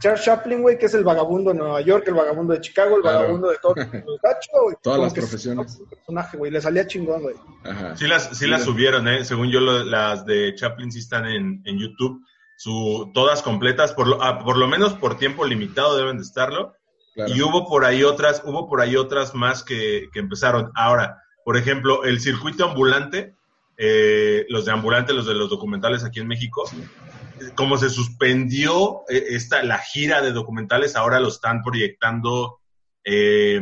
Charles 0.00 0.22
Chaplin, 0.24 0.62
güey, 0.62 0.78
que 0.78 0.86
es 0.86 0.94
el 0.94 1.04
vagabundo 1.04 1.52
de 1.52 1.58
Nueva 1.58 1.80
York, 1.80 2.04
el 2.08 2.14
vagabundo 2.14 2.52
de 2.54 2.60
Chicago, 2.60 2.96
el 2.96 3.02
Claro. 3.02 3.18
vagabundo 3.20 3.48
de 3.50 3.58
todos 3.60 3.76
los 4.06 4.20
gachos, 4.22 4.60
güey. 4.62 4.76
Todas 4.82 4.96
Como 4.98 5.04
las 5.04 5.14
profesiones. 5.14 5.78
un 5.80 5.88
personaje, 5.88 6.36
güey. 6.36 6.50
Le 6.50 6.60
salía 6.60 6.86
chingón, 6.86 7.22
güey. 7.22 7.34
Ajá. 7.64 7.96
Sí 7.96 8.06
las, 8.06 8.36
sí 8.36 8.46
las 8.46 8.64
subieron, 8.64 9.06
¿eh? 9.08 9.24
Según 9.24 9.50
yo, 9.50 9.60
lo- 9.60 9.84
las 9.84 10.24
de 10.26 10.54
Chaplin 10.54 10.90
sí 10.92 10.98
están 11.00 11.26
en, 11.26 11.62
en 11.64 11.78
YouTube. 11.78 12.20
Su, 12.56 13.10
todas 13.14 13.42
completas, 13.42 13.92
por 13.92 14.06
lo, 14.06 14.22
ah, 14.22 14.38
por 14.38 14.56
lo 14.56 14.68
menos 14.68 14.94
por 14.94 15.18
tiempo 15.18 15.44
limitado 15.44 15.96
deben 15.96 16.16
de 16.18 16.22
estarlo. 16.22 16.74
Claro. 17.14 17.32
Y 17.34 17.42
hubo 17.42 17.68
por 17.68 17.84
ahí 17.84 18.02
otras, 18.04 18.42
hubo 18.44 18.68
por 18.68 18.80
ahí 18.80 18.96
otras 18.96 19.34
más 19.34 19.62
que, 19.64 20.08
que 20.12 20.20
empezaron. 20.20 20.70
Ahora, 20.74 21.20
por 21.44 21.56
ejemplo, 21.56 22.04
el 22.04 22.20
circuito 22.20 22.64
ambulante, 22.64 23.34
eh, 23.76 24.46
los 24.48 24.64
de 24.64 24.72
ambulante, 24.72 25.12
los 25.12 25.26
de 25.26 25.34
los 25.34 25.50
documentales 25.50 26.04
aquí 26.04 26.20
en 26.20 26.28
México, 26.28 26.62
como 27.54 27.78
se 27.78 27.90
suspendió 27.90 29.02
eh, 29.08 29.24
esta, 29.30 29.62
la 29.62 29.78
gira 29.78 30.22
de 30.22 30.32
documentales, 30.32 30.96
ahora 30.96 31.20
lo 31.20 31.28
están 31.28 31.62
proyectando 31.62 32.60
eh, 33.04 33.60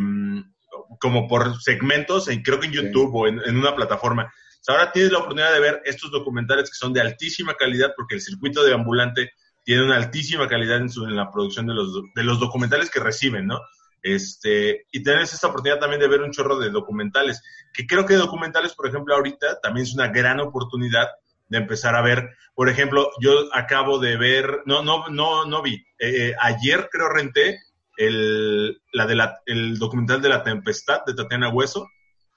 como 1.00 1.26
por 1.28 1.60
segmentos, 1.60 2.28
en, 2.28 2.42
creo 2.42 2.60
que 2.60 2.66
en 2.66 2.72
Sí. 2.72 2.78
YouTube 2.80 3.14
o 3.14 3.26
en, 3.26 3.40
en 3.44 3.56
una 3.56 3.74
plataforma. 3.74 4.24
O 4.24 4.64
sea, 4.64 4.76
ahora 4.76 4.92
tienes 4.92 5.10
la 5.10 5.18
oportunidad 5.18 5.52
de 5.52 5.60
ver 5.60 5.82
estos 5.84 6.10
documentales 6.10 6.70
que 6.70 6.76
son 6.76 6.92
de 6.92 7.00
altísima 7.00 7.54
calidad, 7.54 7.92
porque 7.96 8.14
el 8.14 8.20
circuito 8.20 8.62
de 8.62 8.74
ambulante 8.74 9.32
tiene 9.64 9.84
una 9.84 9.96
altísima 9.96 10.48
calidad 10.48 10.78
en, 10.78 10.88
su, 10.90 11.04
en 11.04 11.16
la 11.16 11.30
producción 11.30 11.66
de 11.66 11.74
los, 11.74 11.92
de 12.14 12.22
los 12.24 12.38
documentales 12.38 12.90
que 12.90 13.00
reciben, 13.00 13.46
¿no? 13.46 13.60
Este, 14.02 14.86
y 14.90 15.02
tienes 15.02 15.32
esta 15.32 15.46
oportunidad 15.46 15.78
también 15.78 16.00
de 16.00 16.08
ver 16.08 16.22
un 16.22 16.32
chorro 16.32 16.58
de 16.58 16.70
documentales, 16.70 17.40
que 17.72 17.86
creo 17.86 18.04
que 18.04 18.14
documentales, 18.14 18.74
por 18.74 18.88
ejemplo, 18.88 19.14
ahorita 19.14 19.60
también 19.60 19.86
es 19.86 19.94
una 19.94 20.08
gran 20.08 20.40
oportunidad 20.40 21.08
de 21.52 21.58
empezar 21.58 21.94
a 21.94 22.02
ver. 22.02 22.30
Por 22.54 22.68
ejemplo, 22.68 23.10
yo 23.20 23.48
acabo 23.52 23.98
de 23.98 24.16
ver, 24.16 24.62
no, 24.64 24.82
no, 24.82 25.08
no, 25.08 25.44
no 25.44 25.62
vi. 25.62 25.84
eh, 25.98 26.34
ayer 26.40 26.88
creo 26.90 27.08
renté 27.10 27.58
el, 27.98 28.80
la 28.92 29.06
de 29.06 29.14
la, 29.14 29.38
el 29.46 29.78
documental 29.78 30.22
de 30.22 30.30
la 30.30 30.42
tempestad 30.42 31.04
de 31.06 31.14
Tatiana 31.14 31.50
Hueso, 31.50 31.86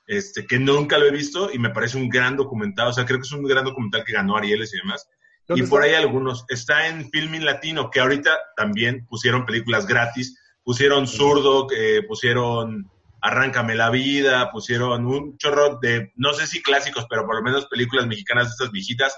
este, 0.06 0.46
que 0.46 0.60
nunca 0.60 0.98
lo 0.98 1.06
he 1.06 1.12
visto 1.12 1.50
y 1.52 1.58
me 1.58 1.70
parece 1.70 1.98
un 1.98 2.10
gran 2.10 2.36
documental. 2.36 2.90
O 2.90 2.94
sea, 2.94 3.06
creo 3.06 3.20
que 3.20 3.26
es 3.26 3.32
un 3.32 3.44
gran 3.44 3.64
documental 3.64 4.04
que 4.04 4.14
ganó 4.14 4.38
Arieles 4.38 4.74
y 4.74 4.78
demás. 4.78 5.08
Y 5.08 5.48
¿Dónde 5.48 5.68
por 5.68 5.82
ahí 5.82 5.94
algunos. 5.94 6.44
Está 6.50 6.88
en 6.88 7.10
Filmin 7.10 7.46
Latino, 7.46 7.90
que 7.90 8.02
ahorita 8.02 8.38
también 8.58 9.06
pusieron 9.08 9.46
películas 9.46 9.88
gratis. 9.88 10.38
Pusieron 10.64 11.08
Zurdo, 11.08 11.68
que 11.68 12.02
pusieron 12.08 12.92
Arráncame 13.26 13.76
la 13.76 13.90
vida, 13.90 14.52
pusieron 14.52 15.06
un 15.06 15.38
chorro 15.38 15.80
de, 15.82 16.12
no 16.16 16.34
sé 16.34 16.46
si 16.48 16.62
clásicos, 16.62 17.08
pero 17.10 17.26
por 17.26 17.36
lo 17.36 17.42
menos 17.42 17.66
películas 17.68 18.06
mexicanas 18.08 18.48
de 18.48 18.52
estas 18.52 18.72
viejitas 18.72 19.18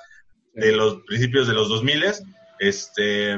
de 0.54 0.72
los 0.72 1.02
principios 1.06 1.48
de 1.48 1.54
los 1.54 1.68
2000 1.70 2.04
este 2.60 3.38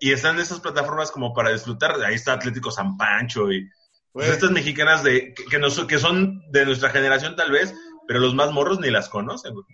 y 0.00 0.12
están 0.12 0.36
en 0.36 0.42
estas 0.42 0.60
plataformas 0.60 1.10
como 1.10 1.32
para 1.34 1.50
disfrutar 1.50 2.00
ahí 2.04 2.14
está 2.14 2.32
Atlético 2.32 2.70
San 2.70 2.96
Pancho 2.96 3.50
y 3.52 3.68
pues, 4.12 4.28
estas 4.28 4.50
mexicanas 4.50 5.02
de 5.02 5.34
que, 5.34 5.44
que, 5.44 5.58
nos- 5.58 5.84
que 5.86 5.98
son 5.98 6.42
de 6.50 6.64
nuestra 6.66 6.90
generación 6.90 7.36
tal 7.36 7.50
vez 7.50 7.74
pero 8.06 8.20
los 8.20 8.34
más 8.34 8.50
morros 8.52 8.80
ni 8.80 8.90
las 8.90 9.08
conocen 9.08 9.54
güey. 9.54 9.64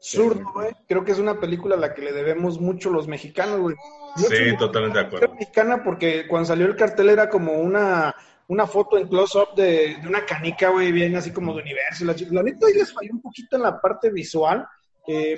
Zurdo, 0.00 0.44
güey. 0.52 0.72
Creo 0.88 1.04
que 1.04 1.12
es 1.12 1.18
una 1.20 1.38
película 1.38 1.76
a 1.76 1.78
la 1.78 1.94
que 1.94 2.02
le 2.02 2.12
debemos 2.12 2.60
mucho 2.60 2.90
los 2.90 3.06
mexicanos, 3.06 3.60
güey. 3.60 3.76
Mucho, 4.16 4.28
sí 4.30 4.56
totalmente 4.58 4.98
de 4.98 5.04
acuerdo 5.04 5.32
mexicana 5.34 5.84
porque 5.84 6.26
cuando 6.26 6.48
salió 6.48 6.66
el 6.66 6.74
cartel 6.74 7.08
era 7.08 7.30
como 7.30 7.52
una, 7.52 8.12
una 8.48 8.66
foto 8.66 8.98
en 8.98 9.08
close-up 9.08 9.54
de, 9.54 9.96
de 10.00 10.08
una 10.08 10.24
canica, 10.24 10.70
güey, 10.70 10.92
bien 10.92 11.16
así 11.16 11.32
como 11.32 11.54
de 11.54 11.62
universo. 11.62 12.04
La, 12.04 12.14
la 12.30 12.42
neta 12.42 12.66
ahí 12.66 12.74
les 12.74 12.92
falló 12.92 13.10
un 13.12 13.22
poquito 13.22 13.56
en 13.56 13.62
la 13.62 13.80
parte 13.80 14.10
visual, 14.10 14.66
eh, 15.06 15.36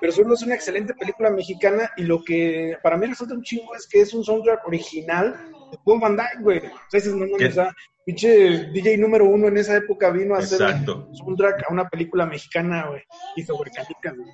pero 0.00 0.12
solo 0.12 0.34
es 0.34 0.42
una 0.42 0.54
excelente 0.54 0.94
película 0.94 1.30
mexicana 1.30 1.90
y 1.96 2.02
lo 2.02 2.22
que 2.22 2.76
para 2.82 2.96
mí 2.96 3.06
resulta 3.06 3.34
un 3.34 3.42
chingo 3.42 3.74
es 3.74 3.86
que 3.86 4.00
es 4.00 4.12
un 4.12 4.24
soundtrack 4.24 4.66
original 4.66 5.34
de 5.70 5.78
Paul 5.84 6.00
Van 6.00 6.16
Dyke, 6.16 6.42
güey. 6.42 6.62
Dices, 6.92 7.14
no 7.14 7.26
¿Qué? 7.38 7.46
o 7.46 7.52
sea, 7.52 7.74
pinche 8.04 8.66
DJ 8.72 8.98
número 8.98 9.24
uno 9.24 9.48
en 9.48 9.56
esa 9.58 9.76
época 9.76 10.10
vino 10.10 10.34
a 10.34 10.38
hacer 10.38 10.60
exacto 10.60 11.06
un 11.08 11.16
soundtrack 11.16 11.64
a 11.68 11.72
una 11.72 11.88
película 11.88 12.26
mexicana, 12.26 12.88
güey, 12.88 13.02
y 13.36 13.42
sobre 13.42 13.70
canicas, 13.70 14.14
güey. 14.16 14.30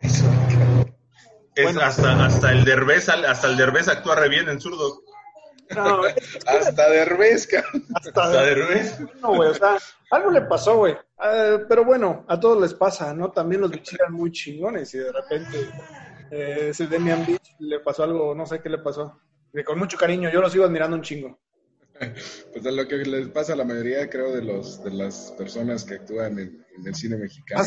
es 0.00 1.64
Bueno. 1.64 1.80
hasta 1.80 2.24
hasta 2.24 2.52
el 2.52 2.64
Derbez 2.64 3.08
hasta 3.08 3.48
el 3.48 3.56
Derbez 3.56 3.88
actúa 3.88 4.14
re 4.14 4.28
bien 4.28 4.48
en 4.48 4.60
zurdo 4.60 5.02
No, 5.74 6.02
Hasta 6.46 6.90
Derbez, 6.90 7.48
hasta, 7.94 8.20
hasta 8.22 8.42
Derbez 8.42 8.98
No, 9.20 9.34
güey, 9.36 9.50
o 9.50 9.54
sea, 9.54 9.78
algo 10.10 10.30
le 10.30 10.42
pasó, 10.42 10.76
güey. 10.78 10.96
Ah, 11.18 11.58
pero 11.68 11.84
bueno, 11.84 12.24
a 12.28 12.38
todos 12.40 12.60
les 12.60 12.74
pasa, 12.74 13.14
¿no? 13.14 13.30
También 13.30 13.60
los 13.60 13.70
bichos 13.70 13.94
eran 13.94 14.12
muy 14.12 14.32
chingones 14.32 14.92
y 14.94 14.98
de 14.98 15.12
repente 15.12 15.58
eh, 16.30 16.68
ese 16.70 16.86
Demian 16.86 17.24
Beach 17.26 17.54
le 17.60 17.80
pasó 17.80 18.02
algo, 18.04 18.34
no 18.34 18.46
sé 18.46 18.60
qué 18.60 18.68
le 18.68 18.78
pasó. 18.78 19.20
Que 19.52 19.64
con 19.64 19.78
mucho 19.78 19.96
cariño, 19.96 20.30
yo 20.30 20.40
lo 20.40 20.48
sigo 20.50 20.64
admirando 20.64 20.96
un 20.96 21.02
chingo. 21.02 21.38
Pues 22.00 22.64
es 22.66 22.72
lo 22.74 22.88
que 22.88 22.96
les 22.96 23.28
pasa 23.28 23.52
a 23.52 23.56
la 23.56 23.64
mayoría, 23.64 24.08
creo, 24.08 24.32
de 24.32 24.42
los 24.42 24.82
de 24.82 24.90
las 24.90 25.32
personas 25.36 25.84
que 25.84 25.94
actúan 25.96 26.38
en, 26.38 26.66
en 26.76 26.86
el 26.86 26.94
cine 26.94 27.16
mexicano. 27.16 27.62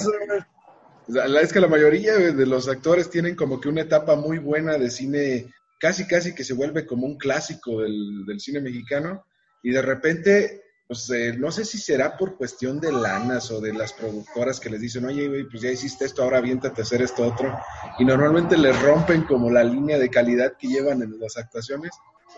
O 1.08 1.12
sea, 1.14 1.28
la- 1.28 1.42
es 1.42 1.54
que 1.54 1.60
la 1.60 1.68
mayoría 1.68 2.14
de 2.16 2.46
los 2.46 2.68
actores 2.68 3.10
tienen 3.10 3.36
como 3.36 3.62
que 3.62 3.70
una 3.70 3.82
etapa 3.82 4.16
muy 4.16 4.40
buena 4.40 4.78
de 4.78 4.90
cine, 4.90 5.54
casi 5.84 6.08
casi 6.08 6.34
que 6.34 6.46
se 6.46 6.54
vuelve 6.54 6.86
como 6.86 7.06
un 7.06 7.18
clásico 7.18 7.82
del, 7.82 8.26
del 8.26 8.40
cine 8.40 8.62
mexicano, 8.62 9.26
y 9.62 9.72
de 9.72 9.82
repente, 9.82 10.62
pues 10.88 11.10
eh, 11.10 11.36
no 11.38 11.52
sé 11.52 11.66
si 11.66 11.78
será 11.78 12.16
por 12.16 12.38
cuestión 12.38 12.80
de 12.80 12.94
lanas 12.94 13.52
o 13.52 13.60
de 13.60 13.74
las 13.74 13.92
productoras 13.92 14.62
que 14.62 14.70
les 14.70 14.80
dicen, 14.80 15.04
oye, 15.04 15.44
pues 15.52 15.62
ya 15.62 15.72
hiciste 15.72 16.06
esto, 16.06 16.24
ahora 16.24 16.38
aviéntate 16.38 16.80
a 16.80 16.86
hacer 16.86 17.02
esto 17.02 17.28
otro, 17.28 17.54
y 18.00 18.06
normalmente 18.06 18.58
les 18.58 18.82
rompen 18.82 19.24
como 19.24 19.52
la 19.52 19.62
línea 19.62 20.00
de 20.00 20.10
calidad 20.10 20.54
que 20.58 20.70
llevan 20.70 21.02
en 21.02 21.20
las 21.20 21.36
actuaciones, 21.36 21.92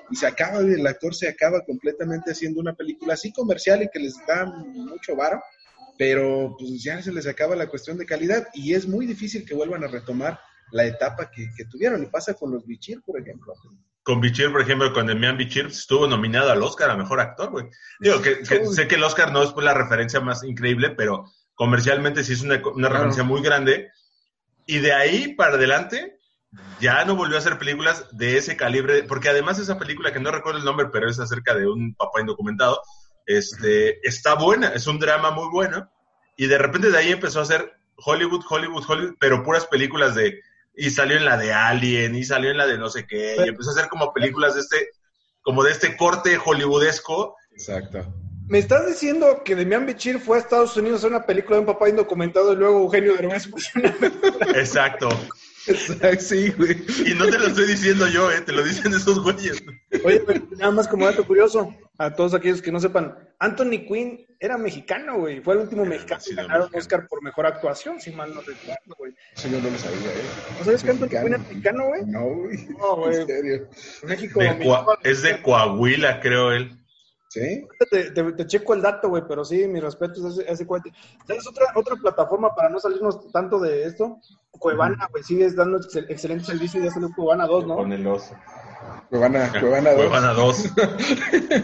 y 0.10 0.16
se 0.16 0.26
acaba, 0.26 0.62
el 0.62 0.88
actor 0.88 1.14
se 1.14 1.28
acaba 1.28 1.64
completamente 1.64 2.32
haciendo 2.32 2.60
una 2.60 2.74
película 2.74 3.14
así 3.14 3.32
comercial 3.32 3.84
y 3.84 3.90
que 3.94 4.00
les 4.00 4.16
da 4.28 4.48
mucho 4.48 5.16
varo, 5.16 5.40
pero 6.00 6.56
pues 6.58 6.82
ya 6.82 7.00
se 7.00 7.14
les 7.14 7.28
acaba 7.28 7.56
la 7.56 7.68
cuestión 7.68 7.96
de 8.00 8.08
calidad 8.08 8.48
y 8.56 8.74
es 8.74 8.88
muy 8.88 9.06
difícil 9.06 9.46
que 9.46 9.54
vuelvan 9.54 9.84
a 9.84 9.88
retomar 9.88 10.40
la 10.72 10.86
etapa 10.86 11.30
que, 11.32 11.50
que 11.56 11.66
tuvieron. 11.66 12.04
Y 12.04 12.08
pasa 12.08 12.34
con 12.34 12.52
los 12.52 12.66
Bichir, 12.66 13.02
por 13.06 13.20
ejemplo. 13.20 13.54
con 14.04 14.22
Bichir, 14.22 14.52
por 14.52 14.62
ejemplo, 14.62 14.94
con 14.94 15.08
Demian 15.08 15.38
Bichir, 15.38 15.68
estuvo 15.68 16.08
nominado 16.08 16.52
al 16.52 16.62
Oscar 16.62 16.90
a 16.92 16.96
Mejor 16.98 17.20
Actor, 17.20 17.50
güey. 17.52 17.66
Digo, 18.00 18.22
que, 18.22 18.40
que 18.40 18.66
sé 18.68 18.88
que 18.88 18.96
el 18.96 19.04
Oscar 19.04 19.32
no 19.32 19.42
es 19.44 19.54
la 19.56 19.74
referencia 19.74 20.20
más 20.20 20.44
increíble, 20.44 20.92
pero 20.92 21.26
comercialmente 21.56 22.24
sí 22.24 22.34
es 22.34 22.42
una, 22.42 22.56
una 22.56 22.64
Claro. 22.88 22.94
referencia 22.94 23.24
muy 23.24 23.42
grande. 23.42 23.90
Y 24.68 24.80
de 24.80 24.94
ahí 24.94 25.34
para 25.36 25.56
adelante, 25.56 26.20
ya 26.80 27.04
no 27.06 27.16
volvió 27.16 27.36
a 27.36 27.40
hacer 27.40 27.58
películas 27.58 28.08
de 28.12 28.38
ese 28.38 28.56
calibre, 28.58 29.04
porque 29.04 29.30
además 29.30 29.60
esa 29.60 29.78
película, 29.78 30.12
que 30.14 30.20
no 30.20 30.32
recuerdo 30.32 30.60
el 30.60 30.66
nombre, 30.66 30.88
pero 30.92 31.10
es 31.10 31.20
acerca 31.20 31.54
de 31.56 31.68
un 31.68 31.94
papá 31.96 32.22
indocumentado, 32.22 32.82
este, 33.26 34.06
está 34.08 34.36
buena, 34.36 34.70
es 34.70 34.86
un 34.88 35.00
drama 35.00 35.32
muy 35.32 35.50
bueno, 35.50 35.90
y 36.38 36.48
de 36.48 36.58
repente 36.58 36.92
de 36.92 36.98
ahí 36.98 37.12
empezó 37.12 37.40
a 37.40 37.44
hacer 37.44 37.74
Hollywood, 37.98 38.44
Hollywood, 38.50 38.84
Hollywood, 38.88 39.16
pero 39.20 39.44
puras 39.44 39.66
películas 39.66 40.16
de, 40.16 40.40
y 40.78 40.90
salió 40.90 41.18
en 41.18 41.26
la 41.26 41.38
de 41.38 41.54
Alien, 41.54 42.16
y 42.16 42.24
salió 42.24 42.52
en 42.52 42.58
la 42.58 42.68
de 42.68 42.78
no 42.78 42.90
sé 42.90 43.06
qué, 43.08 43.36
y 43.46 43.50
empezó 43.50 43.70
a 43.70 43.74
hacer 43.74 43.90
como 43.90 44.14
películas 44.14 44.56
de 44.56 44.62
este, 44.62 44.90
como 45.42 45.64
de 45.64 45.72
este 45.72 45.96
corte 45.98 46.38
hollywoodesco. 46.38 47.36
Exacto. 47.52 48.06
¿Me 48.48 48.60
estás 48.60 48.86
diciendo 48.86 49.42
que 49.44 49.56
Demian 49.56 49.88
Bichir 49.88 50.20
fue 50.20 50.38
a 50.38 50.42
Estados 50.42 50.78
Unidos 50.78 50.98
a 50.98 51.08
hacer 51.08 51.18
una 51.18 51.26
película 51.26 51.56
de 51.56 51.62
un 51.62 51.66
papá 51.66 51.90
indocumentado 51.90 52.54
y 52.54 52.58
luego 52.58 52.82
Eugenio 52.82 53.16
Derbez 53.16 53.50
Exacto. 54.56 55.10
Exacto, 55.68 56.22
sí, 56.24 56.52
güey. 56.52 56.78
Y 57.08 57.16
no 57.16 57.26
te 57.26 57.40
lo 57.40 57.48
estoy 57.48 57.66
diciendo 57.66 58.08
yo, 58.08 58.32
eh, 58.32 58.42
te 58.42 58.52
lo 58.52 58.64
dicen 58.64 58.94
esos 58.94 59.20
güeyes. 59.24 59.64
Oye, 60.06 60.24
pero 60.26 60.42
nada 60.58 60.72
más 60.72 60.88
como 60.88 61.06
dato 61.06 61.26
curioso, 61.26 61.74
a 61.98 62.14
todos 62.14 62.34
aquellos 62.34 62.62
que 62.62 62.72
no 62.72 62.80
sepan, 62.80 63.18
Anthony 63.40 63.86
Quinn 63.88 64.26
era 64.40 64.58
mexicano, 64.58 65.18
güey. 65.20 65.42
Fue 65.42 65.54
el 65.56 65.62
último 65.62 65.86
mexicano 65.86 66.22
que 66.26 66.36
ganaron 66.36 66.60
mexicano. 66.72 66.80
Oscar 66.82 67.08
por 67.08 67.24
mejor 67.24 67.46
actuación, 67.46 68.00
si 68.00 68.12
mal 68.12 68.34
no 68.34 68.42
recuerdo, 68.42 68.96
güey. 68.98 69.14
Eso 69.36 69.48
yo 69.48 69.60
no 69.62 69.70
lo 69.70 69.78
sabía, 69.78 70.10
¿eh? 70.12 70.24
¿No 70.60 70.66
sabes 70.66 70.84
que 70.84 70.92
Anthony 70.92 71.08
Quinn 71.08 71.28
era 71.28 71.38
mexicano, 71.38 71.88
güey? 71.88 72.06
No, 72.06 72.26
güey. 72.26 72.66
No, 72.78 72.96
güey. 72.98 73.16
En 73.22 73.28
serio. 73.28 73.68
México. 74.04 74.40
De 74.40 74.68
es 75.04 75.22
de 75.24 75.42
Coahuila, 75.42 76.20
creo 76.20 76.52
él. 76.52 76.78
¿Sí? 77.30 77.68
Te, 77.92 78.12
te- 78.12 78.32
te 78.32 78.48
checo 78.48 78.74
el 78.76 78.82
dato, 78.82 79.10
güey, 79.10 79.24
pero 79.28 79.44
sí, 79.44 79.68
mis 79.68 79.84
respetos 79.84 80.40
a 80.40 80.44
ese, 80.44 80.66
cuate. 80.66 80.94
¿Sabes 81.28 81.46
otra, 81.46 81.66
otra 81.76 81.96
plataforma 81.98 82.56
para 82.56 82.70
no 82.70 82.80
salirnos 82.80 83.30
tanto 83.34 83.60
de 83.60 83.84
esto? 83.84 84.20
Cuevana, 84.52 85.10
güey, 85.12 85.22
sigues 85.22 85.54
dando 85.54 85.80
excel- 85.80 86.06
excelente 86.08 86.46
servicio 86.46 86.80
y 86.80 86.86
ya 86.86 86.92
salió 86.92 87.10
Cuevana 87.14 87.46
2, 87.46 87.68
¿no? 87.68 87.76
Con 87.76 87.92
el 87.92 88.08
oso. 88.08 88.36
Cuevana, 89.10 89.52
Cuevana 89.60 89.92
2. 89.92 89.98
Cuevana 90.02 90.34
2. 90.34 90.64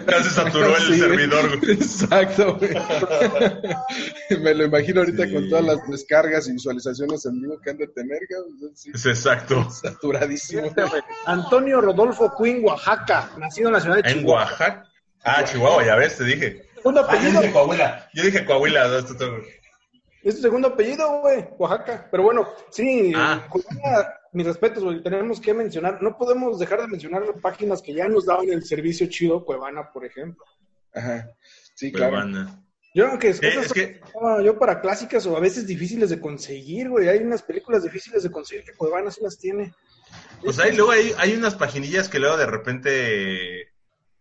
Ya 0.07 0.23
se 0.23 0.29
saturó 0.29 0.75
el 0.77 0.83
Sí, 0.87 0.99
servidor, 0.99 1.59
güey. 1.59 1.71
Exacto, 1.73 2.57
güey. 2.57 2.71
Me 4.41 4.53
lo 4.53 4.65
imagino 4.65 5.01
ahorita 5.01 5.25
Sí. 5.25 5.33
con 5.33 5.49
todas 5.49 5.65
las 5.65 5.87
descargas 5.89 6.47
y 6.47 6.53
visualizaciones 6.53 7.25
en 7.25 7.41
vivo 7.41 7.59
que 7.63 7.71
han 7.71 7.77
de 7.77 7.87
tener. 7.87 8.19
Sí, 8.75 8.91
Es 8.93 9.05
exacto. 9.05 9.69
saturadísimo. 9.69 10.61
Güey. 10.69 11.01
Antonio 11.25 11.81
Rodolfo 11.81 12.31
Quinn, 12.37 12.63
Oaxaca, 12.63 13.29
nacido 13.37 13.67
en 13.69 13.73
la 13.73 13.81
ciudad 13.81 13.95
de 14.03 14.09
En 14.11 14.19
Chihuahua. 14.19 14.43
Oaxaca. 14.43 14.83
Ah, 15.23 15.43
Chihuahua, 15.43 15.85
ya 15.85 15.95
ves, 15.95 16.17
te 16.17 16.23
dije. 16.23 16.63
Segundo 16.75 17.01
Ah, 17.01 17.03
yo 17.11 17.17
apellido, 17.17 17.41
dije 17.41 17.53
Coahuila. 17.53 18.09
Yo 18.13 18.23
dije 18.23 18.45
Coahuila. 18.45 18.87
no, 18.87 18.97
esto 18.97 19.15
todo- 19.15 19.37
es 20.23 20.35
tu 20.35 20.41
segundo 20.41 20.67
apellido, 20.69 21.19
güey, 21.21 21.45
Oaxaca. 21.57 22.07
Pero 22.11 22.23
bueno, 22.23 22.47
sí, 22.71 23.11
Ah. 23.15 23.45
Cuevana, 23.49 24.07
mis 24.33 24.45
respetos, 24.45 24.83
güey, 24.83 25.01
tenemos 25.03 25.41
que 25.41 25.53
mencionar, 25.53 26.01
no 26.01 26.17
podemos 26.17 26.57
dejar 26.59 26.81
de 26.81 26.87
mencionar 26.87 27.23
páginas 27.41 27.81
que 27.81 27.93
ya 27.93 28.07
nos 28.07 28.25
daban 28.25 28.49
el 28.49 28.63
servicio 28.63 29.07
chido, 29.07 29.43
Cuevana, 29.43 29.91
por 29.91 30.05
ejemplo. 30.05 30.45
Ajá. 30.93 31.29
Sí, 31.75 31.91
claro. 31.91 32.13
Cuevana. 32.13 32.63
Yo 32.93 33.05
creo 33.07 33.19
que 33.19 33.33
Sí, 33.33 33.45
esas 33.45 33.67
es 33.67 33.73
que- 33.73 34.01
yo 34.43 34.59
para 34.59 34.81
clásicas 34.81 35.25
o 35.25 35.37
a 35.37 35.39
veces 35.39 35.65
difíciles 35.65 36.09
de 36.09 36.19
conseguir, 36.19 36.89
güey. 36.89 37.07
Hay 37.07 37.19
unas 37.19 37.41
películas 37.41 37.83
difíciles 37.83 38.23
de 38.23 38.31
conseguir 38.31 38.65
que 38.65 38.73
Cuevana 38.73 39.09
sí 39.11 39.21
las 39.23 39.37
tiene. 39.37 39.73
Pues 40.43 40.59
ahí 40.59 40.75
luego 40.75 40.91
hay, 40.91 41.13
hay 41.17 41.33
unas 41.33 41.55
paginillas 41.55 42.09
que 42.09 42.19
luego 42.19 42.35
de 42.35 42.45
repente 42.45 43.71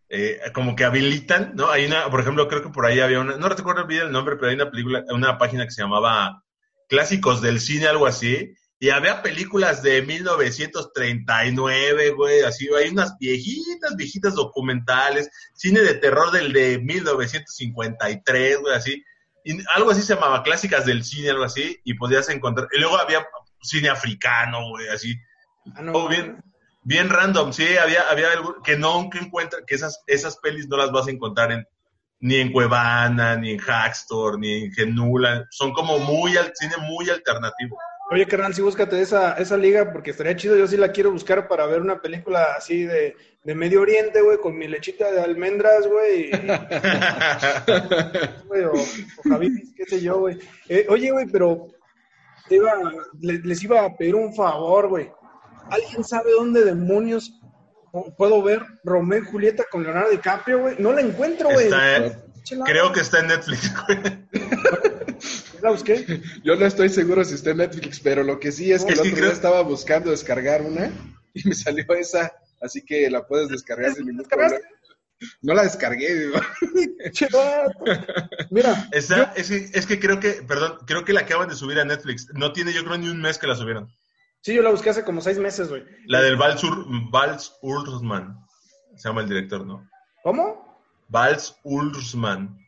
eh, 0.09 0.40
como 0.55 0.75
que 0.77 0.85
habilitan, 0.85 1.53
¿no? 1.55 1.70
Hay 1.70 1.85
una, 1.87 2.11
por 2.11 2.20
ejemplo, 2.20 2.46
creo 2.49 2.62
que 2.62 2.68
por 2.70 2.87
ahí 2.87 3.01
había 3.01 3.20
una, 3.20 3.37
no 3.37 3.49
recuerdo 3.49 3.87
bien 3.87 4.03
el 4.03 4.12
nombre, 4.12 4.37
pero 4.37 4.49
hay 4.49 4.55
una 4.55 4.70
película, 4.70 5.05
una 5.12 5.38
página 5.38 5.64
que 5.64 5.70
se 5.70 5.83
llamaba 5.83 6.44
Clásicos 6.88 7.40
del 7.42 7.61
Cine, 7.61 7.87
algo 7.87 8.07
así, 8.07 8.55
y 8.81 8.90
había 8.90 9.23
películas 9.23 9.83
de 9.83 10.03
1939, 10.03 12.11
güey, 12.11 12.40
así, 12.40 12.69
hay 12.75 12.88
unas 12.88 13.16
viejitas, 13.19 13.95
viejitas 13.95 14.35
documentales, 14.35 15.31
cine 15.55 15.81
de 15.81 15.95
terror 15.95 16.33
del 16.33 16.53
de 16.53 16.79
1953, 16.79 18.61
güey, 18.61 18.75
así, 18.75 19.05
y 19.45 19.59
algo 19.75 19.90
así 19.90 20.03
se 20.03 20.14
llamaba 20.14 20.43
Clásicas 20.43 20.87
del 20.87 21.05
Cine, 21.05 21.31
algo 21.31 21.45
así, 21.45 21.79
y 21.85 21.95
podías 21.95 22.29
encontrar, 22.31 22.66
y 22.73 22.81
luego 22.81 22.99
había 22.99 23.25
cine 23.62 23.90
africano, 23.90 24.71
güey, 24.71 24.88
así, 24.88 25.14
Ah, 25.75 25.83
no, 25.83 26.09
bien, 26.09 26.43
bien 26.83 27.09
random, 27.09 27.53
sí, 27.53 27.77
había, 27.77 28.09
había 28.09 28.33
algo 28.33 28.62
que 28.62 28.77
no 28.77 29.09
que 29.11 29.19
encuentra, 29.19 29.61
que 29.66 29.75
esas, 29.75 30.03
esas 30.07 30.38
pelis 30.38 30.69
no 30.69 30.77
las 30.77 30.90
vas 30.90 31.07
a 31.07 31.11
encontrar 31.11 31.53
en, 31.53 31.66
ni 32.21 32.37
en 32.37 32.53
Cuevana, 32.53 33.37
ni 33.37 33.53
en 33.53 33.59
Hackstore, 33.59 34.38
ni 34.38 34.64
en 34.64 34.73
Genula, 34.73 35.47
son 35.51 35.73
como 35.73 35.99
muy, 35.99 36.37
al, 36.37 36.53
cine 36.55 36.77
muy 36.79 37.11
alternativo. 37.11 37.79
Oye, 38.12 38.27
carnal, 38.27 38.53
sí, 38.55 38.61
búscate 38.61 39.01
esa, 39.01 39.35
esa 39.35 39.57
liga 39.57 39.92
porque 39.92 40.11
estaría 40.11 40.35
chido. 40.35 40.57
Yo 40.57 40.66
sí 40.66 40.77
la 40.77 40.90
quiero 40.90 41.12
buscar 41.12 41.46
para 41.46 41.66
ver 41.66 41.81
una 41.81 42.03
película 42.03 42.55
así 42.57 42.83
de, 42.85 43.16
de 43.44 43.55
Medio 43.55 43.81
Oriente, 43.83 44.20
güey, 44.20 44.38
con 44.38 44.59
mi 44.59 44.66
lechita 44.66 45.12
de 45.12 45.20
almendras, 45.20 45.87
güey. 45.87 46.31
o, 48.51 49.35
o 49.35 49.40
qué 49.77 49.85
sé 49.87 50.01
yo, 50.01 50.18
güey. 50.18 50.38
Eh, 50.68 50.87
oye, 50.88 51.11
güey, 51.12 51.27
pero 51.27 51.68
te 52.49 52.57
iba, 52.57 52.73
le- 53.20 53.38
les 53.44 53.62
iba 53.62 53.85
a 53.85 53.96
pedir 53.96 54.16
un 54.16 54.35
favor, 54.35 54.88
güey. 54.88 55.11
¿Alguien 55.70 56.03
sabe 56.03 56.33
dónde 56.33 56.64
demonios 56.64 57.40
puedo 58.16 58.42
ver 58.42 58.62
Romeo 58.83 59.20
y 59.20 59.27
Julieta 59.27 59.64
con 59.70 59.85
Leonardo 59.85 60.11
DiCaprio, 60.11 60.59
güey? 60.62 60.75
No 60.81 60.92
la 60.92 61.01
encuentro, 61.03 61.49
güey. 61.51 61.68
Creo 62.64 62.90
que 62.92 63.01
está 63.01 63.20
en 63.20 63.29
Netflix, 63.29 63.73
güey. 63.87 63.99
¿La 65.62 65.70
busqué? 65.70 66.23
Yo 66.44 66.57
no 66.57 66.66
estoy 66.66 66.88
seguro 66.88 67.25
si 67.25 67.35
está 67.35 67.51
en 67.51 67.59
Netflix, 67.59 68.01
pero 68.01 68.23
lo 68.23 68.38
que 68.40 68.53
sí 68.53 68.73
es 68.73 68.85
que 68.85 68.92
el 68.94 69.01
otro 69.01 69.14
día 69.14 69.33
estaba 69.33 69.62
buscando 69.62 70.11
descargar 70.11 70.62
una 70.62 70.90
y 71.35 71.49
me 71.49 71.55
salió 71.55 71.85
esa, 71.94 72.33
así 72.61 72.85
que 72.85 73.09
la 73.11 73.27
puedes 73.27 73.49
descargar 73.49 73.92
sin 73.94 74.07
ningún 74.07 74.27
problema. 74.27 74.57
No 75.42 75.53
la 75.55 75.64
descargué. 75.64 76.31
Mira, 78.51 78.88
Está- 78.92 79.33
es, 79.37 79.49
que, 79.49 79.70
es 79.75 79.87
que 79.87 80.01
creo 80.01 80.20
que, 80.20 80.42
perdón, 80.42 80.79
creo 80.87 81.05
que 81.05 81.12
la 81.12 81.20
acaban 81.20 81.49
de 81.49 81.55
subir 81.55 81.79
a 81.79 81.85
Netflix. 81.85 82.29
No 82.35 82.53
tiene, 82.53 82.73
yo 82.73 82.85
creo, 82.85 82.99
ni 82.99 83.09
un 83.09 83.20
mes 83.20 83.38
que 83.38 83.46
la 83.46 83.55
subieron. 83.55 83.90
sí, 84.40 84.55
yo 84.55 84.62
la 84.62 84.70
busqué 84.70 84.90
hace 84.90 85.05
como 85.05 85.20
seis 85.20 85.38
meses, 85.38 85.68
güey. 85.68 85.85
La 86.07 86.23
del 86.23 86.37
Vals, 86.37 86.62
Ur- 86.64 87.11
Vals 87.11 87.53
Ursman, 87.62 88.38
se 88.96 89.09
llama 89.09 89.23
el 89.23 89.29
director, 89.29 89.64
¿no? 89.66 89.88
¿Cómo? 90.23 90.83
Vals 91.09 91.57
Ursman. 91.64 92.59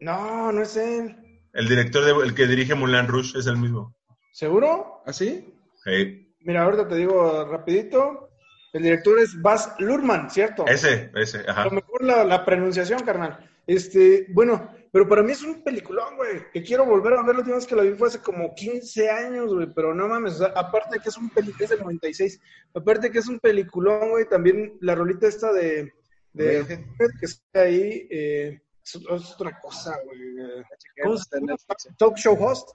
No, 0.00 0.52
no 0.52 0.62
es 0.62 0.76
él. 0.76 1.16
El 1.52 1.68
director, 1.68 2.04
de, 2.04 2.24
el 2.24 2.34
que 2.34 2.46
dirige 2.46 2.74
Mulan 2.74 3.08
Rouge, 3.08 3.38
es 3.38 3.46
el 3.46 3.56
mismo. 3.56 3.94
¿Seguro? 4.32 5.02
¿Así? 5.06 5.54
Hey. 5.84 6.34
Mira, 6.40 6.62
ahorita 6.62 6.88
te 6.88 6.96
digo 6.96 7.44
rapidito. 7.44 8.30
El 8.72 8.82
director 8.84 9.18
es 9.18 9.40
Baz 9.40 9.74
Luhrmann, 9.78 10.30
¿cierto? 10.30 10.66
Ese, 10.66 11.10
ese, 11.14 11.40
A 11.46 11.50
ajá. 11.52 11.64
lo 11.66 11.72
mejor 11.72 12.02
la, 12.02 12.24
la 12.24 12.44
pronunciación, 12.44 13.02
carnal. 13.04 13.50
Este, 13.66 14.26
bueno, 14.30 14.70
pero 14.90 15.08
para 15.08 15.22
mí 15.22 15.32
es 15.32 15.42
un 15.42 15.62
peliculón, 15.62 16.16
güey. 16.16 16.50
Que 16.52 16.62
quiero 16.62 16.84
volver 16.84 17.14
a 17.14 17.22
ver. 17.22 17.34
La 17.34 17.40
última 17.40 17.56
vez 17.56 17.66
que 17.66 17.76
la 17.76 17.82
vi 17.82 17.92
fue 17.92 18.08
hace 18.08 18.20
como 18.20 18.54
15 18.54 19.10
años, 19.10 19.54
güey. 19.54 19.68
Pero 19.74 19.94
no 19.94 20.08
mames, 20.08 20.34
o 20.34 20.38
sea, 20.38 20.52
aparte 20.56 20.96
de 20.96 21.00
que 21.00 21.10
es 21.10 21.16
un 21.16 21.30
peliculón, 21.30 21.64
es 21.64 21.70
del 21.70 21.80
96. 21.80 22.40
Aparte 22.74 23.06
de 23.06 23.12
que 23.12 23.18
es 23.18 23.28
un 23.28 23.38
peliculón, 23.38 24.10
güey. 24.10 24.28
También 24.28 24.78
la 24.80 24.94
rolita 24.94 25.26
esta 25.26 25.52
de, 25.52 25.92
de 26.32 26.84
que 27.20 27.26
está 27.26 27.60
ahí, 27.60 28.06
eh, 28.10 28.60
es, 28.84 28.94
es 28.94 29.32
otra 29.32 29.58
cosa, 29.60 29.96
güey. 30.04 30.20
Eh, 30.20 30.64
¿Cómo 31.02 31.14
Está 31.14 31.38
en? 31.38 31.46
Netflix. 31.46 31.88
Talk 31.96 32.16
show 32.16 32.36
host. 32.38 32.70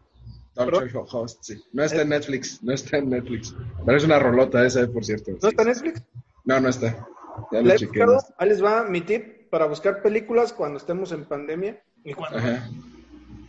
Talk 0.54 0.72
¿Perdón? 0.72 0.89
Show 0.89 1.08
Host, 1.12 1.43
sí. 1.43 1.63
No 1.72 1.84
está 1.84 2.02
en 2.02 2.10
Netflix, 2.10 2.63
no 2.63 2.74
está 2.74 2.98
en 2.98 3.12
Netflix. 3.12 3.56
Pero 3.86 3.98
es 3.98 4.04
una 4.04 4.17
rolota 4.17 4.65
esa, 4.65 4.82
eh, 4.82 4.88
por 4.88 5.06
cierto. 5.06 5.32
¿No 5.41 5.50
está 5.50 5.62
en 5.62 5.67
Netflix? 5.67 6.04
No, 6.46 6.60
no 6.60 6.70
está. 6.70 7.08
Ya 7.52 7.62
lo 7.62 7.76
chequé. 7.76 8.04
Ahí 8.38 8.50
les 8.50 8.63
va 8.63 8.84
mi 8.84 9.02
tip 9.02 9.50
para 9.52 9.67
buscar 9.67 10.02
películas 10.02 10.54
cuando 10.54 10.78
estemos 10.78 11.12
en 11.12 11.26
pandemia. 11.26 11.82
Y 12.04 12.13
cuando 12.13 12.39
Ajá. 12.39 12.67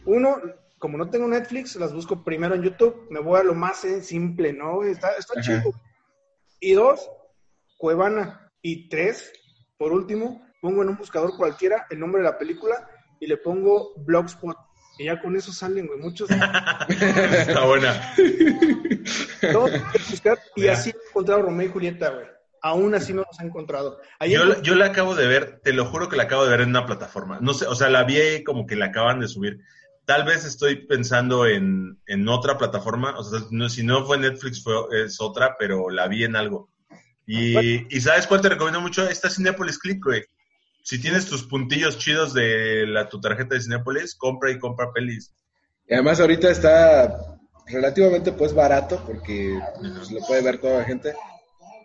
Uno, 0.04 0.36
como 0.78 0.98
no 0.98 1.08
tengo 1.08 1.26
Netflix, 1.28 1.76
las 1.76 1.94
busco 1.94 2.22
primero 2.24 2.54
en 2.54 2.62
YouTube. 2.62 3.06
Me 3.10 3.20
voy 3.20 3.40
a 3.40 3.44
lo 3.44 3.54
más 3.54 3.84
eh, 3.84 4.02
simple, 4.02 4.52
¿no? 4.52 4.82
Está, 4.82 5.12
está 5.12 5.40
chido. 5.40 5.72
Y 6.60 6.72
dos, 6.72 7.10
Cuevana. 7.78 8.50
Y 8.60 8.88
tres, 8.88 9.32
por 9.78 9.92
último, 9.92 10.44
pongo 10.60 10.82
en 10.82 10.88
un 10.90 10.96
buscador 10.96 11.36
cualquiera 11.36 11.86
el 11.90 11.98
nombre 12.00 12.22
de 12.22 12.28
la 12.28 12.38
película 12.38 12.88
y 13.20 13.26
le 13.26 13.36
pongo 13.36 13.92
Blogspot. 13.96 14.56
Y 14.98 15.04
ya 15.04 15.20
con 15.20 15.36
eso 15.36 15.52
salen, 15.52 15.86
güey, 15.86 16.00
muchos. 16.00 16.28
Está 16.88 17.64
buena. 17.64 18.12
Y 20.56 20.60
Mira. 20.60 20.72
así 20.72 20.90
he 20.90 21.08
encontrado 21.10 21.42
Romeo 21.42 21.68
y 21.68 21.70
Julieta, 21.70 22.10
güey. 22.10 22.26
Aún 22.60 22.94
así 22.94 23.12
no 23.12 23.22
los 23.22 23.38
he 23.40 23.44
encontrado. 23.44 24.00
Ayer 24.18 24.38
Yo, 24.40 24.44
la- 24.44 24.62
yo 24.62 24.74
la 24.74 24.86
acabo 24.86 25.14
de 25.14 25.28
ver, 25.28 25.60
te 25.62 25.72
lo 25.72 25.84
juro 25.84 26.08
que 26.08 26.16
la 26.16 26.24
acabo 26.24 26.44
de 26.44 26.50
ver 26.50 26.62
en 26.62 26.70
una 26.70 26.86
plataforma. 26.86 27.38
No 27.40 27.54
sé, 27.54 27.66
o 27.66 27.74
sea, 27.76 27.88
la 27.88 28.02
vi 28.04 28.16
ahí 28.16 28.42
como 28.44 28.66
que 28.66 28.74
la 28.76 28.86
acaban 28.86 29.20
de 29.20 29.28
subir. 29.28 29.60
Tal 30.04 30.24
vez 30.24 30.44
estoy 30.44 30.86
pensando 30.86 31.46
en, 31.46 32.00
en 32.06 32.28
otra 32.28 32.58
plataforma. 32.58 33.16
O 33.16 33.22
sea, 33.22 33.40
no- 33.50 33.68
si 33.68 33.84
no 33.84 34.04
fue 34.04 34.18
Netflix, 34.18 34.62
fue, 34.64 34.74
es 35.04 35.20
otra, 35.20 35.54
pero 35.58 35.90
la 35.90 36.08
vi 36.08 36.24
en 36.24 36.34
algo. 36.34 36.70
Y, 37.26 37.94
y 37.94 38.00
¿sabes 38.00 38.26
cuál 38.26 38.40
te 38.40 38.48
recomiendo 38.48 38.80
mucho? 38.80 39.08
Esta 39.08 39.30
Cinepolis 39.30 39.78
Click, 39.78 40.02
güey. 40.02 40.24
Si 40.88 40.98
tienes 40.98 41.26
tus 41.26 41.42
puntillos 41.42 41.98
chidos 41.98 42.32
de 42.32 42.86
la, 42.86 43.10
tu 43.10 43.20
tarjeta 43.20 43.54
de 43.54 43.60
Cinepolis, 43.60 44.14
compra 44.14 44.50
y 44.50 44.58
compra 44.58 44.90
pelis. 44.90 45.34
Y 45.86 45.92
además 45.92 46.18
ahorita 46.18 46.50
está 46.50 47.38
relativamente 47.66 48.32
pues 48.32 48.54
barato 48.54 49.04
porque 49.04 49.60
pues, 49.78 50.10
lo 50.10 50.20
puede 50.26 50.40
ver 50.40 50.58
toda 50.58 50.78
la 50.78 50.84
gente. 50.84 51.12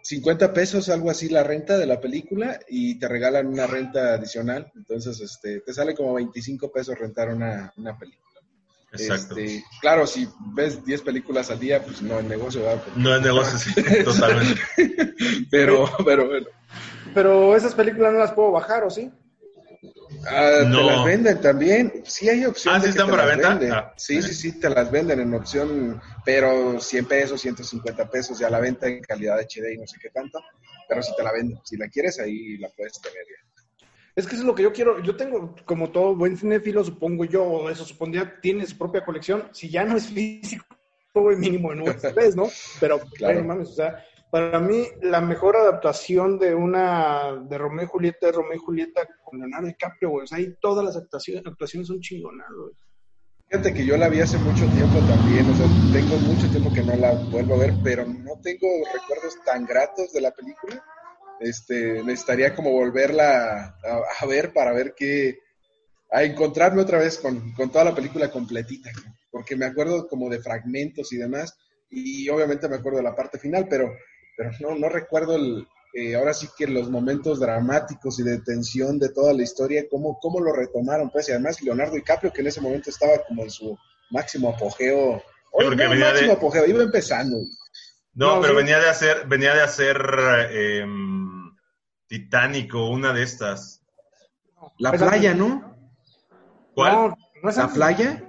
50 0.04 0.54
pesos, 0.54 0.88
algo 0.88 1.10
así, 1.10 1.28
la 1.28 1.44
renta 1.44 1.78
de 1.78 1.86
la 1.86 2.00
película 2.00 2.58
y 2.70 2.98
te 2.98 3.10
regalan 3.10 3.48
una 3.48 3.68
renta 3.68 4.14
adicional. 4.14 4.72
Entonces, 4.74 5.20
este, 5.20 5.60
te 5.60 5.74
sale 5.74 5.96
como 5.96 6.14
25 6.14 6.72
pesos 6.72 6.98
rentar 6.98 7.28
una, 7.28 7.74
una 7.76 8.00
película. 8.00 8.33
Exacto. 8.94 9.38
Este, 9.38 9.64
claro, 9.82 10.06
si 10.06 10.28
ves 10.54 10.86
10 10.86 11.02
películas 11.02 11.50
al 11.50 11.60
día, 11.60 11.84
pues 11.84 12.02
no 12.02 12.20
es 12.20 12.26
negocio, 12.26 12.62
¿verdad? 12.62 12.84
No 12.96 13.16
es 13.16 13.22
negocio, 13.22 13.58
sí, 13.58 13.74
totalmente. 14.04 14.62
pero, 15.50 15.90
pero 16.06 16.28
bueno. 16.28 16.48
Pero 17.14 17.56
esas 17.56 17.74
películas 17.74 18.14
no 18.14 18.20
las 18.20 18.32
puedo 18.34 18.52
bajar, 18.52 18.84
¿o 18.84 18.90
sí? 18.90 19.12
Ah, 20.28 20.64
No. 20.66 20.78
Te 20.78 20.84
las 20.86 21.06
venden 21.06 21.42
también. 21.42 22.04
Sí 22.06 22.30
hay 22.30 22.46
opción. 22.46 22.76
Ah, 22.76 22.80
¿sí 22.80 22.90
están 22.90 23.10
para 23.10 23.26
venta? 23.26 23.60
Ah, 23.72 23.94
sí, 23.98 24.22
sí. 24.22 24.30
sí, 24.30 24.52
sí, 24.52 24.60
te 24.60 24.70
las 24.70 24.90
venden 24.90 25.20
en 25.20 25.34
opción, 25.34 26.02
pero 26.24 26.80
100 26.80 27.06
pesos, 27.06 27.42
150 27.42 28.10
pesos 28.10 28.40
ya 28.40 28.50
la 28.50 28.60
venta 28.60 28.88
en 28.88 29.02
calidad 29.02 29.40
HD 29.40 29.74
y 29.74 29.78
no 29.78 29.88
sé 29.88 29.98
qué 30.02 30.10
tanto. 30.10 30.40
Pero 30.88 31.02
si 31.02 31.16
te 31.16 31.24
la 31.24 31.32
venden, 31.32 31.60
si 31.64 31.78
la 31.78 31.88
quieres 31.90 32.20
ahí 32.20 32.58
la 32.58 32.70
puedes 32.70 33.00
tener 33.02 33.24
ya. 33.26 33.53
Es 34.16 34.28
que 34.28 34.36
eso 34.36 34.44
es 34.44 34.48
lo 34.48 34.54
que 34.56 34.64
yo 34.64 34.72
quiero. 34.74 35.00
Yo 35.02 35.16
tengo, 35.16 35.56
como 35.66 35.92
todo 35.92 36.16
buen 36.16 36.38
cinéfilo, 36.38 36.84
supongo 36.84 37.26
yo, 37.26 37.44
o 37.44 37.70
eso 37.70 37.84
supondría, 37.84 38.40
tiene 38.42 38.66
su 38.66 38.78
propia 38.78 39.04
colección. 39.04 39.50
Si 39.52 39.70
ya 39.70 39.84
no 39.86 39.98
es 39.98 40.08
físico, 40.08 40.66
güey, 41.16 41.38
mínimo 41.38 41.72
en 41.72 41.84
vez, 42.16 42.36
¿no? 42.36 42.48
Pero, 42.80 43.00
Claro. 43.16 43.34
bueno, 43.36 43.48
mames, 43.48 43.70
o 43.70 43.74
sea, 43.74 44.06
para 44.30 44.60
mí 44.60 44.84
la 45.02 45.22
mejor 45.22 45.56
adaptación 45.56 46.40
de 46.40 46.56
una, 46.56 47.36
de 47.48 47.58
Romeo 47.58 47.86
y 47.86 47.88
Julieta 47.88 48.30
es 48.30 48.36
Romeo 48.36 48.56
y 48.56 48.58
Julieta 48.60 49.02
con 49.24 49.40
Leonardo 49.40 49.68
DiCaprio, 49.68 50.10
güey. 50.10 50.24
O 50.24 50.28
sea, 50.28 50.38
ahí 50.38 50.56
todas 50.62 50.86
las 50.86 50.96
actuaciones, 50.96 51.46
actuaciones 51.46 51.88
son 51.88 52.00
chingonas, 52.00 52.48
güey. 52.52 52.74
Fíjate 53.50 53.74
que 53.76 53.86
yo 53.86 53.98
la 53.98 54.10
vi 54.10 54.20
hace 54.20 54.40
mucho 54.40 54.66
tiempo 54.66 54.98
también, 55.08 55.48
o 55.48 55.54
sea, 55.54 55.68
tengo 55.92 56.18
mucho 56.22 56.48
tiempo 56.50 56.74
que 56.74 56.82
no 56.82 56.96
la 56.96 57.14
vuelvo 57.30 57.54
a 57.54 57.58
ver, 57.60 57.74
pero 57.84 58.04
no 58.04 58.32
tengo 58.42 58.68
recuerdos 58.92 59.38
tan 59.46 59.66
gratos 59.68 60.12
de 60.12 60.22
la 60.22 60.32
película. 60.32 60.84
Este, 61.40 62.04
necesitaría 62.04 62.56
como 62.56 62.72
volverla 62.72 63.76
a, 63.84 64.02
a 64.20 64.26
ver 64.26 64.54
para 64.54 64.72
ver 64.72 64.94
qué, 64.96 65.40
a 66.12 66.24
encontrarme 66.24 66.82
otra 66.82 67.00
vez 67.00 67.18
con, 67.18 67.54
con 67.54 67.72
toda 67.72 67.86
la 67.86 67.96
película 67.96 68.30
completita, 68.32 68.92
porque 69.32 69.56
me 69.56 69.66
acuerdo 69.66 70.08
como 70.08 70.30
de 70.30 70.40
fragmentos 70.40 71.12
y 71.12 71.18
demás, 71.18 71.58
y 71.90 72.30
obviamente 72.30 72.70
me 72.70 72.76
acuerdo 72.78 72.98
de 73.00 73.04
la 73.04 73.16
parte 73.16 73.40
final, 73.40 73.68
pero, 73.70 73.92
pero 74.38 74.52
no, 74.62 74.76
no 74.76 74.90
recuerdo 74.90 75.36
el, 75.36 75.68
eh, 75.94 76.16
ahora 76.16 76.34
sí 76.34 76.48
que 76.58 76.68
los 76.68 76.90
momentos 76.90 77.40
dramáticos 77.40 78.20
y 78.20 78.24
de 78.24 78.40
tensión 78.40 79.00
de 79.00 79.10
toda 79.10 79.34
la 79.34 79.44
historia, 79.44 79.86
cómo, 79.90 80.18
cómo 80.22 80.40
lo 80.40 80.54
retomaron, 80.54 81.10
pues, 81.10 81.30
y 81.30 81.32
además 81.32 81.62
Leonardo 81.62 81.96
DiCaprio, 81.96 82.32
que 82.32 82.42
en 82.42 82.48
ese 82.48 82.62
momento 82.62 82.90
estaba 82.90 83.24
como 83.28 83.44
en 83.44 83.52
su 83.52 83.78
máximo 84.12 84.50
apogeo, 84.50 85.22
oye, 85.52 85.68
porque 85.68 85.84
no, 85.84 85.90
venía 85.90 86.06
de- 86.08 86.12
máximo 86.14 86.34
apogeo, 86.34 86.66
iba 86.66 86.84
empezando. 86.84 87.38
No, 88.16 88.36
No, 88.36 88.42
pero 88.42 88.54
sí. 88.54 88.58
venía 88.58 88.80
de 88.80 88.90
hacer, 88.90 89.28
venía 89.28 89.54
de 89.56 89.62
hacer 89.64 89.98
eh, 90.52 90.86
Titánico, 92.08 92.90
una 92.90 93.12
de 93.14 93.24
estas. 93.24 93.82
La 94.78 94.92
playa, 94.92 95.34
¿no? 95.34 95.76
¿Cuál? 96.76 96.94
No, 96.94 97.18
no 97.42 97.50
es 97.50 97.58
La 97.58 97.68
playa. 97.68 98.24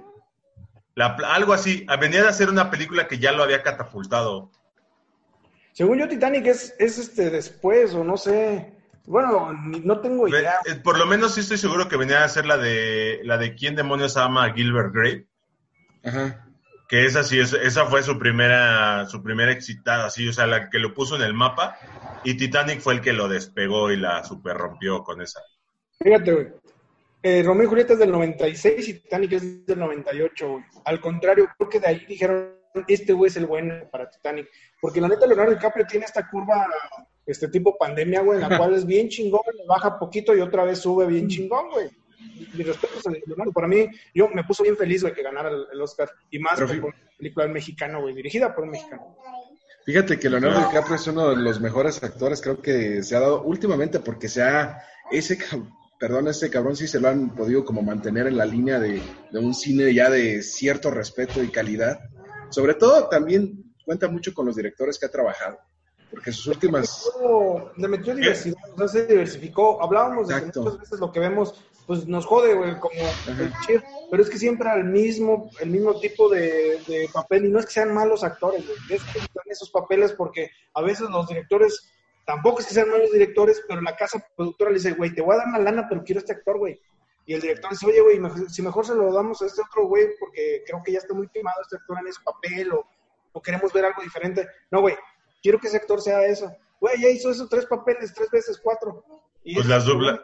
La 0.95 1.07
algo 1.33 1.53
así. 1.53 1.85
Ah, 1.89 1.97
Venía 1.97 2.23
de 2.23 2.29
hacer 2.29 2.49
una 2.49 2.69
película 2.71 3.07
que 3.07 3.19
ya 3.19 3.31
lo 3.31 3.43
había 3.43 3.61
catapultado. 3.63 4.51
Según 5.73 5.99
yo, 5.99 6.07
Titanic 6.07 6.45
es, 6.47 6.73
es 6.79 6.97
este 6.97 7.29
después, 7.29 7.93
o 7.93 8.03
no 8.03 8.15
sé. 8.17 8.73
Bueno, 9.05 9.51
ni- 9.53 9.81
no 9.81 9.99
tengo 9.99 10.27
idea. 10.27 10.55
eh, 10.65 10.75
Por 10.75 10.97
lo 10.97 11.05
menos 11.05 11.33
sí 11.35 11.41
estoy 11.41 11.57
seguro 11.57 11.87
que 11.89 11.97
venía 11.97 12.19
de 12.19 12.23
hacer 12.23 12.45
la 12.45 12.57
de 12.57 13.19
la 13.23 13.37
de 13.37 13.55
quién 13.55 13.75
demonios 13.75 14.15
ama 14.17 14.45
a 14.45 14.53
Gilbert 14.53 14.93
Grape. 14.93 15.27
Ajá. 16.03 16.44
Que 16.87 17.05
esa 17.05 17.23
sí, 17.23 17.39
es- 17.39 17.53
esa 17.53 17.85
fue 17.87 18.03
su 18.03 18.17
primera, 18.19 19.05
su 19.07 19.23
primera 19.23 19.51
excitada, 19.51 20.09
sí, 20.09 20.27
o 20.27 20.33
sea, 20.33 20.45
la 20.45 20.69
que 20.69 20.79
lo 20.79 20.93
puso 20.93 21.15
en 21.15 21.23
el 21.23 21.33
mapa. 21.33 21.77
Y 22.23 22.35
Titanic 22.37 22.79
fue 22.79 22.93
el 22.95 23.01
que 23.01 23.13
lo 23.13 23.27
despegó 23.27 23.91
y 23.91 23.97
la 23.97 24.23
super 24.23 24.55
rompió 24.55 25.03
con 25.03 25.21
esa. 25.21 25.41
Fíjate, 25.99 26.31
güey. 26.33 26.47
Eh, 27.23 27.41
Romeo 27.43 27.63
y 27.63 27.67
Julieta 27.69 27.93
es 27.93 27.99
del 27.99 28.11
96 28.11 28.87
y 28.87 28.93
Titanic 29.01 29.31
es 29.33 29.65
del 29.65 29.79
98, 29.79 30.47
güey. 30.47 30.63
Al 30.85 30.99
contrario, 31.01 31.47
creo 31.57 31.69
que 31.69 31.79
de 31.79 31.87
ahí 31.87 32.05
dijeron, 32.07 32.51
este 32.87 33.13
güey 33.13 33.29
es 33.29 33.37
el 33.37 33.47
bueno 33.47 33.73
para 33.91 34.07
Titanic. 34.09 34.47
Porque 34.79 35.01
la 35.01 35.07
neta, 35.07 35.25
Leonardo 35.25 35.53
DiCaprio 35.53 35.87
tiene 35.87 36.05
esta 36.05 36.29
curva, 36.29 36.67
este 37.25 37.47
tipo 37.47 37.75
pandemia, 37.79 38.21
güey, 38.21 38.39
en 38.43 38.47
la 38.47 38.57
cual 38.59 38.75
es 38.75 38.85
bien 38.85 39.09
chingón, 39.09 39.41
le 39.57 39.65
baja 39.67 39.97
poquito 39.97 40.35
y 40.35 40.41
otra 40.41 40.63
vez 40.65 40.79
sube 40.79 41.07
bien 41.07 41.27
chingón, 41.27 41.69
güey. 41.71 41.89
Mi 42.53 42.63
respeto 42.63 42.93
a 43.05 43.11
Leonardo. 43.11 43.51
Para 43.51 43.67
mí, 43.67 43.87
yo 44.13 44.27
me 44.29 44.43
puso 44.43 44.63
bien 44.63 44.77
feliz, 44.77 45.01
güey, 45.01 45.13
que 45.13 45.23
ganara 45.23 45.49
el, 45.49 45.65
el 45.71 45.81
Oscar. 45.81 46.09
Y 46.31 46.39
más 46.39 46.59
por 46.59 46.71
una 46.71 46.95
película 47.17 47.47
mexicano, 47.47 48.01
güey, 48.01 48.15
dirigida 48.15 48.53
por 48.53 48.63
un 48.63 48.71
mexicano. 48.71 49.17
Fíjate 49.85 50.17
que 50.17 50.29
Leonardo 50.29 50.67
DiCaprio 50.67 50.95
es 50.95 51.07
uno 51.07 51.29
de 51.29 51.35
los 51.35 51.61
mejores 51.61 52.01
actores, 52.01 52.41
creo 52.41 52.59
que 52.59 53.03
se 53.03 53.15
ha 53.15 53.19
dado 53.19 53.43
últimamente, 53.43 53.99
porque 53.99 54.27
se 54.27 54.41
ha, 54.41 54.81
ese, 55.11 55.37
perdón, 55.99 56.27
ese 56.27 56.49
cabrón 56.49 56.75
sí 56.75 56.87
se 56.87 56.99
lo 56.99 57.07
han 57.07 57.35
podido 57.35 57.63
como 57.63 57.83
mantener 57.83 58.25
en 58.25 58.35
la 58.35 58.45
línea 58.45 58.79
de, 58.79 58.99
de 59.31 59.39
un 59.39 59.53
cine 59.53 59.93
ya 59.93 60.09
de 60.09 60.41
cierto 60.41 60.89
respeto 60.89 61.43
y 61.43 61.49
calidad. 61.49 61.99
Sobre 62.49 62.73
todo 62.73 63.09
también 63.09 63.75
cuenta 63.85 64.07
mucho 64.07 64.33
con 64.33 64.47
los 64.47 64.55
directores 64.55 64.97
que 64.97 65.05
ha 65.05 65.11
trabajado, 65.11 65.59
porque 66.09 66.31
sus 66.31 66.47
últimas... 66.47 67.07
Le 67.77 67.87
metió 67.87 68.15
diversidad, 68.15 68.57
o 68.73 68.77
sea, 68.77 68.87
se 68.87 69.05
diversificó. 69.05 69.83
Hablábamos 69.83 70.29
de 70.29 70.33
que 70.33 70.39
Exacto. 70.39 70.63
muchas 70.63 70.79
veces 70.79 70.99
lo 70.99 71.11
que 71.11 71.19
vemos, 71.19 71.53
pues 71.85 72.07
nos 72.07 72.25
jode, 72.25 72.53
güey, 72.55 72.79
como 72.79 72.93
el 73.27 73.53
chef, 73.65 73.83
pero 74.09 74.23
es 74.23 74.29
que 74.29 74.37
siempre 74.37 74.69
el 74.75 74.85
mismo, 74.85 75.49
el 75.59 75.69
mismo 75.69 75.99
tipo 75.99 76.27
de, 76.29 76.79
de 76.87 77.09
papel, 77.13 77.45
y 77.45 77.49
no 77.49 77.59
es 77.59 77.65
que 77.65 77.73
sean 77.73 77.93
malos 77.93 78.23
actores, 78.23 78.65
güey, 78.65 78.77
es 78.89 79.03
que 79.03 79.19
están 79.19 79.43
esos 79.47 79.69
papeles 79.69 80.11
porque 80.13 80.49
a 80.73 80.81
veces 80.81 81.09
los 81.09 81.27
directores, 81.27 81.91
tampoco 82.25 82.59
es 82.59 82.67
que 82.67 82.73
sean 82.73 82.89
malos 82.89 83.11
directores, 83.11 83.61
pero 83.67 83.81
la 83.81 83.95
casa 83.95 84.25
productora 84.35 84.71
le 84.71 84.77
dice, 84.77 84.93
güey, 84.93 85.13
te 85.13 85.21
voy 85.21 85.35
a 85.35 85.39
dar 85.39 85.47
una 85.47 85.59
lana, 85.59 85.85
pero 85.87 86.03
quiero 86.03 86.19
este 86.19 86.33
actor, 86.33 86.57
güey. 86.57 86.79
Y 87.27 87.33
el 87.33 87.41
director 87.41 87.71
dice, 87.71 87.85
oye, 87.87 88.01
güey, 88.01 88.19
mejor- 88.19 88.49
si 88.49 88.61
mejor 88.61 88.85
se 88.85 88.93
lo 88.95 89.11
damos 89.13 89.41
a 89.41 89.45
este 89.47 89.61
otro 89.61 89.87
güey, 89.87 90.07
porque 90.19 90.63
creo 90.65 90.81
que 90.83 90.91
ya 90.91 90.99
está 90.99 91.13
muy 91.13 91.27
quemado 91.29 91.61
este 91.61 91.77
actor 91.77 91.97
en 91.99 92.07
ese 92.07 92.19
papel, 92.23 92.71
o, 92.73 92.87
o 93.33 93.41
queremos 93.41 93.71
ver 93.73 93.85
algo 93.85 94.01
diferente. 94.01 94.47
No, 94.71 94.81
güey, 94.81 94.95
quiero 95.41 95.59
que 95.59 95.67
ese 95.67 95.77
actor 95.77 96.01
sea 96.01 96.23
eso. 96.25 96.51
Güey, 96.79 97.01
ya 97.01 97.09
hizo 97.09 97.31
eso 97.31 97.47
tres 97.49 97.65
papeles, 97.65 98.13
tres 98.13 98.29
veces, 98.29 98.59
cuatro. 98.63 99.03
Y 99.43 99.55
Pues 99.55 99.65
es- 99.65 99.69
las 99.69 99.85
duplas, 99.85 100.19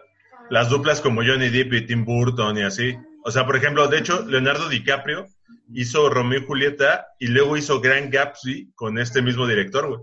las 0.51 0.69
duplas 0.69 1.01
como 1.01 1.21
Johnny 1.23 1.49
Depp 1.49 1.73
y 1.73 1.85
Tim 1.87 2.05
Burton 2.05 2.57
y 2.57 2.61
así. 2.63 2.95
O 3.23 3.31
sea, 3.31 3.45
por 3.45 3.55
ejemplo, 3.55 3.87
de 3.87 3.97
hecho, 3.99 4.25
Leonardo 4.27 4.69
DiCaprio 4.69 5.25
hizo 5.73 6.09
Romeo 6.09 6.39
y 6.41 6.45
Julieta 6.45 7.07
y 7.19 7.27
luego 7.27 7.55
hizo 7.57 7.79
Grand 7.79 8.11
Gatsby 8.13 8.71
con 8.75 8.97
este 8.99 9.21
mismo 9.21 9.47
director, 9.47 9.87
güey. 9.87 10.01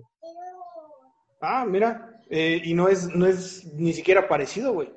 Ah, 1.40 1.64
mira, 1.68 2.20
eh, 2.30 2.60
y 2.64 2.74
no 2.74 2.88
es, 2.88 3.08
no 3.14 3.26
es 3.26 3.64
ni 3.74 3.92
siquiera 3.92 4.26
parecido, 4.26 4.72
güey. 4.72 4.90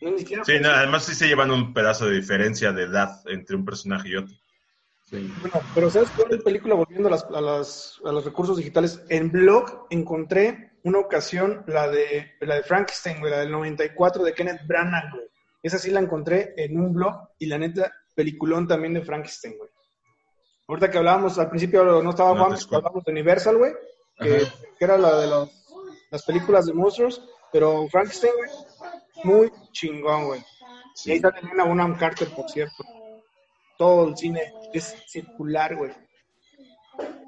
No 0.00 0.08
es 0.08 0.14
ni 0.14 0.20
siquiera 0.20 0.44
Sí, 0.44 0.52
no, 0.60 0.68
además 0.68 1.04
sí 1.04 1.14
se 1.14 1.26
llevan 1.26 1.50
un 1.50 1.72
pedazo 1.72 2.06
de 2.06 2.16
diferencia 2.16 2.72
de 2.72 2.84
edad 2.84 3.10
entre 3.26 3.56
un 3.56 3.64
personaje 3.64 4.10
y 4.10 4.16
otro. 4.16 4.34
Sí. 5.04 5.32
Bueno, 5.40 5.62
pero 5.74 5.90
¿sabes 5.90 6.10
cuál 6.10 6.38
película? 6.40 6.74
Volviendo 6.74 7.08
a, 7.08 7.12
las, 7.12 7.24
a, 7.24 7.40
las- 7.40 7.98
a 8.04 8.12
los 8.12 8.24
recursos 8.24 8.58
digitales. 8.58 9.02
En 9.08 9.32
blog 9.32 9.86
encontré 9.90 10.67
una 10.84 10.98
ocasión, 10.98 11.64
la 11.66 11.88
de, 11.88 12.32
la 12.40 12.56
de 12.56 12.62
Frankenstein, 12.62 13.20
güey, 13.20 13.30
la 13.30 13.40
del 13.40 13.50
94 13.50 14.22
de 14.24 14.32
Kenneth 14.34 14.66
Branagh, 14.66 15.10
güey. 15.12 15.26
Esa 15.62 15.78
sí 15.78 15.90
la 15.90 16.00
encontré 16.00 16.54
en 16.56 16.78
un 16.78 16.92
blog 16.94 17.30
y 17.38 17.46
la 17.46 17.58
neta, 17.58 17.92
peliculón 18.14 18.66
también 18.68 18.94
de 18.94 19.02
Frankenstein, 19.02 19.56
güey. 19.58 19.70
Ahorita 20.68 20.90
que 20.90 20.98
hablábamos, 20.98 21.38
al 21.38 21.48
principio 21.48 21.82
no 22.02 22.10
estaba 22.10 22.30
No 22.30 22.34
te 22.36 22.40
Juan, 22.42 22.52
escucho. 22.54 22.76
hablábamos 22.76 23.04
de 23.04 23.12
Universal, 23.12 23.56
güey, 23.56 23.72
que, 24.20 24.42
era 24.80 24.96
la 24.98 25.16
de 25.20 25.26
los- 25.26 25.50
las 26.10 26.22
películas 26.24 26.66
de 26.66 26.74
monstruos, 26.74 27.26
pero 27.52 27.88
Frankenstein, 27.88 28.32
güey, 28.36 28.50
muy 29.24 29.52
chingón, 29.72 30.26
güey. 30.26 30.40
Y 31.04 31.10
ahí 31.12 31.16
Sí. 31.18 31.20
sale 31.22 31.40
una 31.52 31.64
Bonham 31.64 31.96
Carter, 31.96 32.28
por 32.28 32.48
cierto. 32.50 32.84
Todo 33.76 34.08
el 34.08 34.16
cine 34.16 34.52
es 34.72 34.96
circular, 35.06 35.76
güey. 35.76 35.92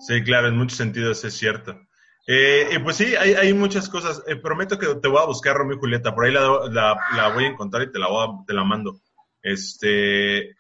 Sí, 0.01 0.23
claro, 0.25 0.49
en 0.49 0.57
muchos 0.57 0.79
sentidos 0.79 1.25
es 1.25 1.35
cierto. 1.35 1.79
Eh, 2.27 2.69
y 2.73 2.79
pues 2.79 2.97
sí, 2.97 3.15
hay, 3.17 3.35
hay 3.35 3.53
muchas 3.53 3.89
cosas. 3.89 4.23
Eh, 4.27 4.37
prometo 4.37 4.79
que 4.79 4.87
te 4.97 5.09
voy 5.09 5.21
a 5.23 5.27
buscar 5.27 5.57
Romeo 5.57 5.77
y 5.77 5.81
Julieta. 5.81 6.15
Por 6.15 6.25
ahí 6.27 6.33
la, 6.33 6.41
la- 6.71 7.29
voy 7.35 7.45
a 7.45 7.49
encontrar 7.49 7.83
y 7.83 7.91
te 7.93 7.99
la, 7.99 8.09
voy 8.09 8.25
a- 8.29 8.45
te 8.47 8.53
la 8.55 8.63
mando. 8.65 9.01
Este, 9.43 10.55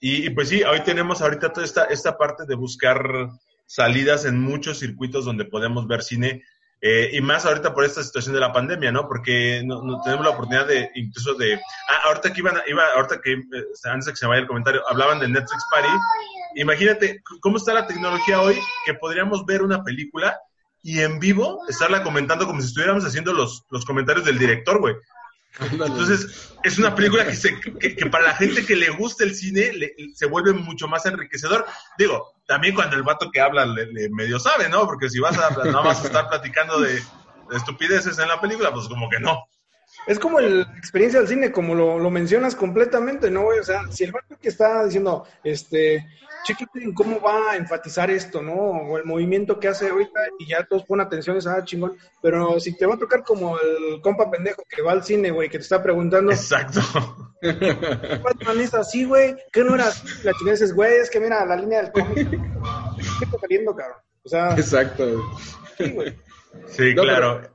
y, 0.00 0.30
pues 0.30 0.48
sí, 0.48 0.62
hoy 0.64 0.80
tenemos 0.80 1.22
ahorita 1.22 1.52
toda 1.52 1.64
esta, 1.64 1.84
esta 1.84 2.18
parte 2.18 2.44
de 2.46 2.54
buscar 2.56 3.28
salidas 3.66 4.24
en 4.24 4.40
muchos 4.40 4.78
circuitos 4.80 5.24
donde 5.24 5.44
podemos 5.44 5.86
ver 5.86 6.02
cine. 6.02 6.42
eh, 6.84 7.10
y 7.12 7.20
más 7.20 7.46
ahorita 7.46 7.72
por 7.74 7.84
esta 7.84 8.02
situación 8.02 8.34
de 8.34 8.40
la 8.40 8.52
pandemia, 8.52 8.90
¿no? 8.90 9.06
Porque 9.06 9.62
no, 9.64 9.82
no 9.84 10.00
tenemos 10.02 10.24
la 10.26 10.32
oportunidad 10.32 10.66
de, 10.66 10.90
incluso 10.96 11.34
de... 11.34 11.54
Ah, 11.88 12.08
ahorita 12.08 12.32
que 12.32 12.40
iban, 12.40 12.56
iba, 12.66 12.82
ahorita 12.96 13.20
que, 13.20 13.34
eh, 13.34 13.64
antes 13.84 14.06
de 14.06 14.12
que 14.12 14.16
se 14.16 14.26
vaya 14.26 14.40
el 14.40 14.48
comentario, 14.48 14.82
hablaban 14.88 15.20
de 15.20 15.28
Netflix 15.28 15.64
Party. 15.70 15.88
Imagínate 16.56 17.22
cómo 17.40 17.56
está 17.58 17.72
la 17.72 17.86
tecnología 17.86 18.40
hoy 18.40 18.56
que 18.84 18.94
podríamos 18.94 19.46
ver 19.46 19.62
una 19.62 19.84
película 19.84 20.36
y 20.82 21.00
en 21.00 21.18
vivo 21.20 21.60
estarla 21.68 22.02
comentando 22.02 22.46
como 22.46 22.60
si 22.60 22.66
estuviéramos 22.68 23.04
haciendo 23.04 23.32
los, 23.32 23.64
los 23.70 23.84
comentarios 23.84 24.24
del 24.24 24.38
director, 24.38 24.80
güey. 24.80 24.94
Entonces, 25.60 26.54
es 26.64 26.78
una 26.78 26.94
película 26.94 27.26
que, 27.26 27.36
se- 27.36 27.60
que- 27.60 27.94
que 27.94 28.06
para 28.06 28.24
la 28.24 28.34
gente 28.34 28.64
que 28.64 28.74
le 28.74 28.88
gusta 28.90 29.22
el 29.24 29.34
cine 29.34 29.72
le- 29.74 29.94
se 30.14 30.26
vuelve 30.26 30.52
mucho 30.54 30.88
más 30.88 31.04
enriquecedor. 31.06 31.66
Digo, 31.98 32.32
también 32.46 32.74
cuando 32.74 32.96
el 32.96 33.02
vato 33.02 33.30
que 33.30 33.40
habla 33.40 33.66
le, 33.66 34.08
medio 34.10 34.38
sabe, 34.38 34.68
¿no? 34.70 34.86
Porque 34.86 35.10
si 35.10 35.18
vas 35.20 35.36
a 35.38 35.50
nada 35.50 35.82
más 35.82 36.04
estar 36.04 36.28
platicando 36.28 36.80
de, 36.80 37.02
estupideces 37.54 38.18
en 38.18 38.28
la 38.28 38.40
película, 38.40 38.72
pues 38.72 38.88
como 38.88 39.10
que 39.10 39.20
no. 39.20 39.44
Es 40.06 40.18
como 40.18 40.40
la 40.40 40.62
experiencia 40.76 41.20
del 41.20 41.28
cine, 41.28 41.52
como 41.52 41.74
lo, 41.74 41.98
lo 41.98 42.10
mencionas 42.10 42.54
completamente, 42.54 43.30
¿no? 43.30 43.46
O 43.46 43.62
sea, 43.62 43.82
si 43.90 44.04
el 44.04 44.12
vato 44.12 44.36
que 44.40 44.48
está 44.48 44.84
diciendo, 44.84 45.26
este, 45.44 46.04
chéquate 46.42 46.92
cómo 46.94 47.20
va 47.20 47.52
a 47.52 47.56
enfatizar 47.56 48.10
esto, 48.10 48.42
¿no? 48.42 48.54
O 48.54 48.98
el 48.98 49.04
movimiento 49.04 49.58
que 49.58 49.68
hace 49.68 49.88
ahorita 49.88 50.20
y 50.38 50.48
ya 50.48 50.64
todos 50.64 50.84
ponen 50.84 51.06
atención, 51.06 51.36
es 51.36 51.46
ah, 51.46 51.64
chingón. 51.64 51.96
Pero 52.20 52.58
si 52.60 52.76
te 52.76 52.86
va 52.86 52.94
a 52.94 52.98
tocar 52.98 53.22
como 53.22 53.56
el 53.58 54.00
compa 54.00 54.30
pendejo 54.30 54.62
que 54.68 54.82
va 54.82 54.92
al 54.92 55.04
cine, 55.04 55.30
güey, 55.30 55.48
que 55.48 55.58
te 55.58 55.62
está 55.62 55.82
preguntando. 55.82 56.32
Exacto. 56.32 56.80
Batman 57.42 58.60
es 58.60 58.74
así, 58.74 59.04
güey? 59.04 59.36
¿Qué 59.52 59.64
no 59.64 59.74
era 59.74 59.88
así? 59.88 60.06
La 60.24 60.32
chingada 60.32 60.58
es, 60.58 60.74
güey, 60.74 60.94
es 60.96 61.10
que 61.10 61.20
mira, 61.20 61.44
la 61.44 61.56
línea 61.56 61.82
del 61.82 61.92
cómic. 61.92 62.28
¿Qué 63.18 63.24
está 63.24 63.38
saliendo, 63.40 63.74
cabrón? 63.74 63.98
O 64.24 64.28
sea. 64.28 64.52
Exacto. 64.52 65.22
Sí, 65.78 65.90
güey. 65.90 66.16
Sí, 66.66 66.94
claro. 66.94 67.40
Pero, 67.42 67.52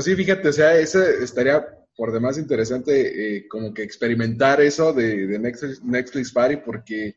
sí, 0.00 0.14
fíjate, 0.14 0.48
o 0.48 0.52
sea, 0.52 0.76
ese 0.76 1.22
estaría 1.22 1.66
por 1.96 2.12
demás 2.12 2.38
interesante 2.38 3.36
eh, 3.36 3.48
como 3.48 3.74
que 3.74 3.82
experimentar 3.82 4.60
eso 4.60 4.92
de, 4.92 5.26
de 5.26 5.38
Netflix, 5.38 5.82
Netflix 5.82 6.32
Party 6.32 6.56
porque 6.64 7.16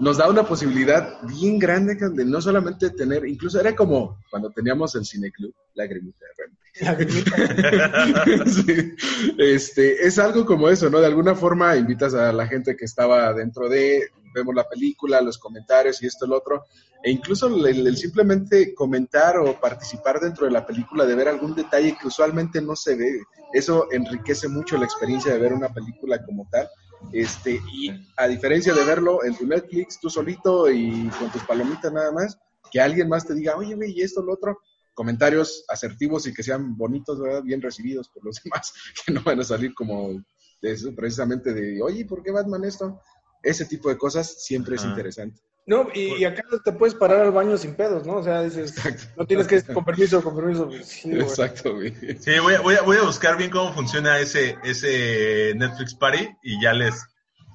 nos 0.00 0.18
da 0.18 0.28
una 0.28 0.46
posibilidad 0.46 1.20
bien 1.22 1.58
grande 1.58 1.96
de 1.96 2.24
no 2.24 2.40
solamente 2.40 2.90
tener, 2.90 3.26
incluso 3.26 3.60
era 3.60 3.74
como 3.74 4.20
cuando 4.30 4.50
teníamos 4.50 4.94
el 4.94 5.04
cineclub, 5.06 5.54
la 5.74 5.86
gremita 5.86 6.24
de 6.36 6.46
sí, 8.50 8.94
este, 9.38 10.06
es 10.06 10.18
algo 10.18 10.44
como 10.44 10.68
eso, 10.68 10.90
¿no? 10.90 11.00
De 11.00 11.06
alguna 11.06 11.34
forma 11.34 11.74
invitas 11.74 12.12
a 12.12 12.32
la 12.32 12.46
gente 12.46 12.76
que 12.76 12.84
estaba 12.84 13.32
dentro 13.32 13.70
de, 13.70 14.10
vemos 14.36 14.54
la 14.54 14.68
película, 14.68 15.20
los 15.20 15.38
comentarios 15.38 16.02
y 16.02 16.06
esto, 16.06 16.26
el 16.26 16.32
otro, 16.32 16.66
e 17.02 17.10
incluso 17.10 17.46
el, 17.46 17.96
simplemente 17.96 18.74
comentar 18.74 19.38
o 19.38 19.58
participar 19.60 20.20
dentro 20.20 20.46
de 20.46 20.52
la 20.52 20.64
película, 20.64 21.04
de 21.04 21.14
ver 21.14 21.28
algún 21.28 21.54
detalle 21.54 21.96
que 22.00 22.06
usualmente 22.06 22.60
no 22.60 22.76
se 22.76 22.94
ve, 22.94 23.22
eso 23.52 23.88
enriquece 23.90 24.48
mucho 24.48 24.76
la 24.76 24.84
experiencia 24.84 25.32
de 25.32 25.38
ver 25.38 25.52
una 25.52 25.68
película 25.68 26.24
como 26.24 26.48
tal 26.50 26.68
este, 27.12 27.60
y 27.72 27.90
a 28.16 28.26
diferencia 28.28 28.74
de 28.74 28.84
verlo 28.84 29.24
en 29.24 29.36
tu 29.36 29.46
Netflix, 29.46 29.98
tú 30.00 30.10
solito 30.10 30.70
y 30.70 31.08
con 31.18 31.30
tus 31.30 31.42
palomitas 31.44 31.92
nada 31.92 32.12
más, 32.12 32.38
que 32.70 32.80
alguien 32.80 33.08
más 33.08 33.26
te 33.26 33.34
diga, 33.34 33.56
oye, 33.56 33.74
güey, 33.74 33.92
y 33.92 34.02
esto, 34.02 34.22
lo 34.22 34.34
otro, 34.34 34.58
comentarios 34.94 35.64
asertivos 35.68 36.26
y 36.26 36.34
que 36.34 36.42
sean 36.42 36.76
bonitos, 36.76 37.20
¿verdad? 37.20 37.42
bien 37.42 37.62
recibidos 37.62 38.08
por 38.08 38.24
los 38.24 38.40
demás, 38.44 38.72
que 39.04 39.12
no 39.12 39.22
van 39.22 39.40
a 39.40 39.44
salir 39.44 39.74
como 39.74 40.24
de 40.62 40.72
eso, 40.72 40.94
precisamente 40.94 41.52
de, 41.52 41.80
oye, 41.82 42.04
¿por 42.04 42.22
qué 42.22 42.32
Batman 42.32 42.64
esto? 42.64 43.00
Ese 43.46 43.64
tipo 43.64 43.88
de 43.88 43.96
cosas 43.96 44.42
siempre 44.42 44.74
es 44.74 44.84
interesante. 44.84 45.40
No, 45.66 45.88
y, 45.94 46.24
acá 46.24 46.44
te 46.64 46.72
puedes 46.72 46.94
parar 46.94 47.20
al 47.20 47.32
baño 47.32 47.56
sin 47.56 47.74
pedos, 47.74 48.06
¿no? 48.06 48.18
O 48.18 48.22
sea, 48.22 48.42
dices, 48.42 48.74
no 49.16 49.26
tienes 49.26 49.46
que 49.46 49.62
con 49.62 49.84
permiso, 49.84 50.22
con 50.22 50.36
permiso. 50.36 50.68
Pues, 50.68 50.86
sí, 50.86 51.12
Exacto, 51.12 51.74
güey. 51.74 51.92
Sí, 52.20 52.38
voy 52.40 52.54
a, 52.54 52.60
voy, 52.60 52.76
a, 52.76 52.82
voy 52.82 52.96
a, 52.96 53.02
buscar 53.02 53.36
bien 53.36 53.50
cómo 53.50 53.72
funciona 53.72 54.18
ese, 54.18 54.56
ese 54.62 55.54
Netflix 55.56 55.94
Party 55.94 56.28
y 56.42 56.62
ya 56.62 56.72
les 56.72 57.04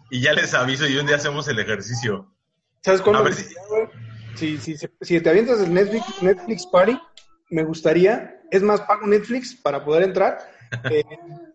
y 0.09 0.21
ya 0.21 0.33
les 0.33 0.53
aviso 0.53 0.85
y 0.87 0.97
un 0.97 1.07
día 1.07 1.15
hacemos 1.15 1.47
el 1.47 1.59
ejercicio. 1.59 2.29
¿Sabes 2.81 3.01
cómo? 3.01 3.23
si, 4.35 4.57
si, 4.57 4.75
si, 5.01 5.21
te 5.21 5.29
avientas 5.29 5.61
el 5.61 5.73
Netflix, 5.73 6.21
Netflix 6.21 6.67
Party, 6.67 6.99
me 7.49 7.63
gustaría, 7.63 8.41
es 8.51 8.61
más, 8.61 8.81
pago 8.81 9.07
Netflix 9.07 9.55
para 9.55 9.85
poder 9.85 10.03
entrar. 10.03 10.37
Eh, 10.89 11.03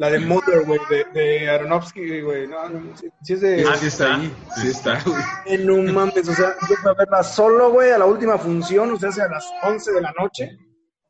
la 0.00 0.08
de 0.08 0.18
Mother, 0.18 0.64
güey, 0.64 0.80
de, 0.88 1.04
de 1.12 1.50
Aronofsky, 1.50 2.22
güey. 2.22 2.46
No, 2.48 2.70
no, 2.70 2.96
si, 2.96 3.34
es 3.34 3.40
de. 3.42 3.66
Ah, 3.68 3.76
sí 3.76 3.88
está 3.88 4.14
ahí. 4.14 4.34
Sí 4.58 4.68
está, 4.68 4.98
güey. 5.04 5.22
En 5.44 5.60
eh, 5.60 5.64
no 5.64 5.92
mames, 5.92 6.26
o 6.26 6.32
sea, 6.32 6.56
yo 6.70 6.90
a 6.90 6.94
verla 6.94 7.22
solo, 7.22 7.70
güey, 7.70 7.90
a 7.90 7.98
la 7.98 8.06
última 8.06 8.38
función, 8.38 8.92
o 8.92 8.98
sea, 8.98 9.10
hace 9.10 9.20
a 9.20 9.28
las 9.28 9.46
11 9.62 9.92
de 9.92 10.00
la 10.00 10.10
noche. 10.18 10.56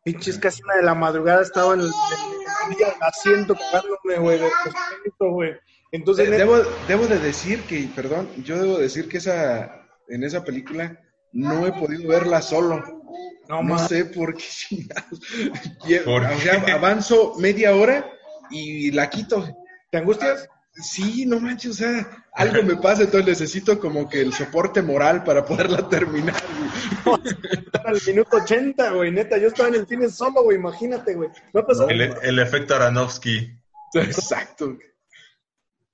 Pinches 0.03 0.41
casi 0.41 0.61
una 0.65 0.75
de 0.75 0.83
la 0.83 0.97
madrugada 0.97 1.43
estaba 1.43 1.75
en 1.75 1.83
el, 1.83 1.87
en 1.87 2.73
el 2.73 2.93
asiento 3.03 3.55
cagándome, 3.55 4.19
güey, 4.19 4.39
de 4.41 4.51
güey. 5.21 5.53
Entonces, 5.93 6.29
debo, 6.29 6.57
debo 6.89 7.07
de 7.07 7.21
decir 7.21 7.63
que, 7.69 7.89
perdón, 7.95 8.29
yo 8.43 8.61
debo 8.61 8.77
decir 8.79 9.09
que 9.09 9.19
esa, 9.19 9.87
en 10.09 10.25
esa 10.25 10.43
película 10.43 11.01
no 11.33 11.65
he 11.65 11.73
podido 11.73 12.09
verla 12.09 12.43
solo. 12.43 12.83
No, 13.49 13.63
no 13.63 13.79
sé 13.79 14.05
por 14.05 14.35
qué 14.37 16.03
¿Por 16.05 16.25
o 16.25 16.39
sea, 16.39 16.65
avanzo 16.75 17.35
media 17.39 17.75
hora 17.75 18.17
y 18.51 18.91
la 18.91 19.09
quito. 19.09 19.47
¿Te 19.91 19.99
angustias? 19.99 20.49
Sí, 20.73 21.27
no 21.27 21.41
manches, 21.41 21.73
o 21.73 21.75
sea, 21.75 22.25
algo 22.33 22.63
me 22.63 22.77
pasa, 22.77 23.03
entonces 23.03 23.27
necesito 23.29 23.79
como 23.81 24.09
que 24.09 24.21
el 24.21 24.33
soporte 24.33 24.83
moral 24.83 25.25
para 25.25 25.45
poderla 25.45 25.89
terminar. 25.89 26.37
Al 27.85 28.01
minuto 28.07 28.37
80, 28.37 28.91
güey, 28.93 29.11
neta, 29.11 29.37
yo 29.37 29.49
estaba 29.49 29.69
en 29.69 29.75
el 29.77 29.87
cine 29.87 30.09
solo, 30.09 30.45
güey, 30.45 30.57
imagínate, 30.57 31.15
güey. 31.15 31.29
Me 31.53 31.61
ha 31.61 31.67
pasado... 31.67 31.89
El, 31.89 32.15
el 32.23 32.39
efecto 32.39 32.77
Aronofsky. 32.77 33.53
Exacto. 33.95 34.79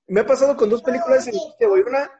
Me 0.08 0.20
ha 0.20 0.26
pasado 0.26 0.56
con 0.56 0.68
dos 0.68 0.82
películas 0.82 1.26
en 1.26 1.34
que, 1.58 1.66
güey, 1.66 1.82
una 1.82 2.10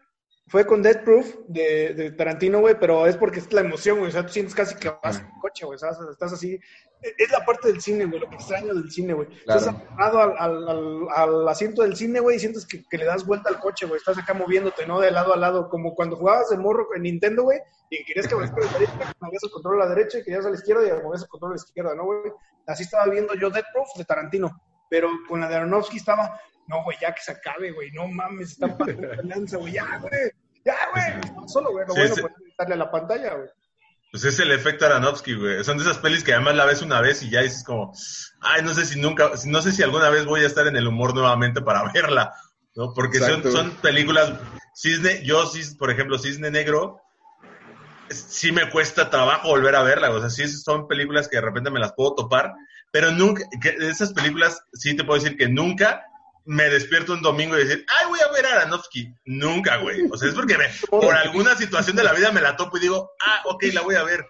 fue 0.49 0.65
con 0.65 0.83
Death 0.83 1.03
Proof 1.03 1.35
de, 1.49 1.93
de 1.95 2.13
Tarantino, 2.13 2.61
güey, 2.61 2.79
pero 2.79 3.07
es 3.07 3.17
porque 3.17 3.41
es 3.41 3.53
la 3.53 3.63
emoción, 3.63 3.99
güey. 3.99 4.11
O 4.11 4.13
sea, 4.13 4.25
tú 4.25 4.33
sientes 4.33 4.55
casi 4.55 4.77
que 4.77 4.93
vas 5.03 5.19
en 5.19 5.29
coche, 5.41 5.67
güey. 5.67 5.77
Estás 5.77 6.33
así. 6.33 6.59
E, 7.03 7.15
es 7.19 7.31
la 7.31 7.45
parte 7.45 7.69
del 7.69 7.81
cine, 7.81 8.05
güey, 8.05 8.21
lo 8.21 8.29
que 8.29 8.37
extraño 8.37 8.75
del 8.75 8.91
cine, 8.91 9.13
güey. 9.13 9.29
Estás 9.39 9.69
agarrado 9.69 10.21
al, 10.21 10.39
al, 10.39 11.09
al, 11.15 11.49
asiento 11.49 11.83
del 11.83 11.97
cine, 11.97 12.21
güey, 12.21 12.37
y 12.37 12.41
sientes 12.41 12.67
que, 12.67 12.85
que, 12.89 12.99
le 12.99 13.05
das 13.05 13.27
vuelta 13.27 13.49
al 13.49 13.61
coche, 13.61 13.87
güey. 13.87 13.99
Estás 13.99 14.19
acá 14.19 14.35
moviéndote, 14.35 14.87
¿no? 14.87 15.01
De 15.01 15.11
lado 15.11 15.33
a 15.33 15.37
lado, 15.37 15.69
como 15.69 15.95
cuando 15.95 16.17
jugabas 16.17 16.51
de 16.51 16.59
morro 16.59 16.89
en 16.95 17.03
Nintendo, 17.03 17.43
güey, 17.45 17.59
y 17.91 18.05
querías 18.05 18.27
que 18.27 18.35
vayas 18.35 18.53
a 18.53 18.61
la 18.61 18.73
derecha, 18.79 19.15
movías 19.21 19.45
el 19.45 19.51
control 19.51 19.83
a 19.83 19.85
la 19.85 19.95
derecha, 19.95 20.19
y 20.19 20.25
querías 20.25 20.47
a 20.47 20.51
la 20.51 20.57
izquierda, 20.57 20.87
y 20.87 21.03
movías 21.03 21.23
el 21.23 21.29
control 21.29 21.53
a 21.53 21.55
la 21.55 21.63
izquierda, 21.63 21.95
¿no, 21.95 22.05
güey? 22.05 22.33
Así 22.67 22.83
estaba 22.83 23.07
viendo 23.07 23.35
yo 23.35 23.51
Death 23.51 23.67
Proof 23.73 23.89
de 23.97 24.05
Tarantino. 24.05 24.63
Pero 24.89 25.11
con 25.29 25.41
la 25.41 25.49
de 25.49 25.57
Aronofsky 25.57 25.97
estaba, 25.97 26.41
no, 26.69 26.85
güey, 26.85 26.97
ya 27.01 27.13
que 27.13 27.21
se 27.21 27.33
acabe, 27.33 27.73
güey, 27.73 27.91
no 27.91 28.07
mames, 28.07 28.53
están 28.53 28.79
pasando 28.79 29.09
lanza, 29.25 29.57
güey, 29.57 29.73
ya, 29.73 29.99
güey 29.99 30.31
ya, 30.67 30.75
güey, 30.93 31.49
solo, 31.49 31.71
güey, 31.71 31.87
lo 31.87 31.95
bueno, 31.95 32.15
pues 32.21 32.35
darle 32.59 32.75
a 32.75 32.79
la 32.79 32.91
pantalla, 32.91 33.35
güey. 33.35 33.49
Pues 34.11 34.25
es 34.25 34.39
el 34.39 34.53
efecto 34.53 34.87
Aronofsky, 34.87 35.35
güey. 35.35 35.65
Son 35.65 35.77
de 35.77 35.85
esas 35.85 35.99
pelis 35.99 36.25
que 36.25 36.33
además 36.33 36.55
la 36.55 36.65
ves 36.65 36.83
una 36.83 37.01
vez 37.01 37.23
y 37.23 37.31
ya 37.31 37.43
dices 37.43 37.65
como, 37.65 37.93
ay, 38.41 38.63
no 38.63 38.73
sé 38.73 38.87
si 38.87 38.99
nunca, 38.99 39.33
no 39.47 39.63
sé 39.63 39.73
si 39.73 39.83
alguna 39.83 40.09
vez 40.11 40.25
voy 40.25 40.43
a 40.43 40.47
estar 40.47 40.67
en 40.67 40.77
el 40.77 40.87
humor 40.87 41.15
nuevamente 41.15 41.61
para 41.61 41.83
verla, 41.93 42.33
¿no? 42.75 42.95
Porque 42.95 43.19
son, 43.19 43.43
son 43.51 43.71
películas, 43.83 44.33
Cisne, 44.75 45.23
yo, 45.25 45.51
por 45.79 45.91
ejemplo, 45.91 46.19
Cisne 46.19 46.51
Negro, 46.51 47.01
sí 48.09 48.53
me 48.53 48.71
cuesta 48.71 49.11
trabajo 49.11 49.49
volver 49.49 49.75
a 49.75 49.83
verla, 49.83 50.11
o 50.11 50.21
sea, 50.21 50.31
sí 50.31 50.49
son 50.49 50.87
películas 50.87 51.29
que 51.29 51.37
de 51.37 51.43
repente 51.43 51.71
me 51.71 51.81
las 51.81 51.93
puedo 51.93 52.15
topar, 52.15 52.55
pero 52.93 53.11
nunca, 53.11 53.43
que 53.61 53.77
esas 53.81 54.13
películas 54.13 54.61
sí 54.73 54.95
te 54.95 55.05
puedo 55.05 55.21
decir 55.21 55.37
que 55.37 55.49
nunca 55.49 56.07
me 56.47 56.71
despierto 56.71 57.13
un 57.13 57.23
domingo 57.23 57.57
y 57.57 57.65
decir, 57.65 57.85
ay, 57.89 58.07
voy 58.09 58.21
a 58.21 58.33
ver 58.33 58.47
a 58.47 58.61
Aronofsky. 58.61 59.13
Nunca, 59.27 59.79
güey. 59.79 60.09
O 60.11 60.17
sea, 60.17 60.29
es 60.29 60.35
porque 60.35 60.57
por 60.89 61.15
alguna 61.15 61.57
situación 61.57 61.97
de 61.97 62.05
la 62.05 62.13
vida 62.13 62.33
me 62.33 62.41
la 62.41 62.57
topo 62.57 62.77
y 62.79 62.81
digo, 62.81 63.11
ah, 63.21 63.43
ok, 63.47 63.65
la 63.73 63.83
voy 63.83 63.97
a 63.97 64.05
ver. 64.05 64.25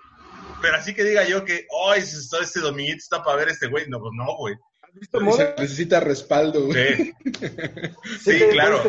Pero 0.63 0.77
así 0.77 0.95
que 0.95 1.05
diga 1.05 1.25
yo 1.25 1.45
que, 1.45 1.55
ay, 1.55 1.67
oh, 1.71 1.95
este 1.95 2.61
dominguito 2.61 2.99
está 2.99 3.23
para 3.23 3.37
ver 3.37 3.49
este 3.51 3.69
güey. 3.69 3.89
No, 3.89 4.01
pues 4.01 4.13
no, 4.15 4.37
güey. 4.37 4.57
Necesita 5.59 6.01
respaldo, 6.01 6.67
güey. 6.67 7.15
Sí, 8.21 8.41
claro. 8.51 8.83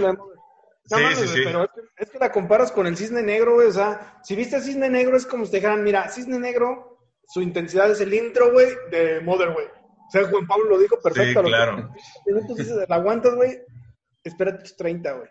sí, 0.86 0.96
sí, 1.16 1.28
sí. 1.28 1.42
Pero 1.44 1.70
es 1.98 2.10
que, 2.10 2.18
la 2.18 2.32
comparas 2.32 2.72
con 2.72 2.88
el 2.88 2.96
cisne 2.96 3.22
negro, 3.22 3.56
güey. 3.56 3.68
O 3.68 3.74
sea, 3.74 4.20
si 4.24 4.36
viste 4.36 4.62
cisne 4.62 4.90
negro, 4.90 5.18
es 5.18 5.26
como 5.26 5.46
si 5.46 5.52
te 5.52 5.58
dijeran, 5.58 5.84
mira, 5.84 6.10
cisne 6.10 6.40
negro, 6.40 6.98
su 7.28 7.42
intensidad 7.42 7.92
es 7.92 8.00
el 8.00 8.14
intro, 8.14 8.54
güey, 8.54 8.68
de 8.90 9.20
Mother, 9.20 9.52
güey. 9.52 9.68
O 10.08 10.12
sea, 10.12 10.28
Juan 10.28 10.48
Pablo 10.48 10.70
lo 10.70 10.80
dijo 10.80 10.98
perfecto. 11.02 11.42
Sí, 11.42 11.48
claro. 11.48 11.92
Entonces, 12.26 12.88
la 12.88 12.96
aguantas, 12.96 13.36
güey, 13.36 13.60
espérate 14.24 14.64
tus 14.64 14.76
30, 14.78 15.12
güey. 15.14 15.30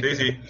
Sí, 0.00 0.16
sí. 0.16 0.40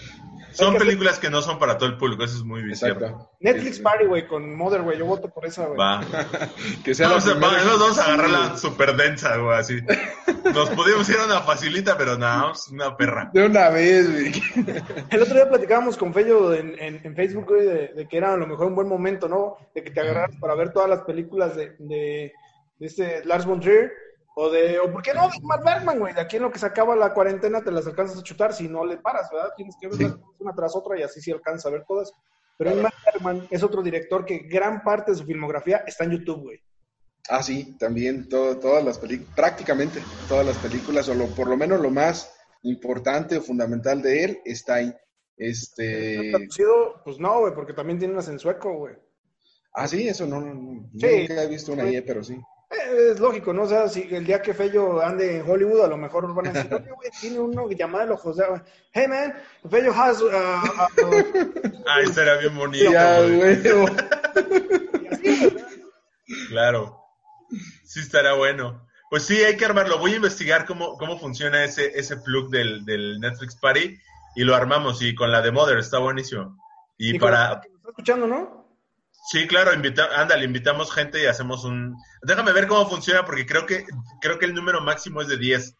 Son 0.52 0.76
películas 0.76 1.18
que 1.18 1.30
no 1.30 1.42
son 1.42 1.58
para 1.58 1.78
todo 1.78 1.88
el 1.88 1.96
público, 1.96 2.24
eso 2.24 2.36
es 2.36 2.42
muy 2.42 2.62
bien 2.62 2.74
cierto. 2.74 3.30
Netflix 3.38 3.78
Party, 3.78 4.06
güey, 4.06 4.26
con 4.26 4.56
Mother, 4.56 4.82
güey, 4.82 4.98
yo 4.98 5.06
voto 5.06 5.28
por 5.28 5.46
esa, 5.46 5.66
güey. 5.66 5.78
Va. 5.78 6.00
que 6.84 6.94
sea 6.94 7.08
vamos, 7.08 7.40
vamos 7.40 7.98
a 7.98 8.04
agarrarla 8.04 8.56
súper 8.56 8.96
densa, 8.96 9.36
güey, 9.36 9.58
así. 9.58 9.78
Nos 10.52 10.70
pudimos 10.70 11.08
ir 11.08 11.18
a 11.18 11.26
una 11.26 11.40
facilita, 11.42 11.96
pero 11.96 12.18
nada, 12.18 12.52
una 12.72 12.96
perra. 12.96 13.30
De 13.32 13.46
una 13.46 13.68
vez, 13.68 14.10
güey. 14.10 14.32
El 15.10 15.22
otro 15.22 15.34
día 15.34 15.48
platicábamos 15.48 15.96
con 15.96 16.12
Fello 16.12 16.52
en, 16.54 16.74
en, 16.78 17.14
Facebook, 17.14 17.46
güey, 17.46 17.66
de, 17.66 18.08
que 18.08 18.16
era 18.16 18.32
a 18.32 18.36
lo 18.36 18.46
mejor 18.46 18.66
un 18.66 18.74
buen 18.74 18.88
momento, 18.88 19.28
¿no? 19.28 19.56
De 19.74 19.84
que 19.84 19.90
te 19.90 20.00
agarraras 20.00 20.34
para 20.40 20.56
ver 20.56 20.72
todas 20.72 20.88
las 20.88 21.02
películas 21.02 21.54
de, 21.54 21.76
de 21.78 22.32
este 22.80 23.24
Lars 23.24 23.46
von 23.46 23.60
Trier, 23.60 23.92
o 24.34 24.50
de, 24.50 24.78
o 24.78 24.90
por 24.92 25.02
qué 25.02 25.12
no, 25.12 25.28
de 25.28 25.38
Matt 25.42 25.64
Bergman, 25.64 25.98
güey, 25.98 26.14
de 26.14 26.20
aquí 26.20 26.36
en 26.36 26.42
lo 26.42 26.50
que 26.50 26.58
se 26.58 26.66
acaba 26.66 26.96
la 26.96 27.12
cuarentena 27.12 27.62
te 27.62 27.70
las 27.70 27.86
alcanzas 27.86 28.18
a 28.18 28.22
chutar 28.22 28.52
si 28.52 28.68
no 28.68 28.84
le 28.84 28.96
paras, 28.98 29.28
¿verdad? 29.30 29.50
Tienes 29.56 29.76
que 29.80 29.88
ver 29.88 30.16
una 30.38 30.54
tras 30.54 30.74
otra 30.74 30.98
y 30.98 31.02
así 31.02 31.20
sí 31.20 31.30
alcanza 31.30 31.68
a 31.68 31.72
ver 31.72 31.84
todas. 31.86 32.12
Pero 32.56 32.74
Matt 32.76 32.94
Bergman 33.04 33.46
es 33.50 33.62
otro 33.62 33.82
director 33.82 34.24
que 34.24 34.38
gran 34.40 34.82
parte 34.82 35.12
de 35.12 35.18
su 35.18 35.24
filmografía 35.24 35.78
está 35.86 36.04
en 36.04 36.12
YouTube, 36.12 36.42
güey. 36.42 36.60
Ah, 37.28 37.42
sí, 37.42 37.76
también, 37.78 38.28
todas 38.28 38.84
las 38.84 38.98
películas, 38.98 39.34
prácticamente 39.34 40.02
todas 40.28 40.46
las 40.46 40.56
películas, 40.56 41.08
o 41.08 41.26
por 41.28 41.48
lo 41.48 41.56
menos 41.56 41.80
lo 41.80 41.90
más 41.90 42.34
importante 42.62 43.38
o 43.38 43.42
fundamental 43.42 44.02
de 44.02 44.24
él 44.24 44.40
está 44.44 44.76
ahí. 44.76 44.94
Este. 45.36 46.30
Traducido, 46.30 47.02
pues 47.04 47.18
no, 47.18 47.40
güey, 47.40 47.54
porque 47.54 47.72
también 47.72 47.98
tiene 47.98 48.14
unas 48.14 48.28
en 48.28 48.38
sueco, 48.38 48.74
güey. 48.74 48.94
Ah, 49.72 49.86
sí, 49.86 50.08
eso 50.08 50.26
no, 50.26 50.40
no. 50.40 50.90
Sí. 50.98 51.26
Nunca 51.28 51.42
he 51.42 51.48
visto 51.48 51.72
una 51.72 51.88
IE, 51.88 52.02
pero 52.02 52.22
sí. 52.22 52.38
Es 52.70 53.18
lógico, 53.18 53.52
¿no? 53.52 53.62
O 53.62 53.68
sea, 53.68 53.88
si 53.88 54.02
el 54.14 54.24
día 54.24 54.40
que 54.40 54.54
Fello 54.54 55.02
ande 55.02 55.38
en 55.38 55.50
Hollywood, 55.50 55.84
a 55.84 55.88
lo 55.88 55.96
mejor 55.96 56.32
van 56.32 56.46
a 56.48 56.52
decir, 56.52 56.72
oye, 56.74 56.90
güey, 56.92 57.10
tiene 57.20 57.40
uno 57.40 57.68
llamado 57.70 58.04
el 58.04 58.12
ojos 58.12 58.36
de 58.36 58.44
agua. 58.44 58.64
Hey, 58.92 59.08
man, 59.08 59.34
Fello 59.68 59.92
has... 59.92 60.22
uh, 60.22 60.26
uh, 60.26 61.06
uh", 61.06 61.82
Ah, 61.88 62.00
estaría 62.00 62.36
bien 62.36 62.56
bonito. 62.56 62.90
Ya, 62.92 63.20
güey. 63.22 63.60
Claro. 66.48 66.96
Sí, 67.84 68.00
estará 68.00 68.34
bueno. 68.34 68.86
Pues 69.10 69.24
sí, 69.24 69.42
hay 69.42 69.56
que 69.56 69.64
armarlo. 69.64 69.98
Voy 69.98 70.12
a 70.12 70.16
investigar 70.16 70.64
cómo, 70.64 70.96
cómo 70.96 71.18
funciona 71.18 71.64
ese, 71.64 71.98
ese 71.98 72.18
plug 72.18 72.50
del, 72.50 72.84
del 72.84 73.18
Netflix 73.18 73.56
Party 73.56 73.98
y 74.36 74.44
lo 74.44 74.54
armamos. 74.54 75.02
Y 75.02 75.16
con 75.16 75.32
la 75.32 75.42
de 75.42 75.50
Mother 75.50 75.78
está 75.78 75.98
buenísimo. 75.98 76.56
Y, 76.96 77.16
Y 77.16 77.18
para. 77.18 77.54
está 77.54 77.88
escuchando, 77.88 78.28
¿no? 78.28 78.59
Sí, 79.30 79.46
claro, 79.46 79.72
invita, 79.72 80.08
ándale, 80.20 80.44
invitamos 80.44 80.92
gente 80.92 81.22
y 81.22 81.26
hacemos 81.26 81.64
un... 81.64 81.96
Déjame 82.20 82.50
ver 82.50 82.66
cómo 82.66 82.90
funciona 82.90 83.24
porque 83.24 83.46
creo 83.46 83.64
que, 83.64 83.84
creo 84.20 84.40
que 84.40 84.46
el 84.46 84.54
número 84.54 84.80
máximo 84.80 85.22
es 85.22 85.28
de 85.28 85.36
10, 85.36 85.76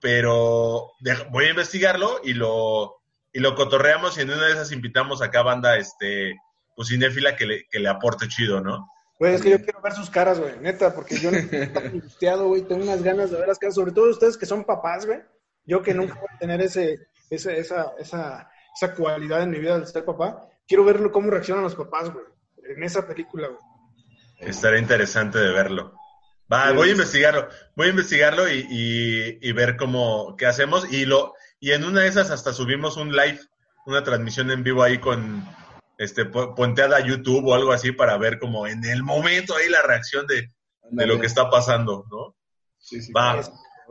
pero 0.00 0.92
voy 1.30 1.44
a 1.44 1.50
investigarlo 1.50 2.20
y 2.24 2.32
lo, 2.32 3.02
y 3.34 3.40
lo 3.40 3.54
cotorreamos 3.54 4.16
y 4.16 4.22
en 4.22 4.30
una 4.30 4.46
de 4.46 4.52
esas 4.52 4.72
invitamos 4.72 5.20
acá 5.20 5.42
banda, 5.42 5.76
este, 5.76 6.36
pues 6.74 6.88
cinéfila 6.88 7.36
que 7.36 7.44
le, 7.44 7.66
que 7.70 7.80
le 7.80 7.90
aporte 7.90 8.28
chido, 8.28 8.62
¿no? 8.62 8.90
Güey, 9.18 9.34
es 9.34 9.42
que 9.42 9.50
yo 9.50 9.62
quiero 9.62 9.82
ver 9.82 9.92
sus 9.92 10.08
caras, 10.08 10.40
güey, 10.40 10.58
neta, 10.60 10.94
porque 10.94 11.18
yo 11.18 11.30
no 11.30 11.36
estoy 11.36 11.60
angustiado, 11.84 12.48
güey, 12.48 12.62
tengo 12.62 12.82
unas 12.82 13.02
ganas 13.02 13.30
de 13.30 13.36
ver 13.36 13.48
las 13.48 13.58
caras, 13.58 13.74
sobre 13.74 13.92
todo 13.92 14.08
ustedes 14.08 14.38
que 14.38 14.46
son 14.46 14.64
papás, 14.64 15.04
güey. 15.04 15.20
Yo 15.66 15.82
que 15.82 15.92
nunca 15.92 16.14
voy 16.14 16.30
a 16.34 16.38
tener 16.38 16.62
ese, 16.62 17.08
ese, 17.28 17.58
esa, 17.58 17.92
esa, 17.98 18.50
esa 18.74 18.94
cualidad 18.94 19.42
en 19.42 19.50
mi 19.50 19.58
vida 19.58 19.78
de 19.78 19.86
ser 19.86 20.06
papá, 20.06 20.48
quiero 20.66 20.82
ver 20.82 21.10
cómo 21.10 21.30
reaccionan 21.30 21.62
los 21.62 21.74
papás, 21.74 22.10
güey, 22.10 22.24
en 22.74 22.82
esa 22.82 23.06
película, 23.06 23.48
güey. 23.48 23.60
Estará 24.40 24.78
interesante 24.78 25.38
de 25.38 25.52
verlo. 25.52 25.94
Va, 26.52 26.72
voy 26.72 26.90
a 26.90 26.92
investigarlo, 26.92 27.48
voy 27.74 27.88
a 27.88 27.90
investigarlo 27.90 28.48
y, 28.48 28.66
y, 28.70 29.38
y 29.48 29.52
ver 29.52 29.76
cómo, 29.76 30.36
qué 30.36 30.46
hacemos 30.46 30.92
y 30.92 31.04
lo, 31.04 31.34
y 31.58 31.72
en 31.72 31.84
una 31.84 32.02
de 32.02 32.08
esas 32.08 32.30
hasta 32.30 32.52
subimos 32.52 32.96
un 32.96 33.10
live, 33.12 33.40
una 33.86 34.04
transmisión 34.04 34.50
en 34.52 34.62
vivo 34.62 34.82
ahí 34.84 34.98
con, 34.98 35.44
este, 35.98 36.30
pu- 36.30 36.54
puenteada 36.54 36.98
a 36.98 37.06
YouTube 37.06 37.46
o 37.46 37.54
algo 37.54 37.72
así 37.72 37.90
para 37.92 38.16
ver 38.18 38.38
como 38.38 38.66
en 38.66 38.84
el 38.84 39.02
momento 39.02 39.56
ahí 39.56 39.68
la 39.68 39.82
reacción 39.82 40.26
de, 40.26 40.52
de 40.90 41.06
lo 41.06 41.18
que 41.18 41.26
está 41.26 41.50
pasando, 41.50 42.04
¿no? 42.10 42.36
Sí, 42.78 43.00
sí. 43.02 43.12
Va. 43.12 43.40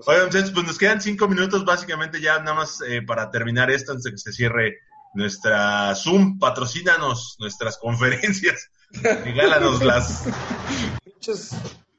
Oigan, 0.06 0.26
entonces, 0.26 0.52
pues 0.52 0.66
nos 0.66 0.78
quedan 0.78 1.02
cinco 1.02 1.28
minutos 1.28 1.66
básicamente 1.66 2.22
ya 2.22 2.40
nada 2.40 2.54
más 2.54 2.82
eh, 2.88 3.02
para 3.02 3.32
terminar 3.32 3.72
esto 3.72 3.92
antes 3.92 4.04
de 4.04 4.12
que 4.12 4.18
se 4.18 4.32
cierre 4.32 4.78
nuestra 5.16 5.96
Zoom, 5.96 6.38
patrocínanos 6.40 7.38
nuestras 7.40 7.78
conferencias, 7.78 8.70
regálanos 9.02 9.84
las, 9.84 10.26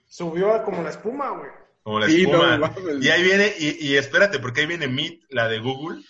subió 0.09 0.55
a 0.55 0.63
como 0.63 0.83
la 0.83 0.91
espuma, 0.91 1.31
güey. 1.31 1.51
como 1.83 1.99
la 2.01 2.07
Sí, 2.07 2.23
espuma. 2.23 2.59
no 2.59 2.73
y 3.01 3.09
ahí 3.09 3.23
viene, 3.23 3.53
y, 3.59 3.87
y 3.89 3.97
espérate, 3.97 4.39
porque 4.39 4.61
ahí 4.63 4.67
viene 4.67 4.89
Meet, 4.89 5.23
la 5.31 5.49
de 5.49 5.59
Google, 5.59 6.03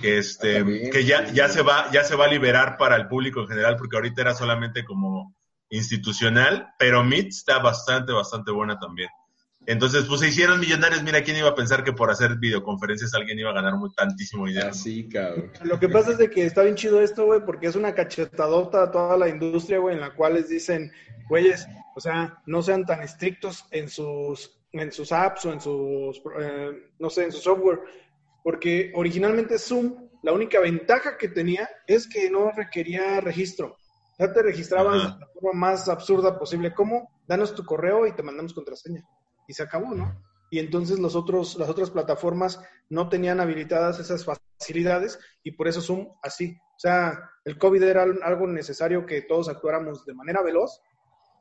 que 0.00 0.18
este, 0.18 0.56
Ah, 0.56 0.58
también. 0.60 0.90
que 0.90 1.04
ya, 1.04 1.30
ya 1.32 1.48
se 1.48 1.62
va, 1.62 1.90
ya 1.92 2.04
se 2.04 2.16
va 2.16 2.24
a 2.26 2.28
liberar 2.28 2.76
para 2.78 2.96
el 2.96 3.06
público 3.08 3.40
en 3.40 3.48
general, 3.48 3.76
porque 3.76 3.96
ahorita 3.96 4.22
era 4.22 4.34
solamente 4.34 4.84
como 4.84 5.34
institucional, 5.70 6.68
pero 6.78 7.04
Meet 7.04 7.28
está 7.28 7.58
bastante, 7.58 8.12
bastante 8.12 8.50
buena 8.50 8.78
también. 8.78 9.08
Entonces, 9.66 10.04
pues 10.04 10.20
se 10.20 10.28
hicieron 10.28 10.60
millonarios. 10.60 11.02
Mira, 11.02 11.22
¿quién 11.22 11.36
iba 11.36 11.48
a 11.48 11.54
pensar 11.54 11.84
que 11.84 11.92
por 11.92 12.10
hacer 12.10 12.36
videoconferencias 12.36 13.14
alguien 13.14 13.38
iba 13.38 13.50
a 13.50 13.54
ganar 13.54 13.76
muy, 13.76 13.90
tantísimo 13.92 14.46
dinero? 14.46 14.68
Así, 14.68 15.08
cabrón. 15.08 15.52
Lo 15.62 15.80
que 15.80 15.88
pasa 15.88 16.12
es 16.12 16.18
de 16.18 16.28
que 16.28 16.44
está 16.44 16.62
bien 16.62 16.74
chido 16.74 17.00
esto, 17.00 17.24
güey, 17.24 17.40
porque 17.44 17.68
es 17.68 17.76
una 17.76 17.94
cachetadota 17.94 18.82
a 18.82 18.90
toda 18.90 19.16
la 19.16 19.28
industria, 19.28 19.78
güey, 19.78 19.94
en 19.94 20.02
la 20.02 20.14
cual 20.14 20.34
les 20.34 20.48
dicen, 20.48 20.92
güeyes, 21.28 21.66
o 21.96 22.00
sea, 22.00 22.42
no 22.46 22.62
sean 22.62 22.84
tan 22.84 23.02
estrictos 23.02 23.64
en 23.70 23.88
sus, 23.88 24.58
en 24.72 24.92
sus 24.92 25.12
apps 25.12 25.46
o 25.46 25.52
en 25.52 25.60
sus, 25.60 26.20
eh, 26.38 26.90
no 26.98 27.08
sé, 27.08 27.24
en 27.24 27.32
su 27.32 27.40
software, 27.40 27.80
porque 28.42 28.92
originalmente 28.94 29.58
Zoom, 29.58 30.08
la 30.22 30.32
única 30.32 30.60
ventaja 30.60 31.16
que 31.16 31.28
tenía 31.28 31.68
es 31.86 32.06
que 32.06 32.30
no 32.30 32.50
requería 32.50 33.20
registro. 33.20 33.76
Ya 34.18 34.32
te 34.32 34.42
registrabas 34.42 35.02
Ajá. 35.02 35.14
de 35.14 35.20
la 35.20 35.26
forma 35.28 35.52
más 35.58 35.88
absurda 35.88 36.38
posible. 36.38 36.72
¿Cómo? 36.72 37.10
Danos 37.26 37.54
tu 37.54 37.64
correo 37.64 38.06
y 38.06 38.12
te 38.12 38.22
mandamos 38.22 38.52
contraseña. 38.52 39.04
Y 39.46 39.54
se 39.54 39.62
acabó, 39.62 39.94
¿no? 39.94 40.22
Y 40.50 40.58
entonces 40.58 40.98
los 40.98 41.16
otros, 41.16 41.56
las 41.56 41.68
otras 41.68 41.90
plataformas 41.90 42.60
no 42.88 43.08
tenían 43.08 43.40
habilitadas 43.40 43.98
esas 43.98 44.24
facilidades 44.24 45.18
y 45.42 45.52
por 45.52 45.68
eso 45.68 45.80
Zoom 45.80 46.08
así. 46.22 46.56
O 46.76 46.78
sea, 46.78 47.30
el 47.44 47.58
COVID 47.58 47.82
era 47.82 48.04
algo 48.22 48.46
necesario 48.46 49.04
que 49.06 49.22
todos 49.22 49.48
actuáramos 49.48 50.04
de 50.06 50.14
manera 50.14 50.42
veloz 50.42 50.80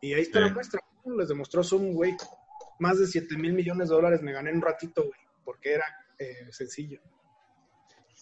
y 0.02 0.14
ahí 0.14 0.22
está 0.22 0.40
Sí. 0.40 0.46
la 0.46 0.54
muestra. 0.54 0.82
Les 1.18 1.28
demostró 1.28 1.64
Zoom, 1.64 1.94
güey. 1.94 2.16
Más 2.80 2.98
de 3.00 3.08
7 3.08 3.38
mil 3.38 3.54
millones 3.54 3.90
de 3.90 3.96
dólares 3.96 4.22
me 4.22 4.32
gané 4.34 4.50
en 4.50 4.58
un 4.58 4.62
ratito, 4.62 5.04
güey, 5.04 5.20
porque 5.44 5.74
era 5.74 5.86
eh, 6.18 6.48
sencillo. 6.52 7.00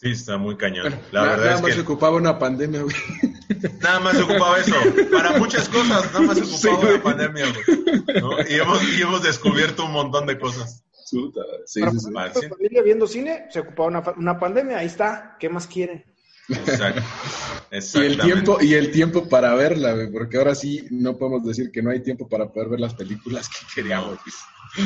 Sí, 0.02 0.10
está 0.12 0.36
muy 0.38 0.58
cañón. 0.58 0.82
Bueno, 0.84 0.98
la 1.12 1.22
nada, 1.22 1.32
verdad 1.34 1.44
nada 1.46 1.56
es 1.58 1.62
más 1.62 1.70
que 1.70 1.76
se 1.76 1.82
ocupaba 1.82 2.18
una 2.18 2.40
pandemia, 2.40 2.82
güey. 2.82 2.96
nada 3.82 4.00
más 4.00 4.18
se 4.18 4.24
ocupaba 4.24 4.58
eso. 4.60 4.76
Para 5.12 5.38
muchas 5.38 5.70
cosas, 5.70 6.06
nada 6.12 6.22
más 6.22 6.38
se 6.40 6.46
Sí, 6.46 6.68
ocupaba 6.68 6.82
güey. 6.82 6.98
la 6.98 7.04
pandemia, 7.04 7.46
güey. 7.54 8.22
¿no? 8.22 8.32
Y, 8.50 8.56
hemos, 8.56 8.84
y 8.98 9.02
hemos 9.04 9.22
descubierto 9.22 9.86
un 9.86 9.92
montón 9.92 10.26
de 10.26 10.40
cosas. 10.40 10.84
Sí, 11.06 11.32
Para 11.36 11.92
sí, 11.92 12.00
sí. 12.00 12.10
Una 12.10 12.34
sí. 12.34 12.48
familia 12.50 12.82
viendo 12.82 13.06
cine, 13.06 13.46
se 13.52 13.60
ocupaba 13.60 13.90
una, 13.90 14.04
una 14.18 14.40
pandemia, 14.40 14.80
ahí 14.80 14.88
está. 14.88 15.36
¿Qué 15.40 15.50
más 15.50 15.68
quieren? 15.68 16.04
Exacto. 16.52 17.02
Y 17.72 18.00
el 18.00 18.20
tiempo, 18.20 18.58
y 18.60 18.74
el 18.74 18.92
tiempo 18.92 19.30
para 19.30 19.54
verla, 19.56 19.94
güey, 19.94 20.12
porque 20.12 20.36
ahora 20.36 20.56
sí 20.56 20.86
no 20.92 21.18
podemos 21.18 21.46
decir 21.46 21.72
que 21.72 21.82
no 21.82 21.90
hay 21.90 22.04
tiempo 22.04 22.28
para 22.28 22.52
poder 22.52 22.68
ver 22.68 22.82
las 22.82 22.94
películas 22.94 23.48
que 23.48 23.66
queríamos. 23.74 24.20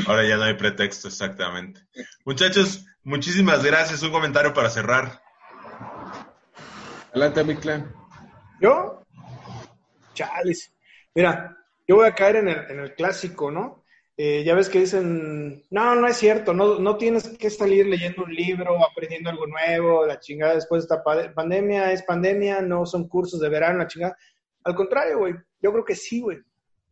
Ahora 0.06 0.24
ya 0.24 0.38
no 0.38 0.44
hay 0.44 0.54
pretexto, 0.54 1.08
exactamente. 1.08 1.82
Muchachos, 2.26 2.86
muchísimas 3.04 3.64
gracias. 3.64 4.04
Un 4.04 4.12
comentario 4.12 4.54
para 4.54 4.70
cerrar. 4.70 5.20
Adelante, 7.10 7.44
mi 7.44 7.56
clan. 7.56 7.92
¿Yo? 8.62 9.04
Chales. 10.14 10.72
Mira, 11.16 11.58
yo 11.88 11.96
voy 11.96 12.08
a 12.08 12.14
caer 12.14 12.36
en 12.36 12.50
el, 12.50 12.72
en 12.72 12.80
el 12.82 12.94
clásico, 12.94 13.50
¿no? 13.50 13.85
Eh, 14.18 14.44
ya 14.46 14.56
ves 14.56 14.70
que 14.70 14.80
dicen, 14.80 15.66
no, 15.70 15.94
no 15.96 16.08
es 16.08 16.16
cierto, 16.16 16.54
no, 16.54 16.80
no 16.80 16.98
tienes 16.98 17.28
que 17.38 17.50
salir 17.50 17.86
leyendo 17.86 18.24
un 18.24 18.34
libro, 18.34 18.78
aprendiendo 18.86 19.30
algo 19.30 19.46
nuevo, 19.46 20.06
la 20.06 20.20
chingada 20.22 20.56
después 20.56 20.84
de 20.84 20.86
esta 20.86 21.04
pa- 21.04 21.34
pandemia 21.34 21.92
es 21.92 22.02
pandemia, 22.04 22.62
no 22.62 22.86
son 22.86 23.10
cursos 23.10 23.42
de 23.42 23.50
verano, 23.50 23.80
la 23.80 23.88
chingada. 23.88 24.18
Al 24.64 24.74
contrario, 24.74 25.18
güey, 25.20 25.34
yo 25.62 25.72
creo 25.74 25.84
que 25.84 25.96
sí, 25.96 26.22
güey. 26.22 26.40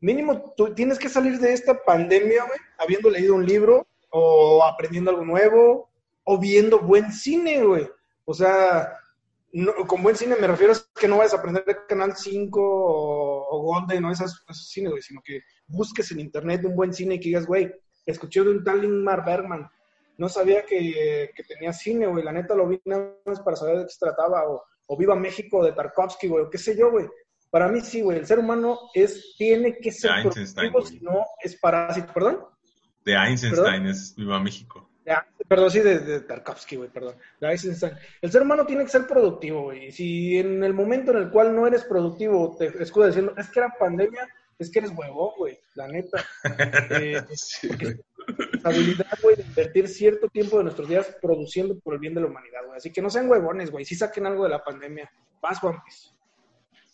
Mínimo, 0.02 0.54
tú 0.58 0.74
tienes 0.76 1.00
que 1.00 1.08
salir 1.08 1.40
de 1.40 1.54
esta 1.54 1.82
pandemia, 1.82 2.44
güey, 2.44 2.60
habiendo 2.78 3.10
leído 3.10 3.36
un 3.36 3.46
libro 3.46 3.88
o 4.10 4.62
aprendiendo 4.62 5.12
algo 5.12 5.24
nuevo 5.24 5.90
o 6.26 6.38
viendo 6.38 6.80
buen 6.80 7.10
cine, 7.14 7.64
güey. 7.64 7.90
O 8.26 8.34
sea, 8.34 8.98
no- 9.54 9.74
con 9.88 10.04
buen 10.04 10.18
cine 10.18 10.36
me 10.36 10.48
refiero 10.48 10.74
a 10.74 11.00
que 11.00 11.08
no 11.08 11.18
vayas 11.20 11.34
a 11.34 11.38
aprender 11.38 11.64
de 11.64 11.78
Canal 11.88 12.18
5 12.18 12.60
o, 12.62 13.33
o 13.54 13.62
Golden 13.62 14.06
o 14.06 14.12
esas, 14.12 14.44
esos 14.50 14.70
cines, 14.70 14.92
güey, 14.92 15.02
sino 15.02 15.22
que 15.24 15.42
busques 15.68 16.12
en 16.12 16.20
internet 16.20 16.66
un 16.66 16.76
buen 16.76 16.94
cine 16.94 17.16
y 17.16 17.20
que 17.20 17.30
digas, 17.30 17.46
güey, 17.46 17.72
escuché 18.06 18.44
de 18.44 18.52
un 18.52 18.64
tal 18.64 18.84
Ingmar 18.84 19.24
Bergman, 19.24 19.70
no 20.18 20.30
sabía 20.30 20.64
que, 20.66 21.32
que 21.36 21.44
tenía 21.44 21.74
cine, 21.74 22.08
güey, 22.08 22.24
la 22.24 22.32
neta 22.32 22.56
lo 22.56 22.68
vi 22.68 22.80
nada 22.86 23.16
más 23.26 23.42
para 23.42 23.58
saber 23.58 23.80
de 23.80 23.86
qué 23.86 23.90
se 23.90 24.00
trataba, 24.00 24.48
o, 24.50 24.64
o 24.86 24.98
Viva 24.98 25.16
México 25.16 25.64
de 25.64 25.72
Tarkovsky, 25.72 26.28
güey, 26.28 26.44
o 26.46 26.50
qué 26.50 26.58
sé 26.58 26.78
yo, 26.78 26.92
güey. 26.92 27.08
Para 27.50 27.68
mí 27.68 27.82
sí, 27.82 28.02
güey, 28.02 28.18
el 28.18 28.26
ser 28.26 28.40
humano 28.40 28.80
es, 28.94 29.36
tiene 29.38 29.78
que 29.78 29.92
ser 29.92 30.12
productivo, 30.22 30.86
si 30.86 31.00
no 31.00 31.24
es 31.42 31.56
parásito, 31.58 32.12
¿perdón? 32.14 32.40
De 33.06 33.14
Einstein 33.14 33.88
es 33.88 34.16
Viva 34.16 34.40
México. 34.40 34.90
Perdón, 35.48 35.72
sí, 35.72 35.80
de, 35.80 36.00
de 36.00 36.22
Tarkovsky, 36.22 36.78
güey, 36.78 36.90
perdón. 36.90 37.16
De 37.40 37.48
Eisenstein. 37.50 37.94
El 38.22 38.32
ser 38.32 38.42
humano 38.42 38.66
tiene 38.66 38.84
que 38.84 38.90
ser 38.92 39.06
productivo, 39.06 39.64
güey. 39.64 39.88
Y 39.88 39.92
si 39.92 40.38
en 40.38 40.64
el 40.64 40.74
momento 40.74 41.12
en 41.12 41.18
el 41.18 41.30
cual 41.30 41.56
no 41.56 41.68
eres 41.68 41.84
productivo 41.84 42.56
te 42.58 42.68
escudas 42.82 43.10
diciendo, 43.10 43.34
es 43.38 43.50
que 43.50 43.60
era 43.60 43.74
pandemia, 43.78 44.28
es 44.58 44.72
que 44.72 44.80
eres 44.80 44.92
huevón, 44.96 45.32
güey, 45.38 45.60
la 45.76 45.88
neta. 45.88 46.24
Eh, 47.02 47.22
Sí, 47.36 47.68
güey. 47.68 47.96
la 48.64 48.70
habilidad, 48.70 49.18
güey, 49.22 49.36
de 49.36 49.44
invertir 49.44 49.88
cierto 49.90 50.28
tiempo 50.30 50.58
de 50.58 50.64
nuestros 50.64 50.88
días 50.88 51.16
produciendo 51.22 51.78
por 51.80 51.96
el 51.96 52.00
bien 52.00 52.14
de 52.16 52.22
la 52.22 52.28
humanidad, 52.28 52.62
güey. 52.66 52.78
Así 52.78 52.92
que 52.92 53.02
no 53.02 53.10
sean 53.10 53.30
huevones, 53.30 53.70
güey. 53.70 53.84
Sí 53.86 53.96
saquen 53.96 54.26
algo 54.26 54.44
de 54.44 54.50
la 54.50 54.64
pandemia. 54.64 55.12
Vas, 55.42 55.60
Juan. 55.60 55.76
pues. 55.84 56.14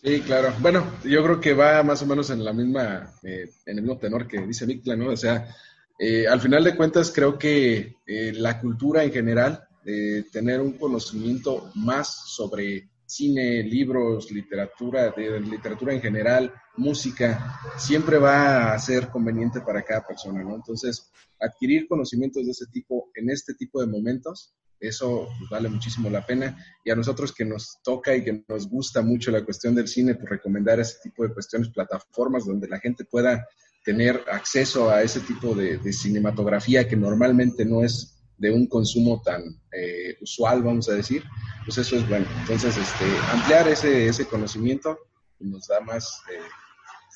Sí, 0.01 0.21
claro. 0.21 0.53
Bueno, 0.59 0.93
yo 1.03 1.21
creo 1.23 1.39
que 1.41 1.53
va 1.53 1.83
más 1.83 2.01
o 2.01 2.05
menos 2.05 2.29
en 2.29 2.43
la 2.43 2.53
misma, 2.53 3.13
eh, 3.21 3.49
en 3.65 3.77
el 3.77 3.83
mismo 3.83 3.97
tenor 3.99 4.27
que 4.27 4.39
dice 4.41 4.65
Mictla, 4.65 4.95
¿no? 4.95 5.09
O 5.11 5.17
sea, 5.17 5.53
eh, 5.99 6.27
al 6.27 6.39
final 6.39 6.63
de 6.63 6.75
cuentas 6.75 7.11
creo 7.13 7.37
que 7.37 7.97
eh, 8.07 8.31
la 8.33 8.59
cultura 8.59 9.03
en 9.03 9.11
general, 9.11 9.67
eh, 9.85 10.23
tener 10.31 10.61
un 10.61 10.73
conocimiento 10.73 11.71
más 11.75 12.31
sobre 12.35 12.89
cine, 13.05 13.63
libros, 13.63 14.31
literatura, 14.31 15.11
de 15.11 15.39
literatura 15.41 15.93
en 15.93 16.01
general, 16.01 16.53
música, 16.77 17.59
siempre 17.77 18.17
va 18.17 18.73
a 18.73 18.79
ser 18.79 19.09
conveniente 19.09 19.61
para 19.61 19.83
cada 19.83 20.05
persona, 20.05 20.43
¿no? 20.43 20.55
Entonces, 20.55 21.11
adquirir 21.39 21.87
conocimientos 21.87 22.45
de 22.45 22.51
ese 22.51 22.67
tipo 22.67 23.09
en 23.15 23.29
este 23.29 23.53
tipo 23.55 23.81
de 23.81 23.87
momentos 23.87 24.53
eso 24.79 25.27
pues, 25.37 25.49
vale 25.49 25.69
muchísimo 25.69 26.09
la 26.09 26.25
pena. 26.25 26.57
Y 26.83 26.91
a 26.91 26.95
nosotros 26.95 27.33
que 27.33 27.45
nos 27.45 27.79
toca 27.83 28.15
y 28.15 28.23
que 28.23 28.43
nos 28.47 28.69
gusta 28.69 29.01
mucho 29.01 29.31
la 29.31 29.43
cuestión 29.43 29.75
del 29.75 29.87
cine, 29.87 30.15
pues 30.15 30.29
recomendar 30.29 30.79
ese 30.79 30.97
tipo 31.03 31.23
de 31.23 31.33
cuestiones, 31.33 31.69
plataformas 31.69 32.45
donde 32.45 32.67
la 32.67 32.79
gente 32.79 33.05
pueda 33.05 33.45
tener 33.89 34.23
acceso 34.31 34.91
a 34.91 35.01
ese 35.01 35.19
tipo 35.21 35.55
de, 35.55 35.79
cinematografía 35.91 36.87
que 36.87 36.95
normalmente 36.95 37.65
no 37.65 37.83
es 37.83 38.21
de 38.37 38.51
un 38.51 38.67
consumo 38.67 39.19
tan 39.25 39.41
eh, 39.71 40.15
usual, 40.21 40.61
vamos 40.61 40.87
a 40.89 40.93
decir, 40.93 41.23
pues 41.65 41.79
eso 41.79 41.95
es 41.95 42.07
bueno. 42.07 42.27
Entonces, 42.41 42.77
este, 42.77 43.05
ampliar 43.33 43.67
ese, 43.67 44.05
ese 44.05 44.27
conocimiento 44.27 44.95
nos 45.39 45.65
da 45.65 45.79
más 45.79 46.21
eh, 46.31 46.37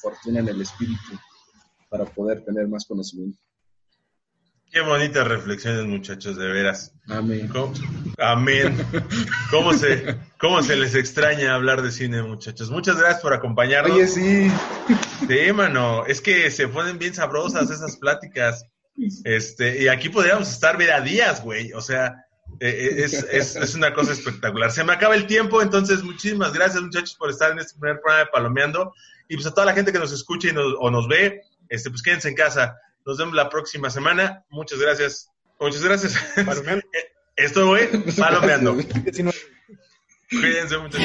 fortuna 0.02 0.40
en 0.40 0.48
el 0.48 0.62
espíritu 0.62 1.12
para 1.90 2.06
poder 2.06 2.44
tener 2.44 2.68
más 2.68 2.86
conocimiento. 2.86 3.38
Qué 4.74 4.82
bonitas 4.82 5.28
reflexiones, 5.28 5.86
muchachos, 5.86 6.36
de 6.36 6.48
veras. 6.48 6.96
Amén. 7.08 7.48
¿Cómo, 7.48 7.76
amén. 8.18 8.76
¿Cómo 9.52 9.72
se, 9.72 10.18
¿Cómo 10.40 10.64
se 10.64 10.76
les 10.76 10.96
extraña 10.96 11.54
hablar 11.54 11.84
de 11.84 11.92
cine, 11.92 12.24
muchachos? 12.24 12.72
Muchas 12.72 12.98
gracias 12.98 13.22
por 13.22 13.36
acompañarnos. 13.36 13.96
Oye, 13.96 14.08
sí. 14.08 14.52
Sí, 15.28 15.54
mano. 15.54 16.08
Es 16.08 16.22
que 16.22 16.50
se 16.50 16.68
ponen 16.68 16.98
bien 16.98 17.14
sabrosas 17.14 17.70
esas 17.70 17.98
pláticas. 17.98 18.66
Este, 19.24 19.84
y 19.84 19.90
aquí 19.90 20.10
podríamos 20.10 20.50
estar, 20.50 20.76
mira, 20.76 21.02
días, 21.02 21.44
güey. 21.44 21.72
O 21.74 21.82
sea, 21.82 22.26
eh, 22.60 22.70
eh, 22.70 23.04
es, 23.04 23.14
es, 23.32 23.56
es, 23.56 23.76
una 23.76 23.94
cosa 23.94 24.12
espectacular. 24.12 24.72
Se 24.72 24.84
me 24.84 24.94
acaba 24.94 25.14
el 25.14 25.28
tiempo, 25.28 25.62
entonces 25.62 26.02
muchísimas 26.02 26.52
gracias, 26.52 26.82
muchachos, 26.82 27.14
por 27.14 27.30
estar 27.30 27.52
en 27.52 27.60
este 27.60 27.78
primer 27.80 28.02
programa 28.02 28.26
de 28.26 28.32
Palomeando. 28.32 28.94
Y 29.30 29.36
pues 29.36 29.46
a 29.46 29.54
toda 29.54 29.68
la 29.68 29.76
gente 29.76 29.92
que 29.92 30.00
nos 30.00 30.12
escucha 30.12 30.50
y 30.50 30.54
nos, 30.54 30.74
o 30.80 30.90
nos 30.90 31.08
ve, 31.08 31.44
este, 31.70 31.92
pues 31.92 32.02
quédense 32.02 32.30
en 32.30 32.36
casa. 32.36 32.76
Nos 33.06 33.18
vemos 33.18 33.34
la 33.36 33.50
próxima 33.50 33.90
semana. 33.90 34.46
Muchas 34.50 34.80
gracias. 34.80 35.30
Muchas 35.60 35.84
gracias. 35.84 36.16
Esto 37.36 37.68
fue 37.68 37.90
Palomeando. 38.18 38.78
Cuídense 40.30 40.78
mucho. 40.78 40.98